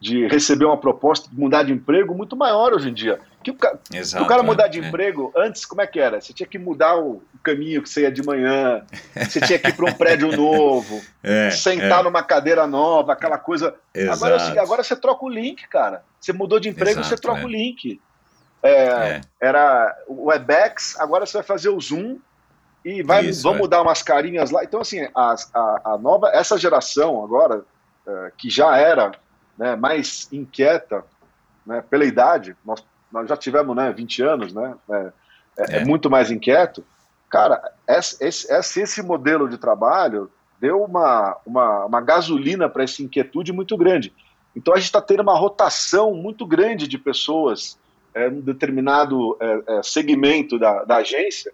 [0.01, 3.21] de receber uma proposta de mudar de emprego muito maior hoje em dia.
[3.43, 4.87] Que o, ca Exato, o cara mudar de é.
[4.87, 6.21] emprego, antes, como é que era?
[6.21, 9.77] Você tinha que mudar o, caminho que você ia de manhã, você tinha que ir
[9.77, 12.03] para um prédio novo, é, sentar é.
[12.03, 13.75] numa cadeira nova, aquela coisa.
[14.11, 16.03] Agora, assim, agora você troca o link, cara.
[16.19, 17.45] Você mudou de emprego, Exato, você troca é.
[17.45, 18.01] o link.
[18.63, 19.21] É, é.
[19.41, 22.19] Era o Webex, agora você vai fazer o Zoom
[22.85, 24.65] e vai, Isso, vamos mudar umas carinhas lá.
[24.65, 27.65] Então, assim, a, a, a nova, essa geração agora,
[28.07, 29.13] é, que já era
[29.61, 31.05] né, mais inquieta
[31.67, 32.83] né, pela idade, nós,
[33.13, 35.13] nós já tivemos né, 20 anos, né, é,
[35.59, 35.85] é, é.
[35.85, 36.83] muito mais inquieto.
[37.29, 43.53] Cara, esse, esse, esse modelo de trabalho deu uma, uma, uma gasolina para essa inquietude
[43.53, 44.15] muito grande.
[44.57, 47.79] Então a gente está tendo uma rotação muito grande de pessoas
[48.15, 51.53] é, um determinado é, é, segmento da, da agência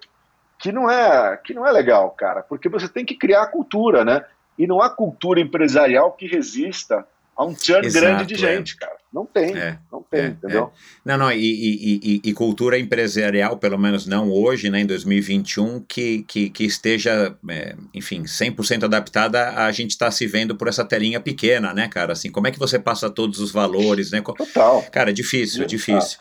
[0.59, 4.25] que não é que não é legal, cara, porque você tem que criar cultura, né?
[4.57, 7.07] E não há cultura empresarial que resista
[7.37, 8.39] a um churn Exato, grande de é.
[8.39, 8.97] gente, cara.
[9.13, 10.65] Não tem, é, não tem, é, entendeu?
[10.65, 10.71] É.
[11.05, 15.81] Não, não, e, e, e, e, cultura empresarial, pelo menos não hoje, né, em 2021,
[15.81, 20.69] que, que, que esteja, é, enfim, 100% adaptada a gente estar tá se vendo por
[20.69, 22.13] essa telinha pequena, né, cara?
[22.13, 24.21] Assim, como é que você passa todos os valores, né?
[24.21, 24.83] Total.
[24.93, 26.19] Cara, difícil, é difícil.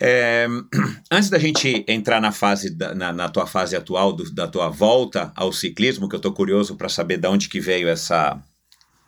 [0.00, 0.48] É,
[1.12, 4.68] antes da gente entrar na fase da, na, na, tua fase atual do, da tua
[4.68, 8.42] volta ao ciclismo, que eu estou curioso para saber de onde que veio essa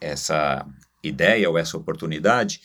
[0.01, 0.67] essa
[1.03, 2.61] ideia ou essa oportunidade,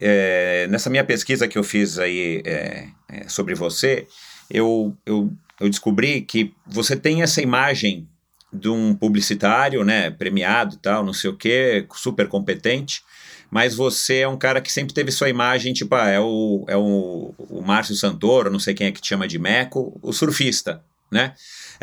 [0.00, 4.06] é, nessa minha pesquisa que eu fiz aí é, é, sobre você,
[4.50, 5.30] eu, eu,
[5.60, 8.08] eu descobri que você tem essa imagem
[8.52, 13.02] de um publicitário, né, premiado e tal, não sei o quê, super competente,
[13.50, 16.76] mas você é um cara que sempre teve sua imagem, tipo, ah, é o, é
[16.76, 20.82] o, o Márcio Santoro, não sei quem é que te chama de Meco, o surfista,
[21.10, 21.34] né?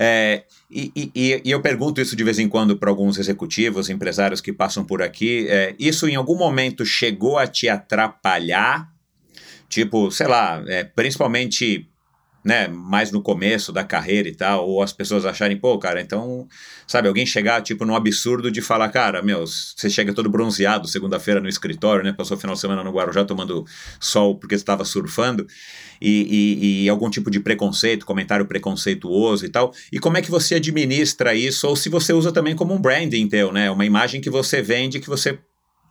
[0.01, 4.39] É, e, e, e, eu pergunto isso de vez em quando para alguns executivos, empresários
[4.39, 5.45] que passam por aqui.
[5.49, 8.89] É, isso em algum momento chegou a te atrapalhar?
[9.67, 11.88] Tipo, sei lá, é, principalmente
[12.43, 16.47] né, mais no começo da carreira e tal, ou as pessoas acharem, pô, cara, então,
[16.87, 21.41] sabe, alguém chegar, tipo, num absurdo de falar, cara, meu, você chega todo bronzeado segunda-feira
[21.41, 23.65] no escritório, né, passou o final de semana no Guarujá tomando
[23.99, 25.45] sol porque estava surfando,
[26.01, 30.31] e, e, e, algum tipo de preconceito, comentário preconceituoso e tal, e como é que
[30.31, 34.21] você administra isso, ou se você usa também como um branding teu, né, uma imagem
[34.21, 35.39] que você vende, que você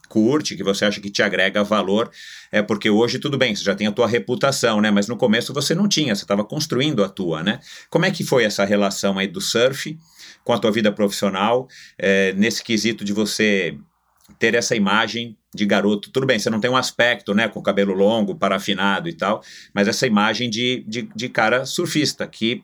[0.09, 2.10] curte, que você acha que te agrega valor,
[2.51, 4.90] é porque hoje tudo bem, você já tem a tua reputação, né?
[4.90, 7.60] Mas no começo você não tinha, você estava construindo a tua, né?
[7.90, 9.98] Como é que foi essa relação aí do surf
[10.44, 11.68] com a tua vida profissional,
[11.98, 13.76] é, nesse quesito de você
[14.39, 16.10] ter essa imagem de garoto.
[16.10, 19.43] Tudo bem, você não tem um aspecto, né, com cabelo longo, parafinado e tal,
[19.74, 22.62] mas essa imagem de, de, de cara surfista, que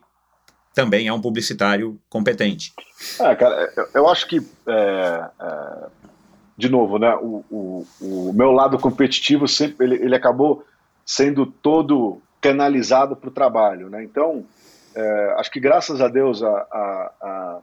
[0.74, 2.72] também é um publicitário competente.
[3.20, 5.86] É, cara, eu, eu acho que é, é,
[6.56, 10.64] de novo, né, o, o, o meu lado competitivo sempre ele, ele acabou
[11.04, 14.04] sendo todo canalizado para o trabalho, né?
[14.04, 14.44] Então,
[14.94, 17.60] é, acho que graças a Deus a, a, a,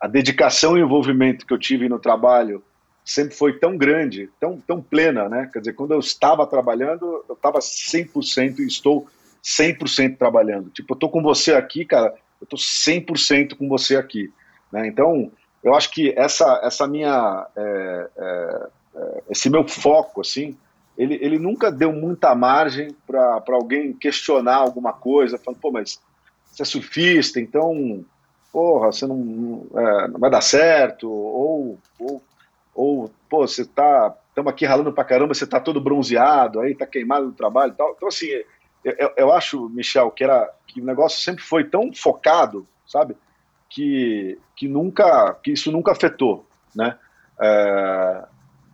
[0.00, 2.62] a, dedicação e envolvimento que eu tive no trabalho
[3.04, 5.50] sempre foi tão grande, tão, tão plena, né?
[5.52, 9.06] Quer dizer, quando eu estava trabalhando, eu estava 100% e estou
[9.42, 10.70] 100% trabalhando.
[10.70, 14.32] Tipo, eu estou com você aqui, cara, eu estou 100% com você aqui.
[14.72, 14.86] Né?
[14.86, 15.30] Então,
[15.62, 20.56] eu acho que essa, essa minha, é, é, é esse meu foco, assim,
[20.96, 26.00] ele, ele nunca deu muita margem para alguém questionar alguma coisa, falando, pô, mas
[26.46, 28.04] você é surfista, então,
[28.52, 32.22] porra, você não, é, não vai dar certo, ou, ou,
[32.74, 36.86] ou pô, você tá, estamos aqui ralando pra caramba, você tá todo bronzeado, aí tá
[36.86, 37.94] queimado no trabalho e tal.
[37.96, 38.26] Então, assim,
[38.84, 43.16] eu, eu acho, Michel, que, era, que o negócio sempre foi tão focado, sabe,
[43.70, 46.98] que, que, nunca, que isso nunca afetou, né?
[47.40, 48.24] É,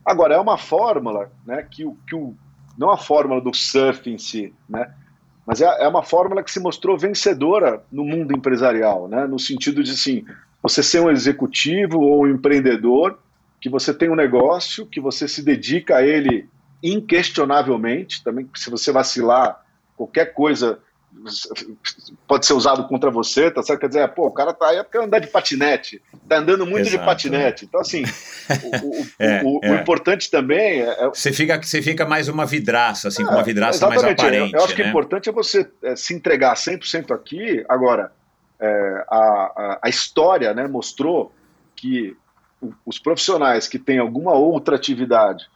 [0.03, 2.35] agora, é uma fórmula, né, que, que o,
[2.77, 4.91] não a fórmula do surf em si, né,
[5.45, 9.81] mas é, é uma fórmula que se mostrou vencedora no mundo empresarial, né, no sentido
[9.81, 10.25] de, assim,
[10.61, 13.19] você ser um executivo ou um empreendedor,
[13.61, 16.49] que você tem um negócio, que você se dedica a ele
[16.83, 19.63] inquestionavelmente, também se você vacilar,
[19.95, 20.79] qualquer coisa
[22.27, 23.79] pode ser usado contra você, tá certo?
[23.79, 26.87] Quer dizer, pô, o cara tá aí é porque andar de patinete, tá andando muito
[26.87, 27.65] Exato, de patinete.
[27.65, 29.71] Então, assim, o, o, é, o, é.
[29.71, 31.07] o, importante também é, é.
[31.09, 34.53] Você fica, você fica mais uma vidraça, assim, com uma vidraça mais aparente.
[34.53, 34.89] Eu, eu acho que o né?
[34.89, 37.65] importante é você é, se entregar 100% aqui.
[37.67, 38.11] Agora,
[38.59, 41.33] é, a, a, a história né, mostrou
[41.75, 42.15] que
[42.85, 45.47] os profissionais que têm alguma outra atividade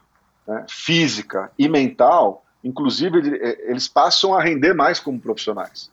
[0.48, 5.92] né, física e mental inclusive é, eles passam a render mais como profissionais.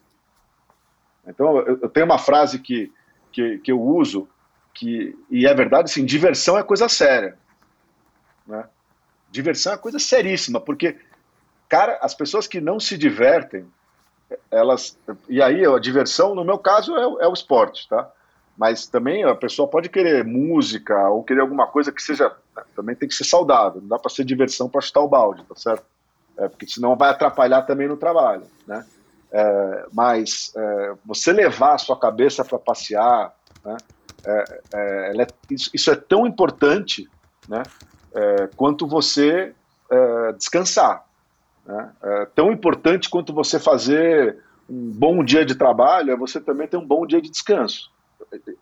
[1.26, 2.92] Então, eu, tenho uma frase que,
[3.30, 4.26] que, que eu uso,
[4.72, 7.36] que, e é verdade, assim, diversão é coisa séria.
[8.46, 8.64] Né?
[9.30, 10.96] Diversão é coisa seríssima, porque,
[11.68, 13.66] cara, as pessoas que não se divertem,
[14.50, 14.98] elas.
[15.28, 18.10] E aí, a diversão, no meu caso, é, é o esporte, tá?
[18.56, 22.34] Mas também a pessoa pode querer música ou querer alguma coisa que seja.
[22.74, 25.54] Também tem que ser saudável, não dá para ser diversão para chutar o balde, tá
[25.54, 25.84] certo?
[26.38, 28.86] É, porque senão vai atrapalhar também no trabalho, né?
[29.30, 33.34] É, mas é, você levar a sua cabeça para passear,
[33.64, 33.76] né?
[34.24, 37.10] É, é, isso, isso, é tão importante,
[37.46, 37.66] né?
[38.14, 39.54] É, quanto você
[40.36, 41.02] descansar,
[41.64, 41.92] né?
[42.02, 44.36] É tão importante quanto você fazer
[44.68, 47.90] um bom dia de trabalho é você também ter um bom dia de descanso.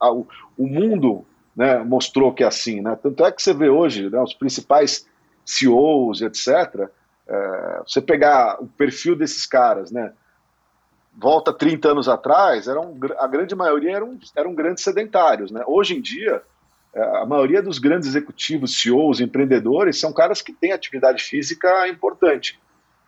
[0.01, 0.25] O,
[0.57, 1.27] o mundo
[1.57, 2.97] né, mostrou que é assim, né?
[3.03, 5.05] Tanto é que você vê hoje né, os principais
[5.45, 6.89] CEOs, etc.,
[7.29, 10.13] é, você pegar o perfil desses caras, né?
[11.19, 15.51] Volta 30 anos atrás, eram, a grande maioria eram, eram grandes sedentários.
[15.51, 15.63] Né?
[15.67, 16.43] Hoje em dia,
[16.95, 22.61] é, a maioria dos grandes executivos, CEOs, empreendedores, são caras que têm atividade física importante.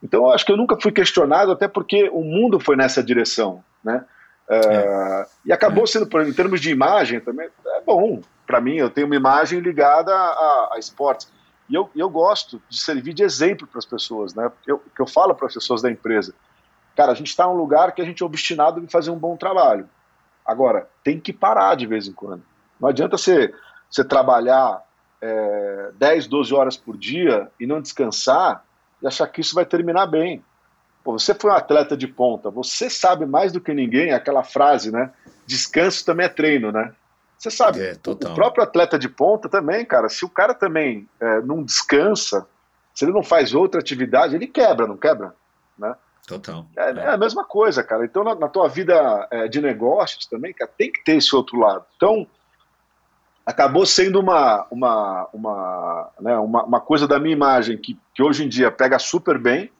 [0.02, 3.62] Então, eu acho que eu nunca fui questionado, até porque o mundo foi nessa direção.
[3.84, 4.04] Né?
[4.48, 5.26] É, é.
[5.44, 8.22] E acabou sendo, em termos de imagem, também é bom.
[8.46, 11.30] Para mim, eu tenho uma imagem ligada a, a esportes.
[11.68, 14.50] E eu, eu gosto de servir de exemplo para as pessoas, né?
[14.66, 16.34] Eu, que eu falo para as pessoas da empresa.
[16.96, 19.36] Cara, a gente está num lugar que a gente é obstinado em fazer um bom
[19.36, 19.88] trabalho.
[20.44, 22.42] Agora, tem que parar de vez em quando.
[22.80, 23.54] Não adianta você,
[23.90, 24.82] você trabalhar
[25.20, 28.64] é, 10, 12 horas por dia e não descansar
[29.02, 30.42] e achar que isso vai terminar bem.
[31.04, 34.90] Pô, você foi um atleta de ponta, você sabe mais do que ninguém aquela frase,
[34.90, 35.12] né?
[35.46, 36.92] Descanso também é treino, né?
[37.38, 41.40] Você sabe, é, o próprio atleta de ponta também, cara, se o cara também é,
[41.40, 42.46] não descansa,
[42.92, 45.32] se ele não faz outra atividade, ele quebra, não quebra?
[45.78, 45.94] Né?
[46.26, 46.66] Total.
[46.76, 47.08] É, é.
[47.10, 48.04] a mesma coisa, cara.
[48.04, 51.60] Então, na, na tua vida é, de negócios também, cara, tem que ter esse outro
[51.60, 51.86] lado.
[51.96, 52.26] Então,
[53.46, 58.44] acabou sendo uma, uma, uma, né, uma, uma, coisa da minha imagem que, que hoje
[58.44, 59.70] em dia pega super bem,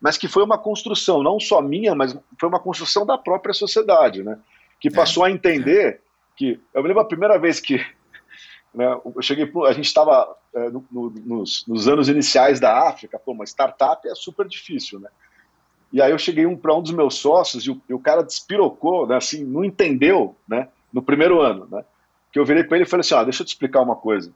[0.00, 4.22] mas que foi uma construção, não só minha, mas foi uma construção da própria sociedade,
[4.22, 4.38] né?
[4.80, 6.00] Que é, passou a entender
[6.38, 7.84] que eu me lembro a primeira vez que
[8.72, 13.18] né, eu cheguei, a gente estava é, no, no, nos, nos, anos iniciais da África,
[13.18, 15.10] pô, uma startup é super difícil, né?
[15.92, 18.22] E aí eu cheguei um, para um dos meus sócios e o, e o, cara
[18.22, 21.84] despirocou, né, assim, não entendeu, né, no primeiro ano, né?
[22.30, 24.32] Que eu virei para ele e falei assim, ó, deixa eu te explicar uma coisa.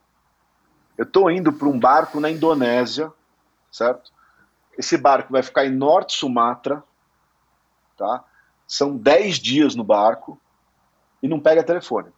[0.98, 3.12] Eu estou indo para um barco na Indonésia,
[3.70, 4.10] certo?
[4.76, 6.82] Esse barco vai ficar em Norte Sumatra,
[7.96, 8.24] tá?
[8.66, 10.40] São 10 dias no barco,
[11.22, 12.08] e não pega telefone.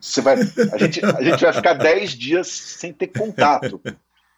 [0.00, 3.80] Você vai, a, gente, a gente vai ficar 10 dias sem ter contato.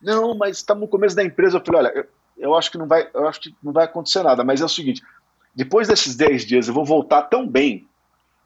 [0.01, 1.59] Não, mas estamos no começo da empresa.
[1.59, 2.07] Eu falei, olha, eu,
[2.39, 4.69] eu, acho que não vai, eu acho que não vai acontecer nada, mas é o
[4.69, 5.03] seguinte:
[5.55, 7.87] depois desses 10 dias eu vou voltar tão bem,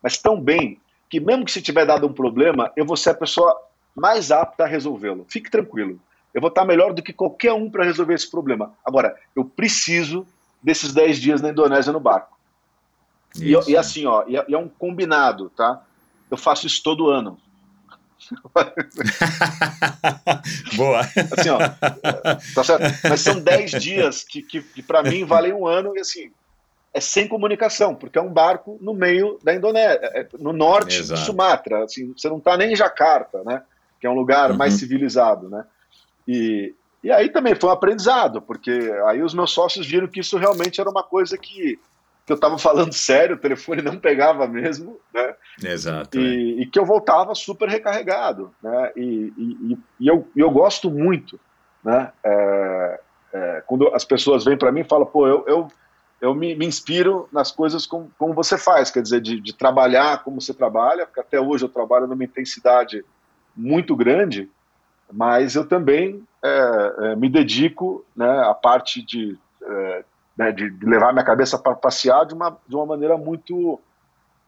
[0.03, 3.15] mas tão bem, que mesmo que se tiver dado um problema, eu vou ser a
[3.15, 3.57] pessoa
[3.95, 5.25] mais apta a resolvê-lo.
[5.29, 6.01] Fique tranquilo.
[6.33, 8.75] Eu vou estar melhor do que qualquer um para resolver esse problema.
[8.85, 10.27] Agora, eu preciso
[10.61, 12.34] desses 10 dias na Indonésia no barco.
[13.41, 15.83] E, e, assim, ó, e é, e é um combinado, tá?
[16.31, 17.39] Eu faço isso todo ano.
[20.77, 21.01] Boa.
[21.01, 21.59] Assim, ó,
[22.55, 23.09] tá certo?
[23.09, 26.31] Mas são 10 dias que, que, que para mim valem um ano e assim,
[26.95, 31.01] é sem comunicação, porque é um barco no meio da Indonésia, é, é, no norte
[31.01, 31.21] Exato.
[31.21, 31.85] de Sumatra.
[31.85, 33.63] Assim, você não está nem em Jacarta, né?
[34.01, 34.57] Que é um lugar uhum.
[34.57, 35.65] mais civilizado, né?
[36.27, 38.71] E, e aí também foi um aprendizado, porque
[39.07, 41.79] aí os meus sócios viram que isso realmente era uma coisa que,
[42.25, 45.35] que eu estava falando sério, o telefone não pegava mesmo, né?
[45.63, 46.19] Exato.
[46.19, 46.63] E, é.
[46.63, 48.93] e que eu voltava super recarregado, né?
[48.97, 51.39] E, e, e eu, eu gosto muito,
[51.83, 52.13] né?
[52.25, 53.01] É,
[53.33, 55.69] é, quando as pessoas vêm para mim e falam, pô, eu, eu,
[56.21, 60.23] eu me, me, inspiro nas coisas como, como você faz, quer dizer, de, de, trabalhar
[60.23, 63.05] como você trabalha, porque até hoje eu trabalho numa intensidade
[63.57, 64.49] muito grande,
[65.13, 70.05] mas eu também é, é, me dedico né, à parte de, é,
[70.37, 73.81] né, de levar minha cabeça para passear de uma, de uma maneira muito,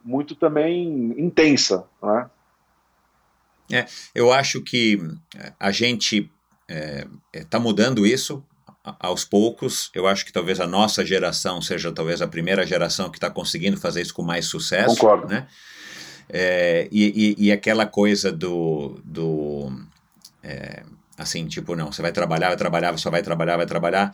[0.04, 1.84] muito também intensa.
[2.02, 2.30] Né?
[3.72, 5.00] É, eu acho que
[5.58, 6.30] a gente
[7.32, 8.42] está é, mudando isso
[9.00, 9.90] aos poucos.
[9.94, 13.76] Eu acho que talvez a nossa geração seja talvez a primeira geração que está conseguindo
[13.76, 14.94] fazer isso com mais sucesso.
[14.94, 15.26] Concordo.
[15.26, 15.46] Né?
[16.28, 19.00] É, e, e, e, aquela coisa do.
[19.04, 19.70] do
[20.42, 20.82] é,
[21.16, 24.12] assim, tipo, não, você vai trabalhar, vai trabalhar, só vai trabalhar, vai trabalhar.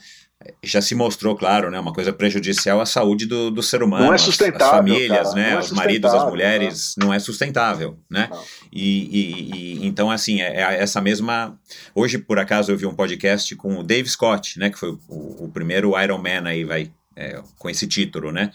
[0.62, 4.06] Já se mostrou, claro, né, uma coisa prejudicial à saúde do, do ser humano.
[4.06, 4.66] Não é sustentável.
[4.66, 8.30] As famílias, cara, né, é os maridos, as mulheres, não, não é sustentável, né?
[8.72, 11.58] E, e, e, então, assim, é, é, essa mesma.
[11.94, 15.44] Hoje, por acaso, eu vi um podcast com o Dave Scott, né, que foi o,
[15.44, 18.50] o primeiro Iron Man aí, vai, é, com esse título, né?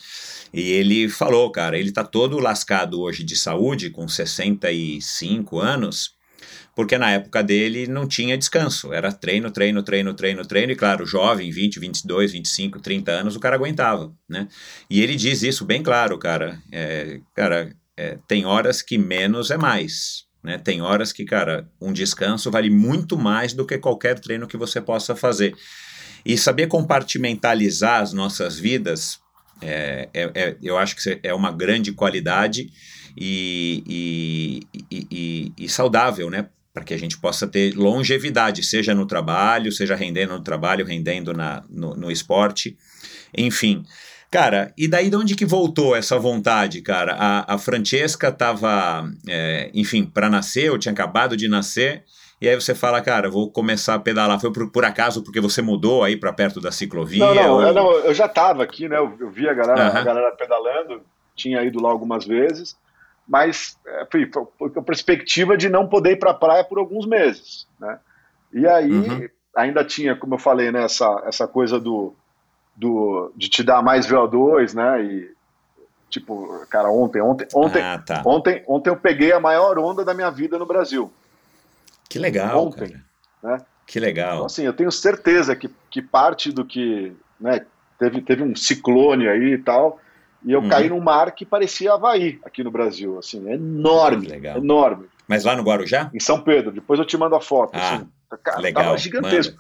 [0.54, 6.17] E ele falou, cara, ele tá todo lascado hoje de saúde, com 65 anos,
[6.78, 11.08] porque na época dele não tinha descanso, era treino, treino, treino, treino, treino, e claro,
[11.08, 14.48] jovem, 20, 22, 25, 30 anos, o cara aguentava, né?
[14.88, 19.58] E ele diz isso bem claro, cara, é, cara, é, tem horas que menos é
[19.58, 20.60] mais, né?
[20.60, 24.80] Tem horas que, cara, um descanso vale muito mais do que qualquer treino que você
[24.80, 25.56] possa fazer.
[26.24, 29.20] E saber compartimentalizar as nossas vidas,
[29.64, 32.70] é, é, é eu acho que é uma grande qualidade
[33.18, 36.50] e, e, e, e saudável, né?
[36.78, 41.34] Para que a gente possa ter longevidade, seja no trabalho, seja rendendo no trabalho, rendendo
[41.34, 42.78] na, no, no esporte,
[43.36, 43.84] enfim.
[44.30, 47.16] Cara, e daí de onde que voltou essa vontade, cara?
[47.18, 52.04] A, a Francesca estava, é, enfim, para nascer, eu tinha acabado de nascer,
[52.40, 54.40] e aí você fala, cara, vou começar a pedalar.
[54.40, 57.26] Foi por, por acaso porque você mudou aí para perto da ciclovia?
[57.26, 57.62] Não, não, ou...
[57.64, 58.98] eu, não eu já estava aqui, né?
[59.00, 59.98] Eu, eu vi a galera, uhum.
[59.98, 61.02] a galera pedalando,
[61.36, 62.78] tinha ido lá algumas vezes
[63.28, 67.06] mas é, foi, foi a perspectiva de não poder ir para a praia por alguns
[67.06, 68.00] meses, né?
[68.54, 69.28] E aí uhum.
[69.56, 72.16] ainda tinha, como eu falei, né, essa, essa coisa do,
[72.76, 75.04] do de te dar mais VO2, né?
[75.04, 75.38] E
[76.10, 78.24] tipo, cara, ontem, ontem, ontem, ah, tá.
[78.26, 81.12] ontem, ontem eu peguei a maior onda da minha vida no Brasil.
[82.08, 83.04] Que legal, ontem, cara.
[83.44, 83.66] né?
[83.86, 84.36] Que legal.
[84.36, 87.66] Então, assim, eu tenho certeza que, que parte do que, né,
[88.00, 90.00] teve, teve um ciclone aí e tal,
[90.48, 90.70] e eu uhum.
[90.70, 94.58] caí num mar que parecia Havaí aqui no Brasil, assim, enorme, legal.
[94.58, 95.08] enorme.
[95.28, 96.10] Mas lá no Guarujá?
[96.14, 97.72] Em São Pedro, depois eu te mando a foto.
[97.74, 98.08] Ah, assim,
[98.42, 98.86] cara, legal.
[98.86, 99.58] Tava gigantesco.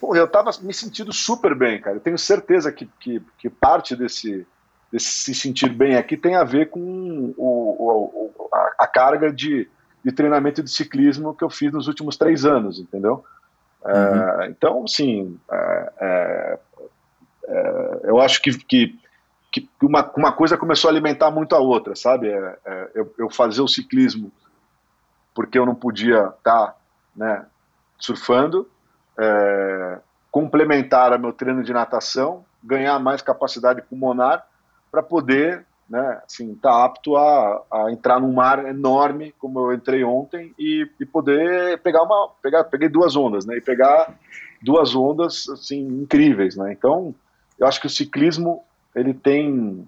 [0.00, 1.96] Pô, eu tava me sentindo super bem, cara.
[1.96, 4.46] Eu tenho certeza que, que, que parte desse,
[4.90, 9.68] desse se sentir bem aqui tem a ver com o, o, a, a, carga de,
[10.02, 13.22] de treinamento de ciclismo que eu fiz nos últimos três anos, entendeu?
[13.84, 14.42] É, uhum.
[14.42, 16.58] É, então, sim, é, é,
[17.46, 18.98] é, eu acho que, que
[19.50, 22.28] que uma, uma coisa começou a alimentar muito a outra, sabe?
[22.28, 24.30] É, é, eu, eu fazer o ciclismo
[25.34, 26.76] porque eu não podia estar tá,
[27.14, 27.46] né,
[27.96, 28.68] surfando,
[29.16, 30.00] é,
[30.32, 34.44] complementar a meu treino de natação, ganhar mais capacidade pulmonar
[34.90, 40.04] para poder né, assim, tá apto a, a, entrar num mar enorme como eu entrei
[40.04, 44.14] ontem e, e, poder pegar uma pegar peguei duas ondas né e pegar
[44.60, 47.14] duas ondas assim incríveis né então
[47.58, 48.62] eu acho que o ciclismo
[48.94, 49.86] ele tem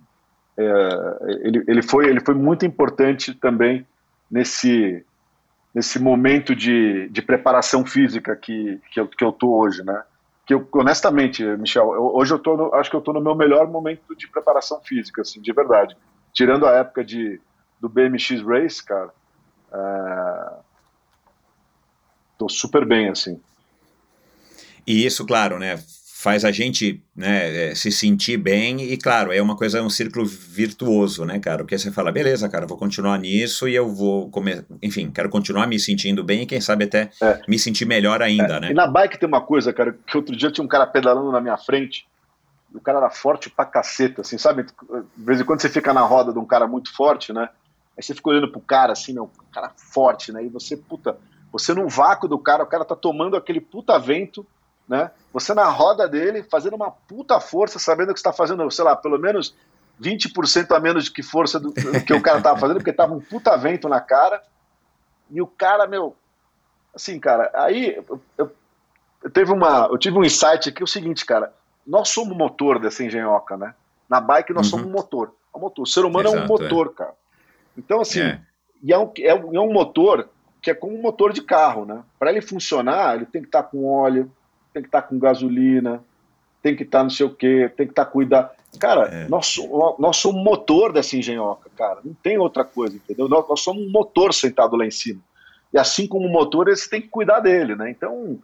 [0.61, 3.87] é, ele, ele, foi, ele foi muito importante também
[4.31, 5.05] nesse,
[5.75, 10.03] nesse momento de, de preparação física que, que, eu, que eu tô hoje, né?
[10.45, 13.35] Que eu, honestamente, Michel, eu, hoje eu tô no, acho que eu tô no meu
[13.35, 15.97] melhor momento de preparação física, assim, de verdade.
[16.33, 17.41] Tirando a época de,
[17.81, 19.11] do BMX Race, cara,
[19.73, 20.53] é,
[22.37, 23.41] tô super bem, assim.
[24.87, 25.83] E isso, claro, né?
[26.21, 29.89] Faz a gente né, é, se sentir bem e claro é uma coisa é um
[29.89, 34.29] círculo virtuoso né cara porque você fala beleza cara vou continuar nisso e eu vou
[34.29, 37.41] comer enfim quero continuar me sentindo bem e quem sabe até é.
[37.49, 38.61] me sentir melhor ainda é.
[38.61, 41.33] né e na bike tem uma coisa cara que outro dia tinha um cara pedalando
[41.33, 42.07] na minha frente
[42.75, 46.03] o cara era forte pra caceta assim sabe de vez em quando você fica na
[46.03, 47.49] roda de um cara muito forte né
[47.97, 51.17] aí você fica olhando pro cara assim meu cara forte né e você puta
[51.51, 54.47] você num vácuo do cara o cara tá tomando aquele puta vento
[54.91, 55.13] né?
[55.33, 59.21] Você na roda dele, fazendo uma puta força, sabendo que está fazendo, sei lá, pelo
[59.21, 59.55] menos
[60.03, 63.15] 20% a menos de que força do, do que o cara tava fazendo, porque tava
[63.15, 64.43] um puta vento na cara.
[65.31, 66.17] E o cara, meu,
[66.93, 68.53] assim, cara, aí eu, eu,
[69.23, 71.55] eu, teve uma, eu tive um insight aqui, é o seguinte, cara,
[71.87, 73.73] nós somos motor dessa engenhoca, né?
[74.09, 74.81] Na bike nós uhum.
[74.81, 75.33] somos motor.
[75.55, 75.85] É um motor.
[75.85, 76.99] O ser humano Exato, é um motor, é.
[76.99, 77.15] cara.
[77.79, 78.41] Então, assim, é.
[78.83, 80.29] E é um, é, é um motor
[80.61, 82.03] que é como um motor de carro, né?
[82.19, 84.31] Para ele funcionar, ele tem que estar tá com óleo,
[84.73, 86.03] tem que estar tá com gasolina,
[86.63, 88.51] tem que estar tá não sei o quê, tem que estar tá cuidado.
[88.79, 89.29] Cara, é.
[89.29, 89.57] nós,
[89.99, 92.01] nós somos motor dessa engenhoca, cara.
[92.05, 93.29] Não tem outra coisa, entendeu?
[93.29, 95.21] Nós, nós somos um motor sentado lá em cima.
[95.73, 97.91] E assim como o motor, eles têm que cuidar dele, né?
[97.91, 98.39] Então,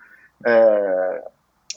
[0.44, 1.24] é,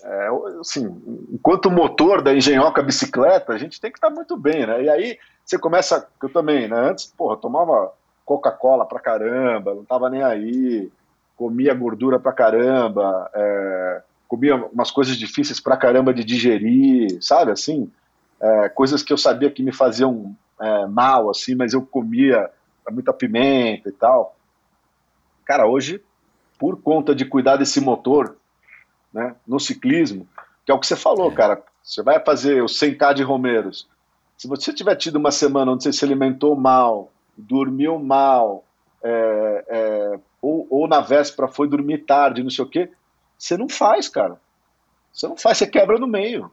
[0.03, 1.01] é, assim,
[1.31, 4.83] enquanto motor da engenhoca bicicleta, a gente tem que estar muito bem, né?
[4.83, 6.89] E aí você começa, eu também, né?
[6.89, 7.91] Antes, porra, tomava
[8.25, 10.91] Coca-Cola pra caramba, não tava nem aí,
[11.35, 17.91] comia gordura pra caramba, é, comia umas coisas difíceis pra caramba de digerir, sabe, assim,
[18.39, 22.49] é, coisas que eu sabia que me faziam é, mal, assim, mas eu comia
[22.91, 24.35] muita pimenta e tal.
[25.45, 26.01] Cara, hoje,
[26.59, 28.35] por conta de cuidar desse motor,
[29.11, 30.27] né, no ciclismo,
[30.63, 31.35] que é o que você falou, é.
[31.35, 33.87] cara, você vai fazer os 100k de Romeiros,
[34.37, 38.63] se você tiver tido uma semana onde você se alimentou mal, dormiu mal,
[39.03, 42.89] é, é, ou, ou, na véspera foi dormir tarde, não sei o quê,
[43.39, 44.39] você não faz, cara.
[45.13, 46.51] Você não faz, você quebra no meio.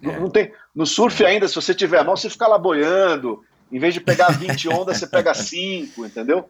[0.00, 0.06] É.
[0.06, 3.44] Não, não, tem, no surf ainda, se você tiver mal, você fica lá boiando.
[3.70, 6.48] Em vez de pegar 20 ondas, você pega 5, entendeu?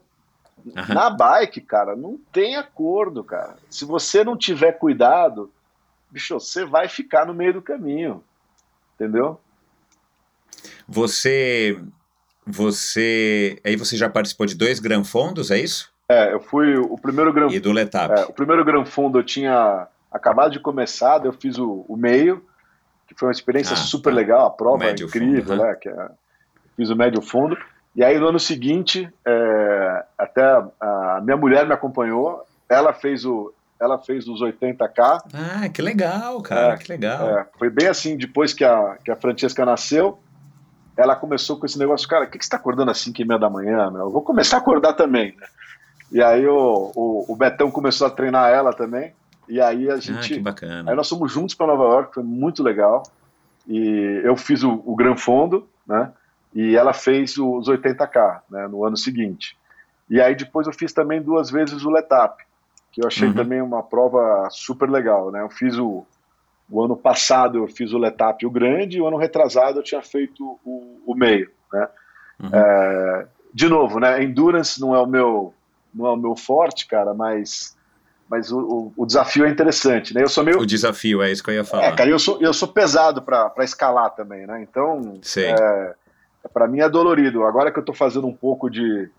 [0.65, 0.95] Uhum.
[0.95, 3.57] Na bike, cara, não tem acordo, cara.
[3.71, 5.51] Se você não tiver cuidado,
[6.11, 8.23] bicho, você vai ficar no meio do caminho.
[8.95, 9.41] Entendeu?
[10.87, 11.81] Você
[12.49, 13.61] você.
[13.65, 15.93] Aí você já participou de dois Gran Fondos, é isso?
[16.11, 18.19] É, eu fui o primeiro Gran E do Letap.
[18.19, 22.43] É, o primeiro Gran Fundo eu tinha acabado de começar, eu fiz o, o meio,
[23.07, 24.17] que foi uma experiência ah, super tá.
[24.17, 25.75] legal, a prova é incrível, fundo, né?
[25.75, 26.09] Que é,
[26.77, 27.59] fiz o médio fundo.
[27.95, 30.43] E aí no ano seguinte, é, até
[30.81, 35.21] a minha mulher me acompanhou, ela fez o, ela fez os 80K.
[35.35, 37.39] Ah, que legal, cara, é, que legal.
[37.39, 40.19] É, foi bem assim, depois que a, que a Francesca nasceu,
[40.97, 43.25] ela começou com esse negócio, cara, o que, que você está acordando às 5 e
[43.27, 43.91] meia da manhã?
[43.91, 44.07] Meu?
[44.07, 45.37] Eu vou começar a acordar também.
[45.39, 45.47] Né?
[46.11, 49.13] E aí o, o, o, Betão começou a treinar ela também.
[49.49, 50.33] E aí a gente.
[50.33, 50.91] Ah, que bacana.
[50.91, 53.03] Aí nós fomos juntos para Nova York, foi muito legal.
[53.67, 56.11] E eu fiz o, o Gran Fondo, né?
[56.55, 58.67] E ela fez os 80K, né?
[58.69, 59.57] No ano seguinte.
[60.09, 62.43] E aí depois eu fiz também duas vezes o Letap,
[62.91, 63.35] que eu achei uhum.
[63.35, 65.43] também uma prova super legal, né?
[65.43, 66.07] Eu fiz o,
[66.71, 70.03] o ano passado eu fiz o Letap o grande, e o ano retrasado eu tinha
[70.03, 71.89] feito o, o meio, né?
[72.41, 72.51] Uhum.
[72.53, 74.23] É, de novo, né?
[74.23, 75.53] Endurance não é o meu
[75.95, 77.77] não é o meu forte, cara, mas
[78.29, 80.23] mas o, o, desafio é interessante, né?
[80.23, 81.85] Eu sou meio o desafio é isso que eu ia falar.
[81.85, 84.63] É, cara, eu sou eu sou pesado para escalar também, né?
[84.63, 85.95] Então, é,
[86.53, 87.45] para mim é dolorido.
[87.45, 89.11] Agora que eu estou fazendo um pouco de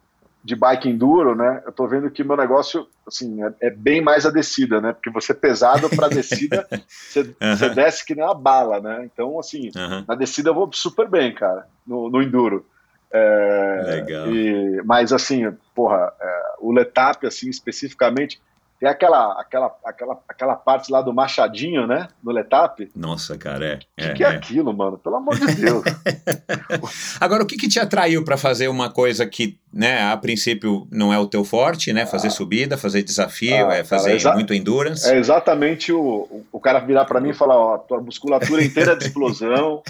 [0.44, 1.62] de bike enduro, né?
[1.66, 4.94] Eu tô vendo que meu negócio, assim, é, é bem mais a descida, né?
[4.94, 7.58] Porque você é pesado para descida, você, uhum.
[7.58, 9.10] você, desce que nem uma bala, né?
[9.12, 10.06] Então, assim, uhum.
[10.08, 12.66] na descida eu vou super bem, cara, no, no enduro.
[13.12, 14.28] É, Legal.
[14.28, 18.40] E, mas, assim, porra, é, o Letap, assim, especificamente,
[18.80, 22.08] tem aquela, aquela, aquela, aquela parte lá do Machadinho, né?
[22.24, 22.90] No Letap.
[22.96, 23.76] Nossa, cara, é.
[23.76, 24.98] O que, é, que é, é, aquilo, mano?
[24.98, 25.84] Pelo amor de Deus.
[27.20, 31.14] Agora, o que, que te atraiu para fazer uma coisa que, né, a princípio não
[31.14, 32.06] é o teu forte, né?
[32.06, 32.32] Fazer ah.
[32.32, 35.10] subida, fazer desafio, ah, é fazer cara, muito endurance.
[35.10, 38.96] É exatamente o, o cara virar para mim e falar: ó, tua musculatura inteira é
[38.96, 39.84] de explosão,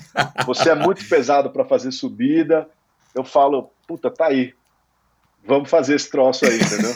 [0.47, 2.67] você é muito pesado para fazer subida.
[3.15, 4.53] Eu falo, puta, tá aí
[5.45, 6.93] vamos fazer esse troço aí, entendeu?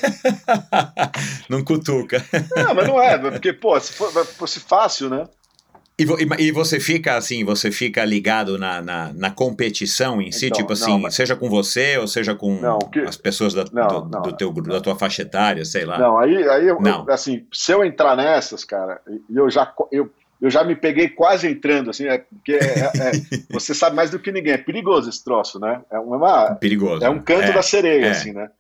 [1.50, 2.24] não cutuca.
[2.56, 5.28] Não, mas não é, porque, pô, se fosse fácil, né?
[5.98, 6.06] E,
[6.48, 10.74] e, você fica assim, você fica ligado na, na, na competição em si, então, tipo
[10.74, 11.14] assim, não, mas...
[11.14, 13.00] seja com você ou seja com não, que...
[13.02, 16.00] as pessoas da, não, do, do, teu, da tua faixa etária, sei lá.
[16.00, 20.12] Não, aí, aí eu, eu, assim, se eu entrar nessas, cara, eu já, eu,
[20.44, 23.12] eu já me peguei quase entrando, assim, é, porque é, é,
[23.50, 25.82] você sabe mais do que ninguém, é perigoso esse troço, né?
[25.90, 27.02] É uma, perigoso.
[27.02, 28.10] É um canto é, da sereia, é.
[28.10, 28.52] assim, né?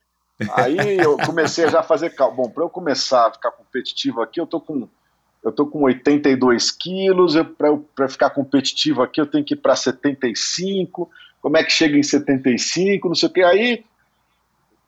[0.55, 4.47] Aí eu comecei a já fazer bom, para eu começar a ficar competitivo aqui, eu
[4.47, 4.87] tô com
[5.43, 7.35] eu tô com 82 quilos,
[7.97, 11.09] para ficar competitivo aqui eu tenho que ir para 75,
[11.41, 13.83] como é que chega em 75, não sei o que, aí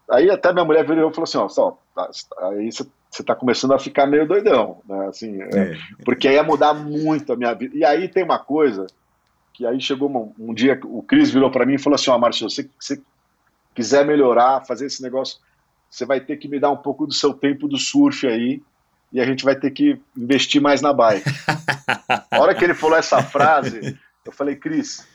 [0.09, 2.09] aí até minha mulher virou e falou assim, ó, só, tá,
[2.43, 2.85] aí você
[3.15, 5.07] você está começando a ficar meio doidão, né?
[5.07, 5.77] Assim, é, é.
[6.03, 7.75] Porque aí ia mudar muito a minha vida.
[7.75, 8.87] E aí tem uma coisa
[9.53, 12.15] que aí chegou um, um dia, o Cris virou para mim e falou assim, ó,
[12.15, 13.01] oh, Márcio, se você
[13.73, 15.39] quiser melhorar, fazer esse negócio,
[15.89, 18.61] você vai ter que me dar um pouco do seu tempo do surf aí.
[19.13, 21.23] e a gente vai ter que investir mais na bike.
[22.29, 25.07] a hora que ele falou essa frase, eu falei, Cris,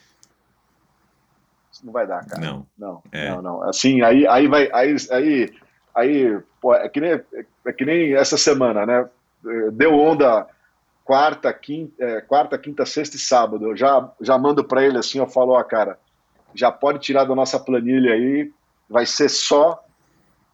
[1.70, 2.40] isso não vai dar, cara.
[2.40, 2.66] Não.
[2.78, 3.30] Não, é.
[3.30, 3.62] não, não.
[3.64, 4.70] Assim, aí, aí vai.
[4.72, 5.52] Aí, aí,
[5.94, 7.20] aí pô, é, que nem,
[7.66, 9.08] é que nem essa semana, né?
[9.72, 10.46] Deu onda
[11.04, 13.70] quarta, quinta, é, quarta, quinta, sexta e sábado.
[13.70, 15.98] Eu já, já mando para ele assim, eu falo, ó, cara,
[16.54, 18.50] já pode tirar da nossa planilha aí,
[18.88, 19.82] vai ser só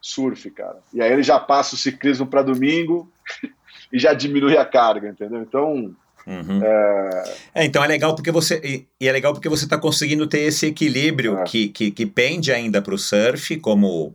[0.01, 0.79] surf, cara.
[0.95, 3.11] E aí ele já passa o ciclismo para domingo
[3.93, 5.43] e já diminui a carga, entendeu?
[5.43, 5.95] Então.
[6.27, 6.61] Uhum.
[6.63, 7.35] É...
[7.55, 7.65] é...
[7.65, 10.67] então é legal porque você e, e é legal porque você está conseguindo ter esse
[10.67, 11.45] equilíbrio é.
[11.45, 14.13] que, que, que pende ainda para o surf como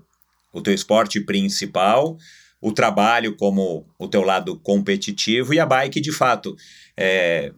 [0.52, 2.18] o teu esporte principal,
[2.60, 6.56] o trabalho como o teu lado competitivo e a bike de fato
[6.96, 7.52] é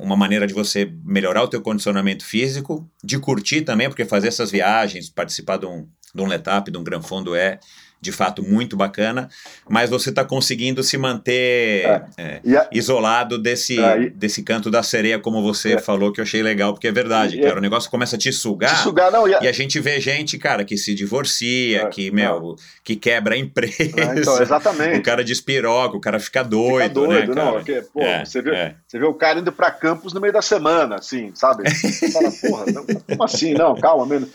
[0.00, 4.50] uma maneira de você melhorar o teu condicionamento físico, de curtir também, porque fazer essas
[4.50, 7.60] viagens, participar de um, de um letap, de um Gran Fondo é
[8.00, 9.28] de fato muito bacana,
[9.68, 11.84] mas você está conseguindo se manter
[12.16, 12.40] é.
[12.46, 15.78] É, isolado desse, é, desse canto da sereia, como você é.
[15.78, 18.76] falou, que eu achei legal, porque é verdade, cara, o negócio começa a te sugar,
[18.76, 22.56] te sugar não, e, a, gente vê gente, cara, que se divorcia, é, que, meu,
[22.84, 24.98] que quebra a empresa, ah, então, exatamente.
[24.98, 28.74] o cara despiroca, o cara fica doido, fica doido né, não, porque, pô, você, vê,
[28.86, 31.64] você vê o cara indo para campos no meio da semana, assim, sabe?
[31.86, 32.64] Você fala, porra,
[33.06, 33.54] como assim?
[33.54, 34.28] Não, calma, menos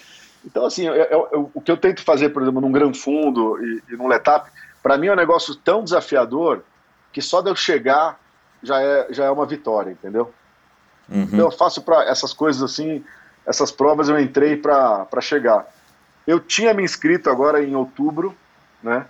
[0.45, 3.83] então, assim, eu, eu, o que eu tento fazer, por exemplo, num Gran Fundo e,
[3.89, 4.49] e num Letap,
[4.81, 6.63] para mim é um negócio tão desafiador
[7.11, 8.19] que só de eu chegar
[8.63, 10.33] já é, já é uma vitória, entendeu?
[11.09, 11.23] Uhum.
[11.23, 13.03] Então eu faço para essas coisas assim,
[13.45, 15.65] essas provas eu entrei para chegar.
[16.25, 18.35] Eu tinha me inscrito agora em outubro,
[18.81, 19.05] né?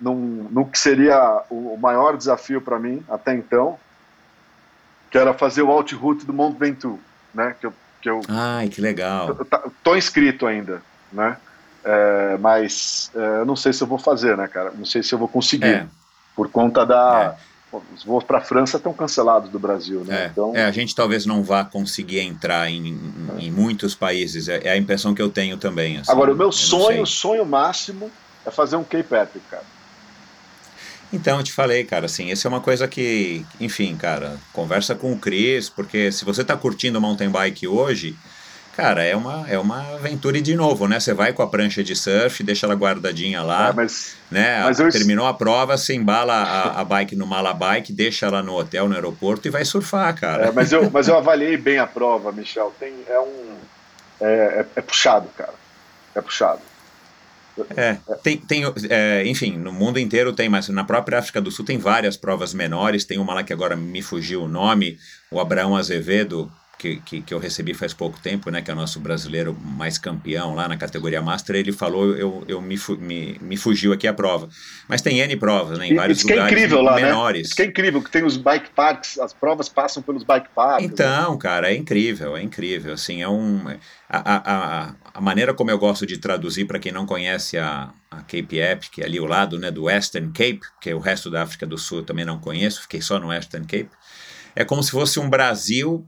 [0.00, 3.78] Num, num que seria o maior desafio para mim até então,
[5.10, 6.98] que era fazer o Route do Mont Ventoux,
[7.34, 7.54] né?
[7.60, 9.36] Que eu que eu Ai, que legal.
[9.82, 10.82] Tô inscrito ainda,
[11.12, 11.36] né?
[11.84, 14.72] É, mas é, não sei se eu vou fazer, né, cara?
[14.76, 15.66] Não sei se eu vou conseguir.
[15.66, 15.86] É.
[16.36, 17.36] Por conta da.
[17.46, 17.50] É.
[17.94, 20.24] Os voos para a França estão cancelados do Brasil, né?
[20.24, 20.26] É.
[20.26, 20.52] Então...
[20.56, 22.98] É, a gente talvez não vá conseguir entrar em,
[23.38, 24.48] em muitos países.
[24.48, 25.98] É, é, a impressão que eu tenho também.
[25.98, 28.10] Assim, Agora, o meu sonho, sonho máximo
[28.44, 29.62] é fazer um Cape Epic, cara.
[31.12, 35.12] Então, eu te falei, cara, assim, isso é uma coisa que, enfim, cara, conversa com
[35.12, 38.16] o Cris, porque se você tá curtindo mountain bike hoje,
[38.76, 41.00] cara, é uma, é uma aventura de novo, né?
[41.00, 44.62] Você vai com a prancha de surf, deixa ela guardadinha lá, é, mas, né?
[44.62, 44.88] Mas eu...
[44.88, 48.88] Terminou a prova, você embala a, a bike no mala bike, deixa ela no hotel,
[48.88, 50.46] no aeroporto e vai surfar, cara.
[50.46, 52.72] É, mas, eu, mas eu avaliei bem a prova, Michel.
[52.78, 53.56] Tem, é um.
[54.20, 55.54] É, é, é puxado, cara.
[56.14, 56.69] É puxado.
[57.76, 61.64] É, tem, tem é, enfim, no mundo inteiro tem, mas na própria África do Sul
[61.64, 63.04] tem várias provas menores.
[63.04, 64.98] Tem uma lá que agora me fugiu o nome,
[65.30, 66.50] o Abraão Azevedo,
[66.80, 69.98] que, que, que, eu recebi faz pouco tempo, né, que é o nosso brasileiro mais
[69.98, 74.14] campeão lá na categoria Master, ele falou, eu, eu me, me, me fugiu aqui a
[74.14, 74.48] prova.
[74.88, 77.02] Mas tem N provas, né, em vários Isso lugares que é incrível lá, né?
[77.02, 77.42] menores.
[77.42, 77.46] Né?
[77.48, 80.86] Isso que é incrível, que tem os bike parks, as provas passam pelos bike parks.
[80.86, 81.38] Então, né?
[81.38, 83.62] cara, é incrível, é incrível, assim, é um...
[84.08, 88.22] A, a, a maneira como eu gosto de traduzir para quem não conhece a, a
[88.22, 91.30] Cape Epic, que é ali ao lado, né, do Western Cape, que é o resto
[91.30, 93.90] da África do Sul eu também não conheço, fiquei só no Western Cape,
[94.56, 96.06] é como se fosse um Brasil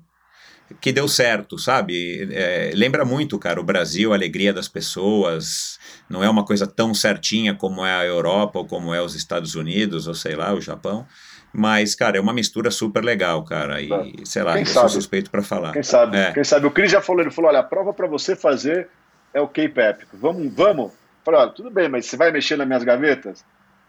[0.81, 2.29] que deu certo, sabe?
[2.33, 5.79] É, lembra muito, cara, o Brasil, a alegria das pessoas.
[6.09, 9.55] Não é uma coisa tão certinha como é a Europa ou como é os Estados
[9.55, 11.07] Unidos ou sei lá, o Japão.
[11.53, 13.81] Mas, cara, é uma mistura super legal, cara.
[13.81, 14.25] E, é.
[14.25, 14.91] sei lá, Quem eu sabe?
[14.91, 15.73] sou suspeito para falar.
[15.73, 16.17] Quem sabe?
[16.17, 16.33] É.
[16.33, 16.67] Quem sabe?
[16.67, 18.89] O Cris já falou, ele falou: olha, a prova para você fazer
[19.35, 20.09] é o Cape Epic.
[20.15, 20.93] Vamos, vamos?
[21.25, 23.45] Falei, olha, tudo bem, mas você vai mexer nas minhas gavetas?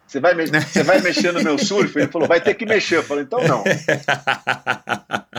[0.07, 0.45] Você vai, me...
[0.45, 1.97] você vai mexer no meu surf?
[1.97, 2.97] Ele falou, vai ter que mexer.
[2.97, 3.63] Eu falei, então não.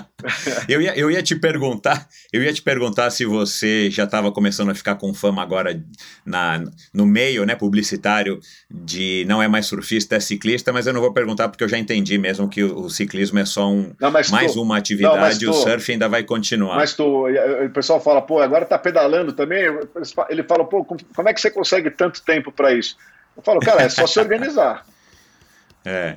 [0.69, 4.71] eu, ia, eu ia te perguntar, eu ia te perguntar se você já estava começando
[4.71, 5.83] a ficar com fama agora
[6.25, 6.63] na,
[6.93, 11.13] no meio né, publicitário de não é mais surfista, é ciclista, mas eu não vou
[11.13, 14.31] perguntar porque eu já entendi mesmo que o, o ciclismo é só um, não, mais
[14.31, 16.77] tô, uma atividade e o surf ainda vai continuar.
[16.77, 19.65] Mas tô, o pessoal fala, pô, agora tá pedalando também.
[20.29, 22.97] Ele fala, pô, como é que você consegue tanto tempo para isso?
[23.37, 24.85] Eu falo, cara, é só se organizar.
[25.87, 26.17] É.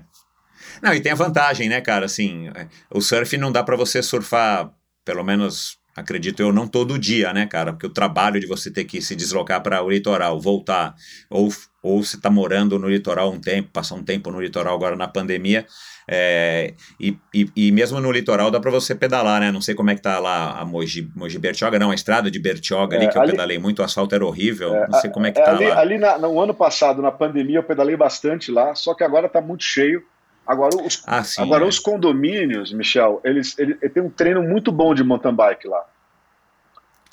[0.81, 2.05] Não, e tem a vantagem, né, cara?
[2.05, 4.71] Assim, é, o surf não dá para você surfar,
[5.03, 7.73] pelo menos acredito eu, não todo dia, né, cara?
[7.73, 10.95] Porque o trabalho de você ter que se deslocar para o litoral, voltar,
[11.29, 11.49] ou,
[11.81, 15.07] ou você tá morando no litoral um tempo, passar um tempo no litoral agora na
[15.07, 15.65] pandemia,
[16.07, 19.51] é, e, e, e, mesmo no litoral dá para você pedalar, né?
[19.51, 22.39] Não sei como é que tá lá a Mogi, Mogi Bertioga, não, a estrada de
[22.39, 25.09] Bertioga ali, é, que eu ali, pedalei muito, o asfalto era horrível, é, não sei
[25.09, 25.79] como é que é, tá ali, lá.
[25.79, 29.41] Ali na, no ano passado, na pandemia, eu pedalei bastante lá, só que agora tá
[29.41, 30.03] muito cheio,
[30.47, 31.67] Agora, os, ah, sim, agora é.
[31.67, 35.83] os condomínios, Michel, eles, eles, eles têm um treino muito bom de mountain bike lá.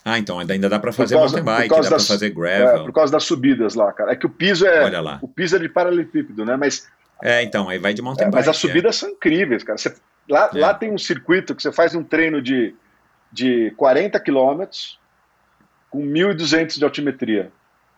[0.05, 2.69] Ah, então ainda dá para fazer causa, mountain bike, dá para fazer gravel.
[2.69, 4.13] É, por causa das subidas lá, cara.
[4.13, 6.57] É que o piso é o piso é de paralelepípedo, né?
[6.57, 6.87] Mas
[7.25, 8.37] É, então, aí vai de mountain é, bike.
[8.37, 8.99] Mas as subidas é.
[8.99, 9.79] são incríveis, cara.
[9.79, 9.97] Você,
[10.29, 10.59] lá, é.
[10.59, 12.75] lá tem um circuito que você faz um treino de,
[13.33, 15.01] de 40 quilômetros
[15.89, 17.51] com 1.200 de altimetria.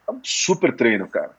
[0.09, 1.33] É um super treino, cara.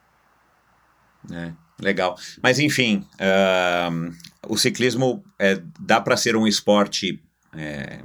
[1.32, 2.14] É, legal.
[2.42, 4.12] Mas, enfim, uh,
[4.46, 7.22] o ciclismo é, dá para ser um esporte
[7.56, 8.00] é,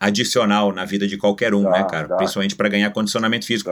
[0.00, 2.08] adicional na vida de qualquer um, né, cara?
[2.08, 2.16] Dá.
[2.16, 3.70] Principalmente para ganhar condicionamento físico.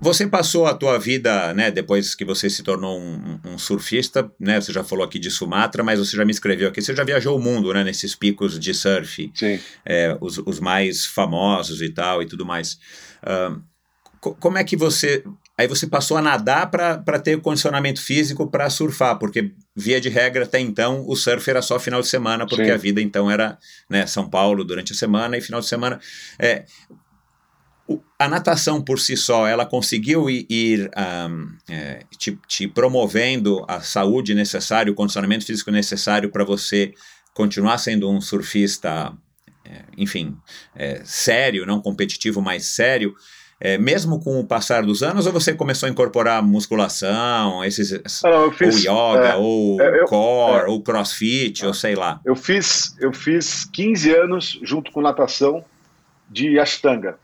[0.00, 4.60] Você passou a tua vida, né, depois que você se tornou um, um, surfista, né?
[4.60, 7.36] Você já falou aqui de Sumatra, mas você já me escreveu aqui, você já viajou
[7.36, 9.30] o mundo, né, nesses picos de surf.
[9.34, 9.60] Sim.
[9.84, 12.78] É, os, os mais famosos e tal e tudo mais.
[13.22, 13.62] Uh,
[14.38, 15.24] como é que você
[15.62, 20.42] Aí você passou a nadar para ter condicionamento físico para surfar, porque via de regra
[20.42, 22.70] até então o surf era só final de semana, porque Sim.
[22.72, 23.56] a vida então era
[23.88, 26.00] né, São Paulo durante a semana e final de semana.
[26.36, 26.64] É,
[28.18, 30.90] a natação por si só, ela conseguiu ir, ir
[31.30, 36.92] um, é, te, te, promovendo a saúde necessária, o condicionamento físico necessário para você
[37.32, 39.16] continuar sendo um surfista,
[39.64, 40.36] é, enfim,
[40.74, 43.14] é, sério, não competitivo, mas sério
[43.64, 47.92] é, mesmo com o passar dos anos, ou você começou a incorporar musculação, esses,
[48.24, 50.66] não, fiz, ou yoga, é, ou é, eu, core, é.
[50.66, 52.20] ou crossfit, ou sei lá?
[52.24, 55.64] Eu fiz, eu fiz 15 anos junto com natação
[56.28, 57.16] de Ashtanga.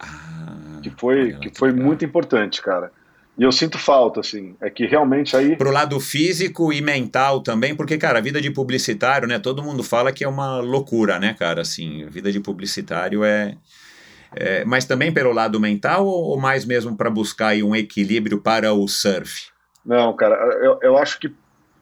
[0.00, 2.90] Ah, que foi, que foi muito importante, cara.
[3.36, 5.54] E eu sinto falta, assim, é que realmente aí...
[5.54, 9.82] Pro lado físico e mental também, porque, cara, a vida de publicitário, né, todo mundo
[9.82, 13.54] fala que é uma loucura, né, cara, assim, a vida de publicitário é...
[14.34, 18.86] É, mas também pelo lado mental ou mais mesmo para buscar um equilíbrio para o
[18.86, 19.50] surf?
[19.84, 21.34] Não, cara, eu, eu acho que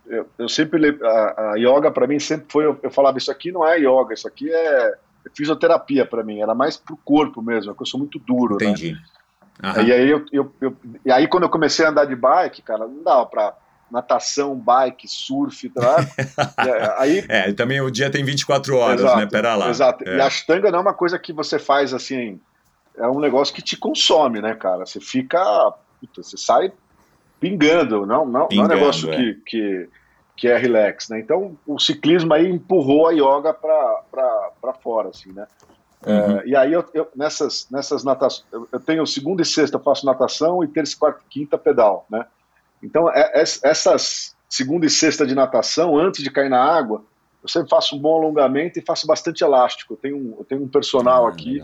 [0.06, 3.51] eu, eu sempre a, a yoga para mim sempre foi eu, eu, falava isso aqui
[3.51, 4.94] não é yoga, isso aqui é
[5.35, 8.66] fisioterapia para mim, era mais pro corpo mesmo, porque eu sou muito duro, né?
[8.66, 8.93] Entendi.
[9.60, 9.85] Né?
[9.85, 12.86] E aí eu, eu, eu, e aí quando eu comecei a andar de bike, cara,
[12.86, 13.55] não dava para
[13.91, 15.97] natação, bike, surf, tá?
[16.99, 19.07] aí é, também o dia tem 24 horas, né?
[19.07, 19.27] exato, né?
[19.27, 19.71] Pera lá.
[19.71, 20.09] Exato.
[20.09, 20.17] É.
[20.17, 22.41] E a ashtanga não é uma coisa que você faz assim,
[22.97, 24.85] é um negócio que te consome, né, cara?
[24.85, 25.41] Você fica,
[26.01, 26.73] puta, você sai
[27.39, 29.17] pingando, não, não, pingando, não é um negócio é.
[29.17, 29.89] Que, que,
[30.37, 31.21] que é relax, né?
[31.21, 35.47] Então o ciclismo aí empurrou a yoga para fora, assim, né?
[36.07, 36.39] Uhum.
[36.39, 40.07] É, e aí eu, eu, nessas nessas natações, eu tenho segunda e sexta eu faço
[40.07, 42.27] natação e terça, quarta e quinta pedal, né?
[42.82, 47.05] Então, é, é, essas segunda e sexta de natação, antes de cair na água,
[47.43, 49.94] eu sempre faço um bom alongamento e faço bastante elástico.
[49.94, 51.62] Eu tenho, um, eu tenho um personal ah, aqui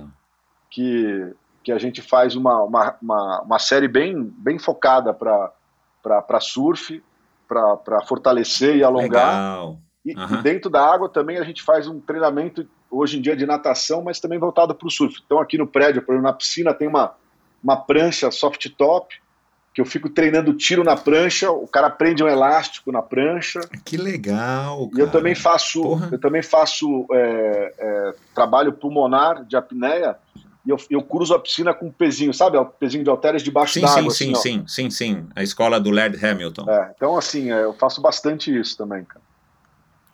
[0.70, 7.02] que, que a gente faz uma, uma, uma, uma série bem, bem focada para surf,
[7.48, 9.34] para fortalecer e alongar.
[9.34, 9.78] Legal.
[10.05, 10.39] E, uhum.
[10.39, 14.02] e, dentro da água também a gente faz um treinamento hoje em dia de natação,
[14.02, 15.20] mas também voltado para o surf.
[15.24, 17.14] Então aqui no prédio, por exemplo, na piscina tem uma,
[17.62, 19.14] uma prancha soft top
[19.74, 23.61] que eu fico treinando tiro na prancha, o cara prende um elástico na prancha.
[23.85, 24.89] Que legal!
[24.89, 24.99] Cara.
[24.99, 26.09] E eu também faço, Porra.
[26.12, 30.16] eu também faço é, é, trabalho pulmonar de apneia
[30.65, 32.57] e eu, eu cruzo a piscina com um pezinho, sabe?
[32.57, 34.11] O pezinho de halteres debaixo d'água.
[34.11, 35.27] Sim, assim, sim, sim, sim, sim.
[35.35, 36.70] A escola do Laird Hamilton.
[36.70, 39.23] É, então, assim, é, eu faço bastante isso também, cara.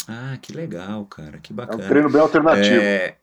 [0.08, 1.82] Ah, que legal, cara, que bacana.
[1.82, 2.80] É um treino bem alternativo.
[2.80, 3.16] É,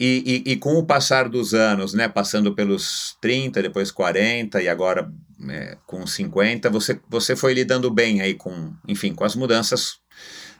[0.00, 4.66] e, e, e, com o passar dos anos, né, passando pelos 30, depois 40 e
[4.66, 5.12] agora
[5.46, 10.00] é, com 50, você, você foi lidando bem aí com, enfim, com as mudanças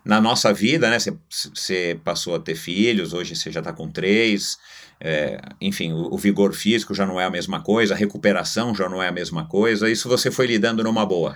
[0.05, 0.99] na nossa vida, né?
[0.99, 4.59] Você, passou a ter filhos, hoje você já está com três,
[5.01, 8.91] é, enfim, o, o, vigor físico já não é a mesma coisa, a recuperação já
[8.91, 11.35] não é a mesma coisa, isso você foi lidando numa boa?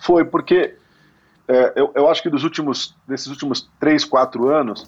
[0.00, 0.74] Foi, porque
[1.48, 4.86] é, eu, eu acho que dos últimos, desses últimos três, quatro anos,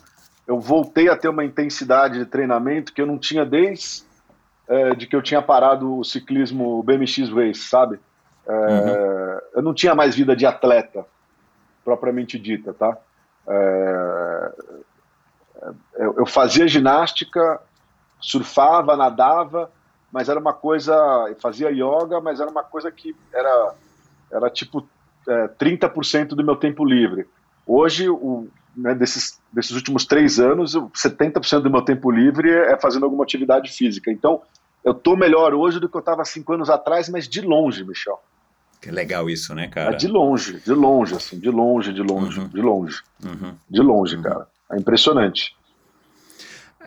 [0.49, 4.03] eu voltei a ter uma intensidade de treinamento que eu não tinha desde
[4.67, 8.01] é, de que eu tinha parado o ciclismo BMX Race, sabe?
[8.47, 9.41] É, uhum.
[9.57, 11.05] Eu não tinha mais vida de atleta,
[11.85, 12.97] propriamente dita, tá?
[13.47, 14.53] É,
[15.97, 17.61] eu, eu fazia ginástica,
[18.19, 19.71] surfava, nadava,
[20.11, 20.95] mas era uma coisa,
[21.43, 23.75] fazia yoga, mas era uma coisa que era,
[24.33, 24.89] era tipo
[25.29, 27.29] é, 30% do meu tempo livre.
[27.67, 33.05] Hoje, o, né, desses, desses últimos três anos, 70% do meu tempo livre é fazendo
[33.05, 34.11] alguma atividade física.
[34.11, 34.41] Então,
[34.85, 38.21] eu tô melhor hoje do que eu estava cinco anos atrás, mas de longe, Michel.
[38.81, 39.95] Que legal isso, né, cara?
[39.95, 42.49] É de longe, de longe, assim, de longe, de longe, uhum.
[42.49, 43.03] de longe.
[43.25, 43.55] Uhum.
[43.69, 44.23] De longe, uhum.
[44.23, 44.47] cara.
[44.71, 45.57] É impressionante.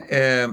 [0.10, 0.50] É,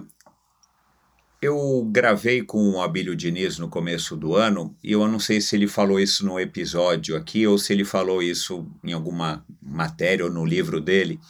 [1.41, 5.55] eu gravei com o Abílio Diniz no começo do ano e eu não sei se
[5.55, 10.31] ele falou isso no episódio aqui ou se ele falou isso em alguma matéria ou
[10.31, 11.21] no livro dele.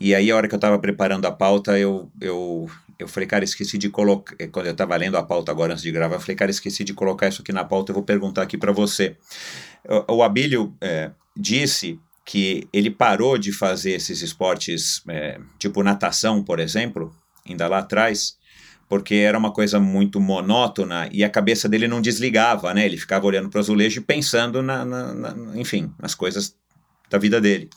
[0.00, 3.44] E aí, a hora que eu estava preparando a pauta, eu, eu, eu falei, cara,
[3.44, 4.34] esqueci de colocar.
[4.38, 6.84] Eh, quando eu estava lendo a pauta agora antes de gravar, eu falei, cara, esqueci
[6.84, 9.16] de colocar isso aqui na pauta, eu vou perguntar aqui para você.
[10.08, 16.42] O, o Abílio é, disse que ele parou de fazer esses esportes, é, tipo natação,
[16.42, 17.14] por exemplo,
[17.48, 18.36] ainda lá atrás,
[18.88, 22.86] porque era uma coisa muito monótona e a cabeça dele não desligava, né?
[22.86, 26.54] Ele ficava olhando para o azulejo e pensando, na, na, na, enfim, nas coisas
[27.10, 27.68] da vida dele.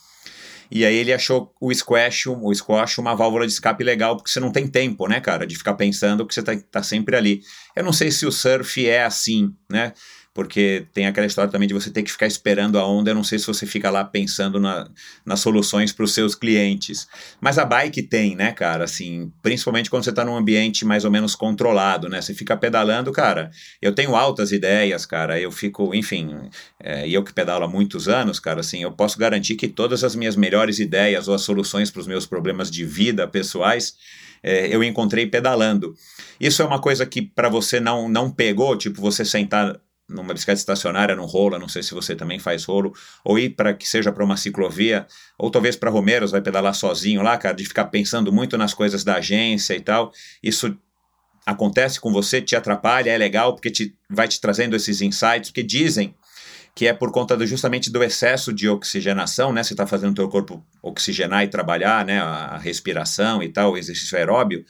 [0.72, 4.40] E aí ele achou o squash, o squash uma válvula de escape legal, porque você
[4.40, 7.42] não tem tempo, né, cara, de ficar pensando que você tá, tá sempre ali.
[7.76, 9.94] Eu não sei se o surf é assim, né?
[10.40, 13.12] Porque tem aquela história também de você ter que ficar esperando a onda.
[13.12, 14.90] Eu não sei se você fica lá pensando na,
[15.26, 17.10] nas soluções para os seus clientes.
[17.42, 18.86] Mas a bike tem, né, cara?
[18.86, 22.22] Assim, principalmente quando você está num ambiente mais ou menos controlado, né?
[22.22, 23.52] Você fica pedalando, cara.
[23.82, 25.38] Eu tenho altas ideias, cara.
[25.38, 26.34] Eu fico, enfim,
[26.82, 30.16] é, eu que pedalo há muitos anos, cara, assim, eu posso garantir que todas as
[30.16, 33.94] minhas melhores ideias ou as soluções para os meus problemas de vida pessoais.
[34.42, 35.94] É, eu encontrei pedalando.
[36.40, 39.78] Isso é uma coisa que para você não, não pegou, tipo, você sentar
[40.10, 43.74] numa bicicleta estacionária, num rolo, não sei se você também faz rolo, ou ir para
[43.74, 45.06] que seja para uma ciclovia,
[45.38, 49.04] ou talvez para Romeiros, vai pedalar sozinho lá, cara, de ficar pensando muito nas coisas
[49.04, 50.12] da agência e tal.
[50.42, 50.76] Isso
[51.46, 55.64] acontece com você, te atrapalha, é legal, porque te, vai te trazendo esses insights, porque
[55.64, 56.16] dizem
[56.76, 59.64] que é por conta do, justamente do excesso de oxigenação, né?
[59.64, 62.20] Você está fazendo o teu corpo oxigenar e trabalhar, né?
[62.20, 64.64] A respiração e tal, o exercício aeróbio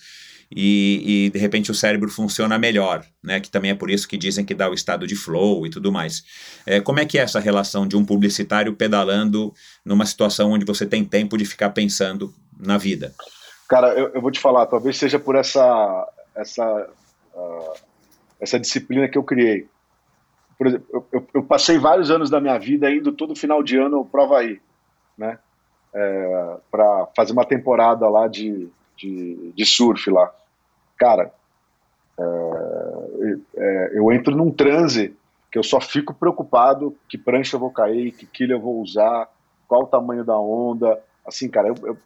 [0.51, 3.39] e, e, de repente o cérebro funciona melhor, né?
[3.39, 5.91] Que também é por isso que dizem que dá o estado de flow e tudo
[5.91, 6.23] mais.
[6.65, 9.53] É, como é que é essa relação de um publicitário pedalando
[9.85, 13.13] numa situação onde você tem tempo de ficar pensando na vida?
[13.67, 16.89] Cara, eu, eu vou te falar, talvez seja por essa essa
[17.35, 17.73] uh,
[18.39, 19.67] essa disciplina que eu criei.
[20.57, 24.03] Por exemplo, eu, eu, passei vários anos da minha vida indo todo final de ano
[24.03, 24.59] para o Havaí,
[25.17, 25.37] né?
[25.93, 28.69] É, para fazer uma temporada lá de,
[28.99, 30.31] de, de surf lá.
[30.97, 31.33] Cara,
[32.19, 35.15] é, é, eu entro num transe
[35.51, 39.29] que eu só fico preocupado que prancha eu vou cair, que quilha eu vou usar,
[39.67, 41.01] qual o tamanho da onda.
[41.25, 41.97] Assim, cara, eu, eu,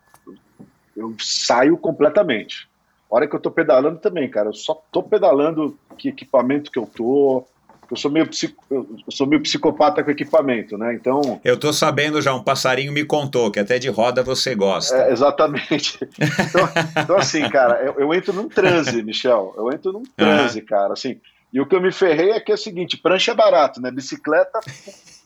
[0.95, 2.69] eu saio completamente.
[3.11, 6.79] A hora que eu tô pedalando também, cara, eu só tô pedalando que equipamento que
[6.79, 7.45] eu tô,
[7.91, 10.93] eu sou meio, psico, eu sou meio psicopata com equipamento, né?
[10.93, 11.39] Então.
[11.43, 14.95] Eu tô sabendo já, um passarinho me contou que até de roda você gosta.
[14.95, 15.99] É, exatamente.
[16.03, 16.69] Então,
[17.03, 19.53] então, assim, cara, eu, eu, entro num transe, Michel.
[19.57, 20.65] Eu entro num transe, uhum.
[20.65, 20.93] cara.
[20.93, 21.19] Assim,
[21.51, 23.91] e o que eu me ferrei é que é o seguinte: prancha é barato, né?
[23.91, 24.59] Bicicleta.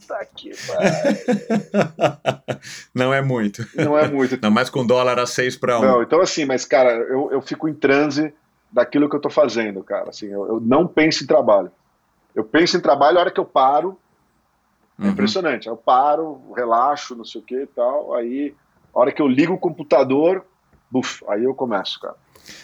[0.07, 0.51] Puta que
[2.95, 3.67] Não é muito.
[3.75, 4.39] Não é muito.
[4.41, 5.81] Não, mais com dólar a 6 para 1.
[5.81, 8.33] Não, então assim, mas, cara, eu, eu fico em transe
[8.71, 10.09] daquilo que eu tô fazendo, cara.
[10.09, 11.71] Assim, eu, eu não penso em trabalho.
[12.37, 13.97] Eu penso em trabalho a hora que eu paro.
[14.99, 15.09] É uhum.
[15.09, 15.67] impressionante.
[15.67, 18.13] Eu paro, relaxo, não sei o que e tal.
[18.13, 18.53] Aí,
[18.93, 20.45] a hora que eu ligo o computador,
[20.89, 22.15] buf, aí eu começo, cara.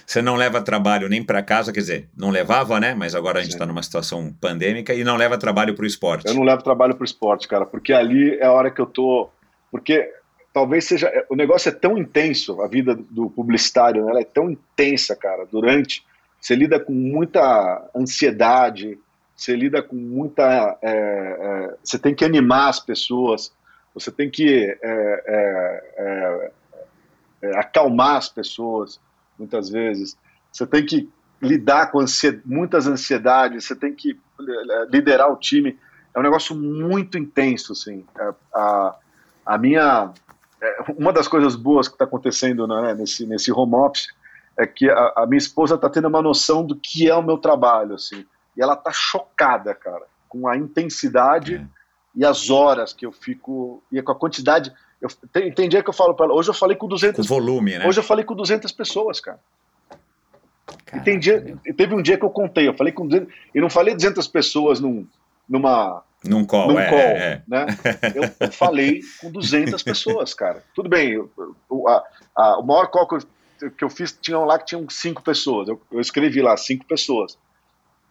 [0.06, 2.94] Você não leva trabalho nem para casa, quer dizer, não levava, né?
[2.94, 6.28] Mas agora a gente está numa situação pandêmica e não leva trabalho para o esporte.
[6.28, 8.86] Eu não levo trabalho para o esporte, cara, porque ali é a hora que eu
[8.86, 9.32] tô.
[9.72, 10.08] Porque
[10.54, 11.12] talvez seja.
[11.30, 14.12] O negócio é tão intenso, a vida do publicitário, né?
[14.12, 16.06] ela é tão intensa, cara, durante.
[16.40, 19.00] Você lida com muita ansiedade,
[19.36, 20.78] você lida com muita.
[20.82, 23.52] É, é, você tem que animar as pessoas,
[23.94, 26.52] você tem que é, é,
[27.42, 29.00] é, acalmar as pessoas,
[29.38, 30.18] muitas vezes.
[30.52, 31.10] Você tem que
[31.42, 32.04] lidar com
[32.46, 34.18] muitas ansiedades, você tem que
[34.90, 35.78] liderar o time.
[36.14, 38.06] É um negócio muito intenso, assim.
[38.54, 38.96] a,
[39.46, 40.12] a minha.
[40.96, 44.08] Uma das coisas boas que está acontecendo né, nesse, nesse home office
[44.58, 47.38] é que a, a minha esposa está tendo uma noção do que é o meu
[47.38, 48.26] trabalho, assim
[48.56, 51.66] e ela tá chocada, cara, com a intensidade é.
[52.16, 54.74] e as horas que eu fico e com a quantidade.
[55.02, 57.36] Eu, tem, tem dia que eu falo para ela, hoje eu falei com 200 com
[57.36, 57.88] volume, né?
[57.88, 59.40] Hoje eu falei com 200 pessoas, cara.
[60.86, 63.60] Caraca, e tem dia, teve um dia que eu contei, eu falei com 200, e
[63.62, 65.06] não falei 200 pessoas num,
[65.48, 67.66] numa num call, num é, call é, né?
[68.16, 70.64] Eu, eu, falei com 200 pessoas, cara.
[70.74, 71.30] Tudo bem, eu,
[71.88, 72.04] a,
[72.36, 75.68] a, o maior call que eu, que eu fiz tinha lá que tinham cinco pessoas.
[75.68, 77.38] Eu, eu escrevi lá cinco pessoas.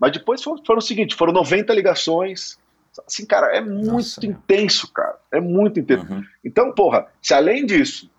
[0.03, 2.59] Mas depois foram, foram o seguinte: foram 90 ligações.
[3.07, 5.17] Assim, cara, é muito Nossa, intenso, cara.
[5.31, 6.13] É muito intenso.
[6.13, 6.25] Uhum.
[6.45, 8.11] Então, porra, se além disso,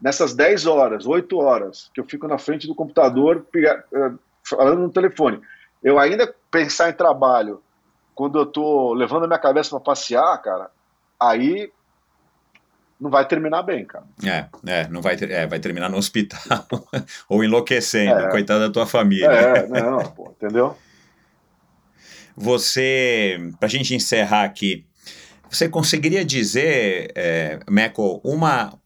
[0.00, 4.12] nessas 10 horas, 8 horas, que eu fico na frente do computador eh,
[4.42, 5.42] falando no telefone,
[5.82, 7.62] eu ainda pensar em trabalho
[8.14, 10.70] quando eu tô levando a minha cabeça para passear, cara,
[11.20, 11.70] aí
[12.98, 14.06] não vai terminar bem, cara.
[14.24, 16.66] É, é, não vai, ter, é, vai terminar no hospital
[17.28, 19.26] ou enlouquecendo, é, coitada da tua família.
[19.26, 20.74] É, não, pô, entendeu?
[22.36, 24.84] Você, para a gente encerrar aqui,
[25.50, 28.76] você conseguiria dizer, é, Meco, uma,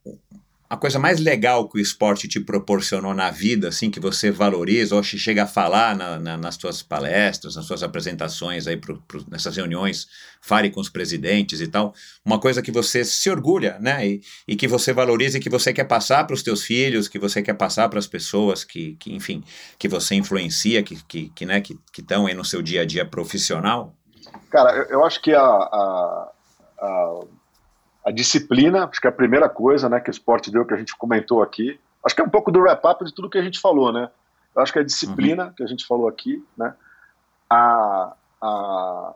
[0.70, 4.94] a coisa mais legal que o esporte te proporcionou na vida, assim, que você valoriza
[4.94, 9.24] ou chega a falar na, na, nas suas palestras, nas suas apresentações aí pro, pro,
[9.30, 10.08] nessas reuniões,
[10.42, 14.56] fale com os presidentes e tal, uma coisa que você se orgulha, né, e, e
[14.56, 17.54] que você valoriza e que você quer passar para os teus filhos, que você quer
[17.54, 19.42] passar para as pessoas que, que, enfim,
[19.78, 23.06] que você influencia, que, que, que né, que estão aí no seu dia a dia
[23.06, 23.94] profissional?
[24.50, 26.32] Cara, eu, eu acho que a, a,
[26.78, 27.20] a
[28.04, 30.78] a disciplina, acho que é a primeira coisa né, que o esporte deu, que a
[30.78, 31.78] gente comentou aqui.
[32.04, 34.10] Acho que é um pouco do wrap-up de tudo que a gente falou, né?
[34.54, 35.52] Eu acho que é a disciplina uhum.
[35.52, 36.74] que a gente falou aqui, né?
[37.50, 39.14] A, a,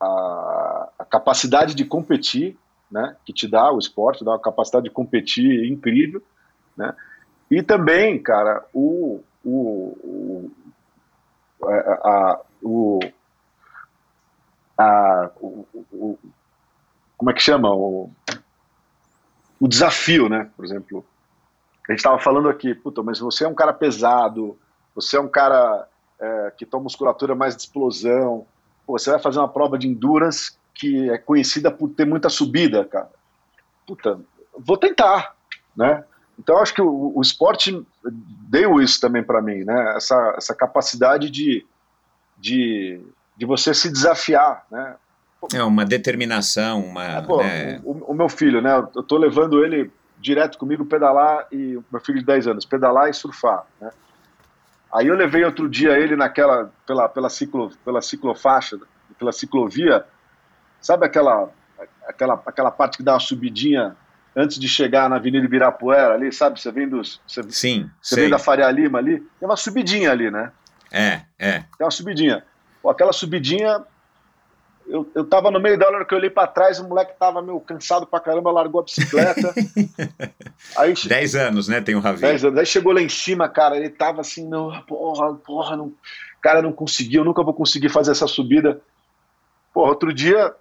[0.00, 2.56] a, a, capacidade de competir,
[2.90, 3.16] né?
[3.24, 6.22] Que te dá o esporte, dá uma capacidade de competir incrível,
[6.76, 6.94] né?
[7.50, 10.50] E também, cara, o, o,
[11.60, 13.00] o, a, a, o,
[14.78, 16.18] a, o, o
[17.16, 17.72] como é que chama?
[17.72, 18.10] O,
[19.60, 20.50] o desafio, né?
[20.56, 21.04] Por exemplo,
[21.88, 24.58] a gente estava falando aqui, puta, mas você é um cara pesado,
[24.94, 25.86] você é um cara
[26.20, 28.46] é, que tem musculatura mais de explosão,
[28.86, 32.84] Pô, você vai fazer uma prova de endurance que é conhecida por ter muita subida,
[32.84, 33.10] cara.
[33.86, 34.20] Puta,
[34.58, 35.34] vou tentar,
[35.76, 36.04] né?
[36.38, 37.84] Então acho que o, o esporte
[38.48, 39.94] deu isso também para mim, né?
[39.96, 41.64] Essa, essa capacidade de,
[42.36, 43.00] de,
[43.36, 44.96] de você se desafiar, né?
[45.52, 47.04] É uma determinação, uma.
[47.04, 47.80] É, pô, né?
[47.84, 48.76] o, o, meu filho, né?
[48.94, 53.14] Eu tô levando ele direto comigo pedalar e meu filho de 10 anos, pedalar e
[53.14, 53.90] surfar, né?
[54.92, 58.78] Aí eu levei outro dia ele naquela pela pela ciclo pela ciclofaixa,
[59.18, 60.04] pela ciclovia.
[60.80, 61.50] Sabe aquela
[62.06, 63.96] aquela aquela parte que dá uma subidinha
[64.36, 66.60] antes de chegar na Avenida Ibirapuera ali, sabe?
[66.60, 70.30] Você vem dos você, Sim, você vem da Faria Lima ali, tem uma subidinha ali,
[70.30, 70.52] né?
[70.92, 71.52] É, é.
[71.76, 72.44] Tem uma subidinha.
[72.80, 73.84] Pô, aquela subidinha
[74.86, 77.40] eu, eu tava no meio da hora que eu olhei para trás, o moleque tava
[77.40, 79.54] meio cansado pra caramba, largou a bicicleta.
[80.76, 81.80] aí, dez anos, né?
[81.80, 82.20] Tem o um Ravi.
[82.20, 82.58] Dez anos.
[82.58, 85.92] Aí chegou lá em cima, cara, ele tava assim, não, porra, porra, não,
[86.40, 88.80] cara, não conseguiu, eu nunca vou conseguir fazer essa subida.
[89.72, 90.54] Porra, outro dia,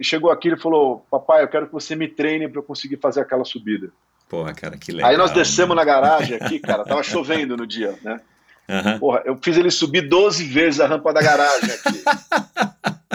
[0.00, 3.20] chegou aqui, ele falou, papai, eu quero que você me treine para eu conseguir fazer
[3.20, 3.90] aquela subida.
[4.28, 5.10] Porra, cara, que legal.
[5.10, 8.20] Aí nós descemos na garagem aqui, cara, tava chovendo no dia, né?
[8.68, 8.98] Uhum.
[8.98, 12.02] Porra, eu fiz ele subir 12 vezes a rampa da garagem aqui.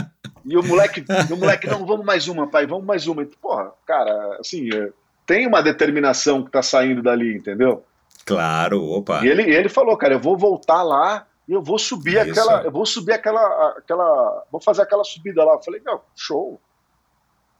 [0.45, 3.25] E o moleque, o moleque, não, vamos mais uma, pai, vamos mais uma.
[3.41, 4.91] Porra, cara, assim, é,
[5.25, 7.83] tem uma determinação que tá saindo dali, entendeu?
[8.25, 9.23] Claro, opa.
[9.23, 12.31] E ele, ele falou, cara, eu vou voltar lá e eu vou subir Isso.
[12.31, 15.53] aquela, eu vou subir aquela, aquela, vou fazer aquela subida lá.
[15.53, 16.59] Eu falei, não, show.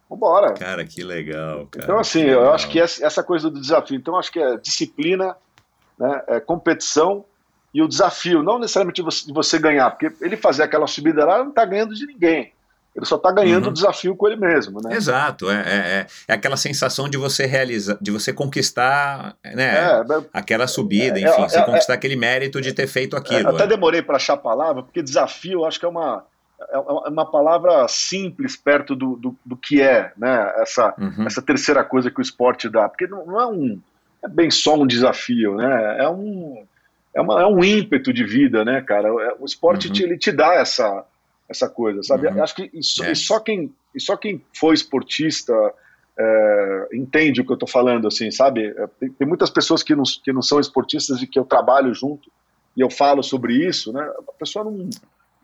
[0.10, 0.54] Vambora.
[0.54, 1.86] Cara, que legal, cara.
[1.86, 5.36] Então, assim, eu acho que essa coisa do desafio, então, acho que é disciplina,
[5.98, 7.26] né, é competição
[7.74, 11.26] e o desafio, não necessariamente de você, de você ganhar, porque ele fazer aquela subida
[11.26, 12.53] lá não tá ganhando de ninguém.
[12.96, 13.74] Ele só está ganhando o uhum.
[13.74, 14.96] desafio com ele mesmo, né?
[14.96, 20.04] Exato, é, é, é, é, aquela sensação de você realizar, de você conquistar, né, é,
[20.32, 23.50] aquela subida, é, enfim, é, você é, conquistar aquele mérito de ter feito aquilo.
[23.50, 26.24] até demorei para achar a palavra, porque desafio, acho que é uma
[26.72, 30.54] é uma palavra simples perto do, do, do que é, né?
[30.58, 31.26] Essa, uhum.
[31.28, 33.82] essa terceira coisa que o esporte dá, porque não, não é um
[34.24, 35.98] é bem só um desafio, né?
[36.00, 36.64] É um
[37.14, 39.14] é, uma, é um ímpeto de vida, né, cara?
[39.40, 39.94] O esporte uhum.
[39.94, 41.06] te, ele te dá essa
[41.50, 42.28] essa coisa, sabe?
[42.28, 42.44] Uhum.
[42.44, 43.12] Acho que e só, é.
[43.12, 45.54] e só, quem, e só quem foi esportista
[46.18, 48.68] é, entende o que eu estou falando, assim, sabe?
[48.68, 51.94] É, tem, tem, muitas pessoas que não, que não são esportistas e que eu trabalho
[51.94, 52.32] junto
[52.76, 54.02] e eu falo sobre isso, né?
[54.28, 54.90] A pessoa não,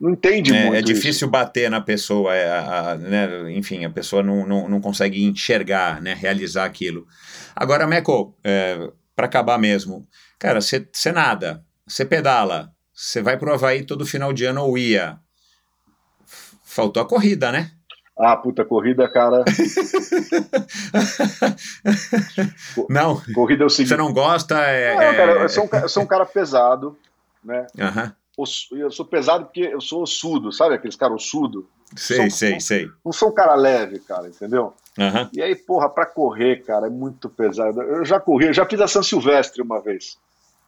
[0.00, 0.76] não entende é, muito.
[0.76, 1.28] É difícil isso.
[1.28, 3.52] bater na pessoa, é, a, a, né?
[3.52, 6.14] enfim, a pessoa não, não, não consegue enxergar, né?
[6.14, 7.06] realizar aquilo.
[7.54, 10.06] Agora, Meco, é, para acabar mesmo,
[10.38, 15.18] cara, você nada, você pedala, você vai pro Havaí todo final de ano ou ia,
[16.70, 17.72] Faltou a corrida, né?
[18.16, 19.44] Ah, puta, corrida, cara.
[22.88, 23.20] não.
[23.34, 23.88] Corrida é o seguinte.
[23.88, 24.56] Você não gosta?
[24.60, 26.96] É, não, cara, eu sou, um, eu sou um cara pesado,
[27.42, 27.66] né?
[27.76, 28.12] Uhum.
[28.78, 31.68] Eu sou pesado porque eu sou ossudo, sabe aqueles caras ossudo?
[31.96, 32.88] Sei, sou, sei, não, sei.
[33.04, 34.72] Não sou um cara leve, cara, entendeu?
[34.96, 35.28] Uhum.
[35.32, 37.82] E aí, porra, pra correr, cara, é muito pesado.
[37.82, 40.16] Eu já corri, eu já fiz a São Silvestre uma vez.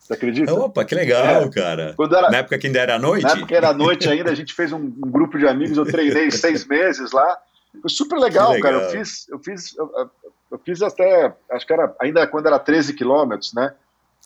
[0.02, 0.52] Você acredita?
[0.52, 1.50] Opa, que legal, é.
[1.50, 1.94] cara.
[1.98, 3.22] Era, na época que ainda era noite?
[3.22, 5.86] Na época que era noite ainda, a gente fez um, um grupo de amigos, eu
[5.86, 7.38] treinei seis meses lá.
[7.80, 8.84] Foi super legal, legal, cara.
[8.84, 10.10] Eu fiz, eu fiz, eu,
[10.50, 13.72] eu, fiz até, acho que era ainda quando era 13 quilômetros, né?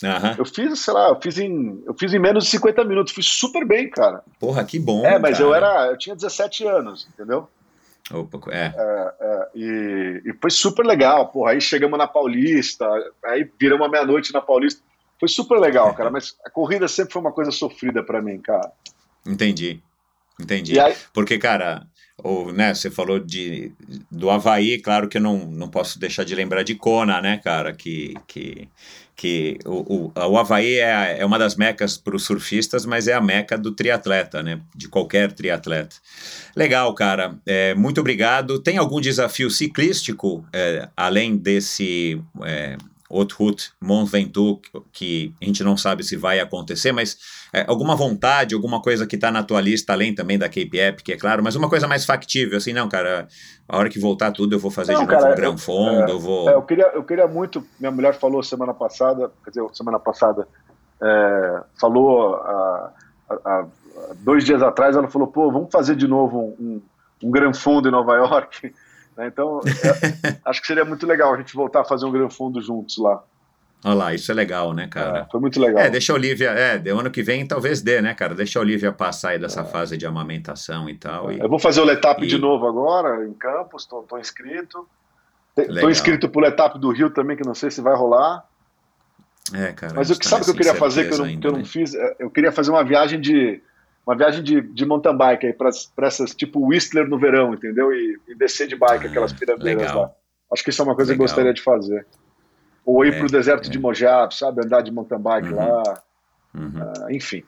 [0.03, 0.35] Uhum.
[0.39, 3.23] Eu fiz, sei lá, eu fiz, em, eu fiz em menos de 50 minutos, fui
[3.23, 4.23] super bem, cara.
[4.41, 5.05] Porra, que bom.
[5.05, 5.45] É, mas cara.
[5.45, 7.49] eu era, eu tinha 17 anos, entendeu?
[8.13, 8.73] Opa, é.
[8.77, 11.53] é, é e, e, foi super legal, porra.
[11.53, 12.87] Aí chegamos na Paulista,
[13.25, 14.81] aí viramos a meia-noite na Paulista.
[15.19, 18.71] Foi super legal, cara, mas a corrida sempre foi uma coisa sofrida para mim, cara.
[19.27, 19.81] Entendi.
[20.41, 20.79] Entendi.
[20.79, 20.95] Aí...
[21.15, 21.87] Porque, cara,
[22.23, 23.73] ou, né, você falou de,
[24.11, 27.73] do Havaí, claro que eu não, não posso deixar de lembrar de Kona, né, cara,
[27.73, 28.69] que, que,
[29.15, 33.15] que o, o, o Havaí é, é uma das mecas para os surfistas, mas é
[33.15, 35.97] a meca do triatleta, né, de qualquer triatleta.
[36.55, 38.59] Legal, cara, é, muito obrigado.
[38.59, 42.21] Tem algum desafio ciclístico, é, além desse...
[42.45, 42.77] É,
[43.11, 44.61] Haute Mont Ventoux,
[44.93, 47.17] que a gente não sabe se vai acontecer, mas
[47.53, 51.09] é, alguma vontade, alguma coisa que está na tua lista, além também da Cape Epic,
[51.11, 53.29] é claro, mas uma coisa mais factível, assim, não, cara,
[53.69, 56.03] a hora que voltar tudo eu vou fazer não, de novo cara, um Gran Fundo,
[56.03, 56.51] é, eu vou...
[56.51, 60.47] É, eu, queria, eu queria muito, minha mulher falou semana passada, quer dizer, semana passada,
[61.03, 62.93] é, falou há,
[63.31, 63.67] há,
[64.17, 66.83] dois dias atrás, ela falou, pô, vamos fazer de novo um, um,
[67.25, 68.73] um Gran Fundo em Nova York,
[69.17, 69.29] né?
[69.29, 72.61] Então, é, acho que seria muito legal a gente voltar a fazer um Gran Fundo
[72.61, 73.23] juntos lá.
[73.85, 75.21] Olha lá, isso é legal, né, cara?
[75.21, 75.83] É, foi muito legal.
[75.83, 78.35] É, deixa a Olivia, é, de ano que vem talvez dê, né, cara?
[78.35, 79.65] Deixa a Olivia passar aí dessa é.
[79.65, 81.31] fase de amamentação e tal.
[81.31, 82.27] E, eu vou fazer o Letap e...
[82.27, 84.89] de novo agora, em Campos, estou inscrito.
[85.57, 88.45] Estou inscrito pro Letap do Rio também, que não sei se vai rolar.
[89.55, 89.95] É, cara.
[89.95, 91.53] Mas o que sabe o que eu queria fazer que eu não, ainda, que eu
[91.53, 91.65] não né?
[91.65, 91.95] fiz?
[91.95, 93.63] É, eu queria fazer uma viagem de
[94.07, 97.93] uma viagem de, de mountain bike aí para essas tipo Whistler no verão, entendeu?
[97.93, 100.13] E, e descer de bike ah, aquelas piramideiras lá.
[100.53, 101.19] Acho que isso é uma coisa legal.
[101.19, 102.07] que eu gostaria de fazer.
[102.85, 103.71] Ou ir é, para o deserto é.
[103.71, 104.65] de Mojave, sabe?
[104.65, 105.57] Andar de mountain bike uhum.
[105.57, 106.03] lá.
[106.55, 106.71] Uhum.
[106.81, 107.43] Uh, enfim.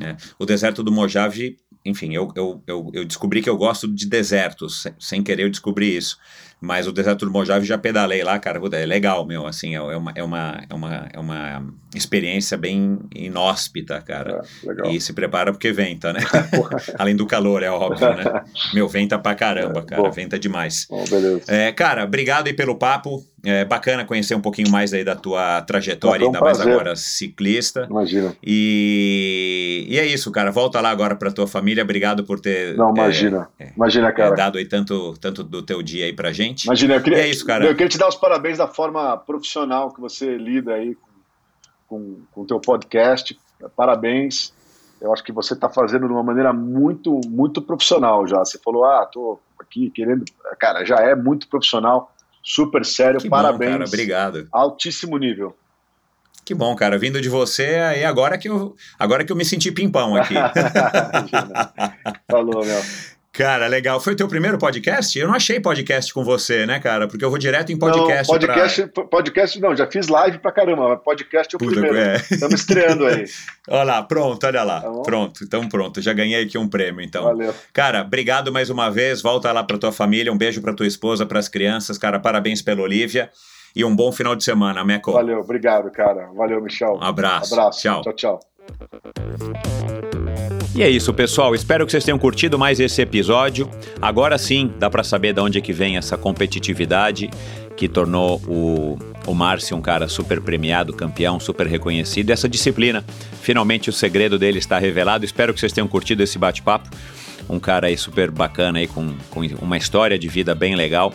[0.00, 0.16] É.
[0.38, 4.84] O deserto do Mojave, enfim, eu, eu, eu, eu, descobri que eu gosto de desertos,
[4.98, 6.18] sem querer eu descobri isso.
[6.62, 9.96] Mas o deserto do Mojave já pedalei lá, cara, é legal, meu, assim, é, é
[9.96, 14.42] uma, é uma, é uma, é uma experiência bem inóspita, cara.
[14.84, 16.20] É, e se prepara porque venta, né?
[16.96, 18.44] Além do calor, é óbvio, né?
[18.72, 20.10] Meu, venta pra caramba, é, cara, bom.
[20.12, 20.86] venta demais.
[20.88, 21.44] Bom, beleza.
[21.48, 25.60] É, cara, obrigado aí pelo papo, é bacana conhecer um pouquinho mais aí da tua
[25.62, 27.88] trajetória, ainda mais agora ciclista.
[27.90, 28.36] Imagina.
[28.42, 30.52] E, e é isso, cara.
[30.52, 31.82] Volta lá agora para tua família.
[31.82, 32.76] Obrigado por ter.
[32.76, 33.48] Não, imagina.
[33.58, 34.36] É, imagina, é, cara.
[34.36, 36.51] dado aí tanto, tanto do teu dia aí pra gente.
[36.64, 37.64] Imagina, eu queria, é isso, cara.
[37.64, 40.96] Eu queria te dar os parabéns da forma profissional que você lida aí
[41.86, 43.38] com, com o teu podcast.
[43.76, 44.52] Parabéns.
[45.00, 48.38] Eu acho que você está fazendo de uma maneira muito, muito profissional já.
[48.38, 50.24] Você falou, ah, tô aqui querendo.
[50.58, 52.12] Cara, já é muito profissional
[52.42, 53.72] super sério, que parabéns.
[53.72, 54.48] Bom, cara, obrigado.
[54.52, 55.56] Altíssimo nível.
[56.44, 56.98] Que bom, cara.
[56.98, 60.34] Vindo de você, aí agora que eu, agora que eu me senti pimpão aqui.
[62.28, 62.80] Falou, meu.
[63.32, 63.98] Cara, legal.
[63.98, 65.18] Foi o teu primeiro podcast?
[65.18, 67.08] Eu não achei podcast com você, né, cara?
[67.08, 68.30] Porque eu vou direto em podcast.
[68.30, 69.04] Não, podcast, pra...
[69.04, 70.98] podcast não, já fiz live pra caramba.
[70.98, 71.96] Podcast é o Puta, primeiro.
[71.96, 72.16] É.
[72.16, 73.24] Estamos estreando aí.
[73.70, 74.82] olha lá, pronto, olha lá.
[74.82, 76.02] Tá pronto, então pronto.
[76.02, 77.24] Já ganhei aqui um prêmio, então.
[77.24, 77.54] Valeu.
[77.72, 79.22] Cara, obrigado mais uma vez.
[79.22, 80.30] Volta lá pra tua família.
[80.30, 81.96] Um beijo pra tua esposa, pras crianças.
[81.96, 83.30] Cara, parabéns pela Olivia.
[83.74, 85.10] E um bom final de semana, Meco.
[85.10, 86.28] Valeu, obrigado, cara.
[86.34, 86.96] Valeu, Michel.
[86.96, 87.54] Um abraço.
[87.54, 87.80] Abraço.
[87.80, 88.02] Tchau.
[88.02, 88.40] Tchau, tchau.
[90.74, 91.54] E é isso, pessoal.
[91.54, 93.68] Espero que vocês tenham curtido mais esse episódio.
[94.00, 97.28] Agora sim, dá para saber de onde é que vem essa competitividade
[97.76, 102.30] que tornou o, o Márcio um cara super premiado, campeão, super reconhecido.
[102.30, 103.04] Essa disciplina,
[103.42, 105.26] finalmente o segredo dele está revelado.
[105.26, 106.88] Espero que vocês tenham curtido esse bate-papo.
[107.50, 111.12] Um cara aí super bacana aí com, com uma história de vida bem legal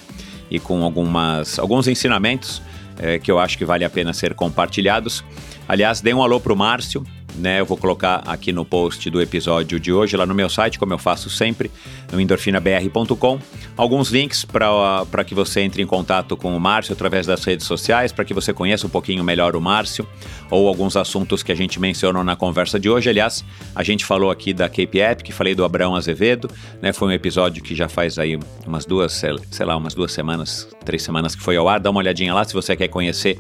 [0.52, 2.62] e com algumas, alguns ensinamentos
[3.00, 5.24] é, que eu acho que vale a pena ser compartilhados.
[5.68, 7.04] Aliás, dê um alô pro Márcio,
[7.38, 7.60] né?
[7.60, 10.94] Eu vou colocar aqui no post do episódio de hoje, lá no meu site, como
[10.94, 11.72] eu faço sempre,
[12.12, 13.40] no endorfinabr.com,
[13.76, 18.12] alguns links para que você entre em contato com o Márcio através das redes sociais,
[18.12, 20.08] para que você conheça um pouquinho melhor o Márcio,
[20.50, 23.10] ou alguns assuntos que a gente mencionou na conversa de hoje.
[23.10, 23.44] Aliás,
[23.76, 26.50] a gente falou aqui da Cape Epic, falei do Abraão Azevedo,
[26.82, 26.94] né?
[26.94, 29.14] Foi um episódio que já faz aí umas duas,
[29.52, 31.80] sei lá, umas duas semanas, três semanas que foi ao ar.
[31.80, 33.38] Dá uma olhadinha lá se você quer conhecer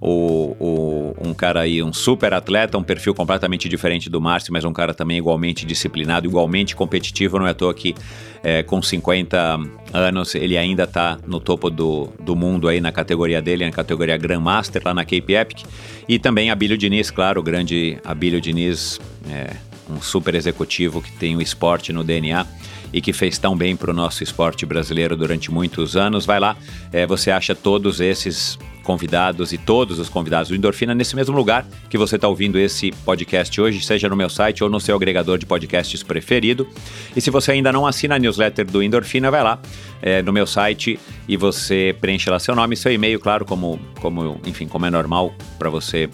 [0.00, 4.64] o, o, um cara aí, um super atleta, um perfil completamente diferente do Márcio, mas
[4.64, 7.38] um cara também igualmente disciplinado, igualmente competitivo.
[7.38, 7.94] Não é à toa que
[8.42, 9.58] é, com 50
[9.92, 14.16] anos ele ainda está no topo do, do mundo aí na categoria dele, na categoria
[14.16, 15.64] Grandmaster lá na Cape Epic.
[16.08, 19.56] E também Abílio Diniz, claro, o grande Abílio Diniz, é,
[19.90, 22.46] um super executivo que tem o esporte no DNA
[22.92, 26.24] e que fez tão bem para o nosso esporte brasileiro durante muitos anos.
[26.24, 26.56] Vai lá,
[26.92, 28.58] é, você acha todos esses
[28.88, 32.90] convidados e todos os convidados do Endorfina nesse mesmo lugar que você está ouvindo esse
[33.04, 36.66] podcast hoje, seja no meu site ou no seu agregador de podcasts preferido.
[37.14, 39.60] E se você ainda não assina a newsletter do Endorfina, vai lá
[40.00, 40.98] é, no meu site
[41.28, 45.34] e você preenche lá seu nome seu e-mail, claro, como, como enfim, como é normal
[45.58, 46.08] para você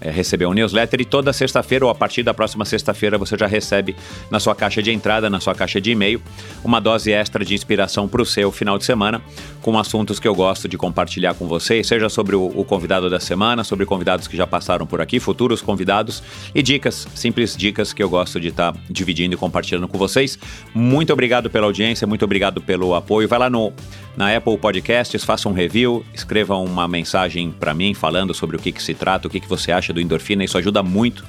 [0.00, 3.46] é, receber um newsletter e toda sexta-feira ou a partir da próxima sexta-feira você já
[3.46, 3.94] recebe
[4.30, 6.22] na sua caixa de entrada, na sua caixa de e-mail,
[6.64, 9.22] uma dose extra de inspiração para o seu final de semana
[9.60, 13.20] com assuntos que eu gosto de compartilhar com vocês, seja sobre o, o convidado da
[13.20, 16.22] semana, sobre convidados que já passaram por aqui, futuros convidados
[16.54, 20.38] e dicas, simples dicas que eu gosto de estar tá dividindo e compartilhando com vocês.
[20.74, 23.28] Muito obrigado pela audiência, muito obrigado pelo apoio.
[23.28, 23.72] Vai lá no
[24.16, 28.72] na Apple Podcasts, faça um review, escreva uma mensagem para mim falando sobre o que,
[28.72, 31.24] que se trata, o que, que você acha do Endorfina, isso ajuda muito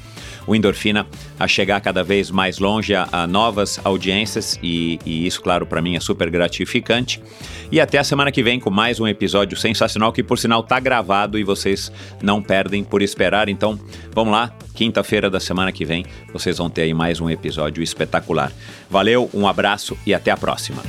[0.48, 1.06] o Endorfina
[1.40, 5.82] a chegar cada vez mais longe a, a novas audiências e, e isso, claro, para
[5.82, 7.22] mim é super gratificante.
[7.72, 10.80] E até a semana que vem com mais um episódio sensacional que, por sinal, tá
[10.80, 13.50] gravado e vocês não perdem por esperar.
[13.50, 13.80] Então,
[14.14, 18.52] vamos lá, quinta-feira da semana que vem, vocês vão ter aí mais um episódio espetacular.
[18.90, 20.82] Valeu, um abraço e até a próxima.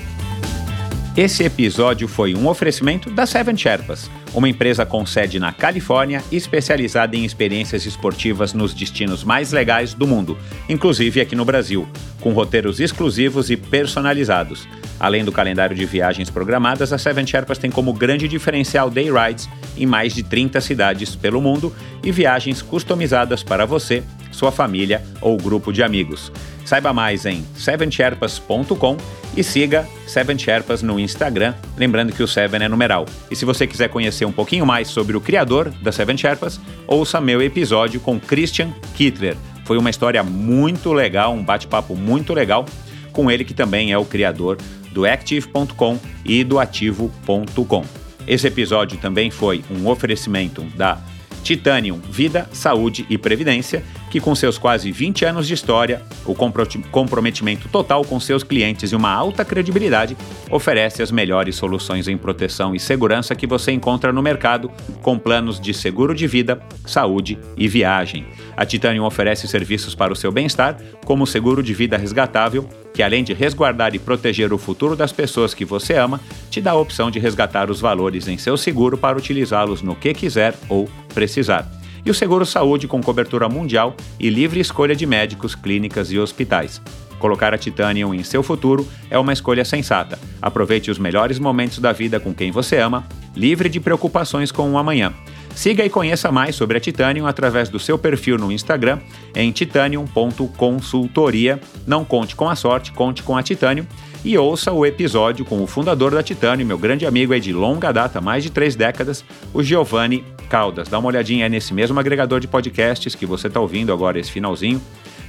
[1.14, 7.14] Esse episódio foi um oferecimento da Seven Sherpas, uma empresa com sede na Califórnia especializada
[7.14, 10.38] em experiências esportivas nos destinos mais legais do mundo,
[10.70, 11.86] inclusive aqui no Brasil,
[12.18, 14.66] com roteiros exclusivos e personalizados.
[14.98, 19.50] Além do calendário de viagens programadas, a Seven Sherpas tem como grande diferencial day rides
[19.76, 24.02] em mais de 30 cidades pelo mundo e viagens customizadas para você,
[24.32, 26.32] sua família ou grupo de amigos.
[26.64, 28.96] Saiba mais em sevensherpas.com
[29.36, 33.06] e siga Seven Sherpas no Instagram, lembrando que o Seven é numeral.
[33.30, 37.20] E se você quiser conhecer um pouquinho mais sobre o criador da Seven Sherpas, ouça
[37.20, 39.36] meu episódio com Christian Kittler.
[39.64, 42.66] Foi uma história muito legal, um bate-papo muito legal
[43.12, 44.58] com ele que também é o criador
[44.90, 47.84] do Active.com e do Ativo.com.
[48.26, 50.98] Esse episódio também foi um oferecimento da
[51.42, 57.66] Titanium Vida, Saúde e Previdência, que com seus quase 20 anos de história, o comprometimento
[57.70, 60.14] total com seus clientes e uma alta credibilidade,
[60.50, 64.70] oferece as melhores soluções em proteção e segurança que você encontra no mercado,
[65.00, 68.26] com planos de seguro de vida, saúde e viagem.
[68.54, 70.76] A Titanium oferece serviços para o seu bem-estar,
[71.06, 75.10] como o seguro de vida resgatável, que além de resguardar e proteger o futuro das
[75.10, 76.20] pessoas que você ama,
[76.50, 80.12] te dá a opção de resgatar os valores em seu seguro para utilizá-los no que
[80.12, 81.81] quiser ou precisar.
[82.04, 86.82] E o seguro saúde com cobertura mundial e livre escolha de médicos, clínicas e hospitais.
[87.18, 90.18] Colocar a Titanium em seu futuro é uma escolha sensata.
[90.40, 93.06] Aproveite os melhores momentos da vida com quem você ama,
[93.36, 95.12] livre de preocupações com o amanhã.
[95.54, 98.98] Siga e conheça mais sobre a Titanium através do seu perfil no Instagram
[99.36, 101.60] em titanium.consultoria.
[101.86, 103.84] Não conte com a sorte, conte com a Titanium.
[104.24, 107.90] E ouça o episódio com o fundador da Titanium, meu grande amigo é de longa
[107.90, 110.86] data, mais de três décadas, o Giovanni Caldas.
[110.86, 114.82] Dá uma olhadinha nesse mesmo agregador de podcasts que você está ouvindo agora, esse finalzinho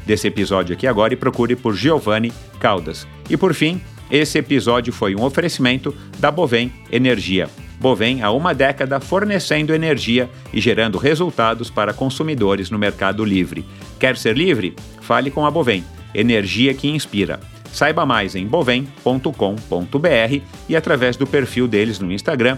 [0.06, 3.08] desse episódio aqui agora, e procure por Giovanni Caldas.
[3.30, 3.80] E por fim,
[4.12, 7.50] esse episódio foi um oferecimento da Bovem Energia.
[7.80, 13.66] Bovem há uma década fornecendo energia e gerando resultados para consumidores no mercado livre.
[13.98, 14.76] Quer ser livre?
[15.00, 17.40] Fale com a Bovem, energia que inspira.
[17.72, 22.58] Saiba mais em bovem.com.br e através do perfil deles no Instagram,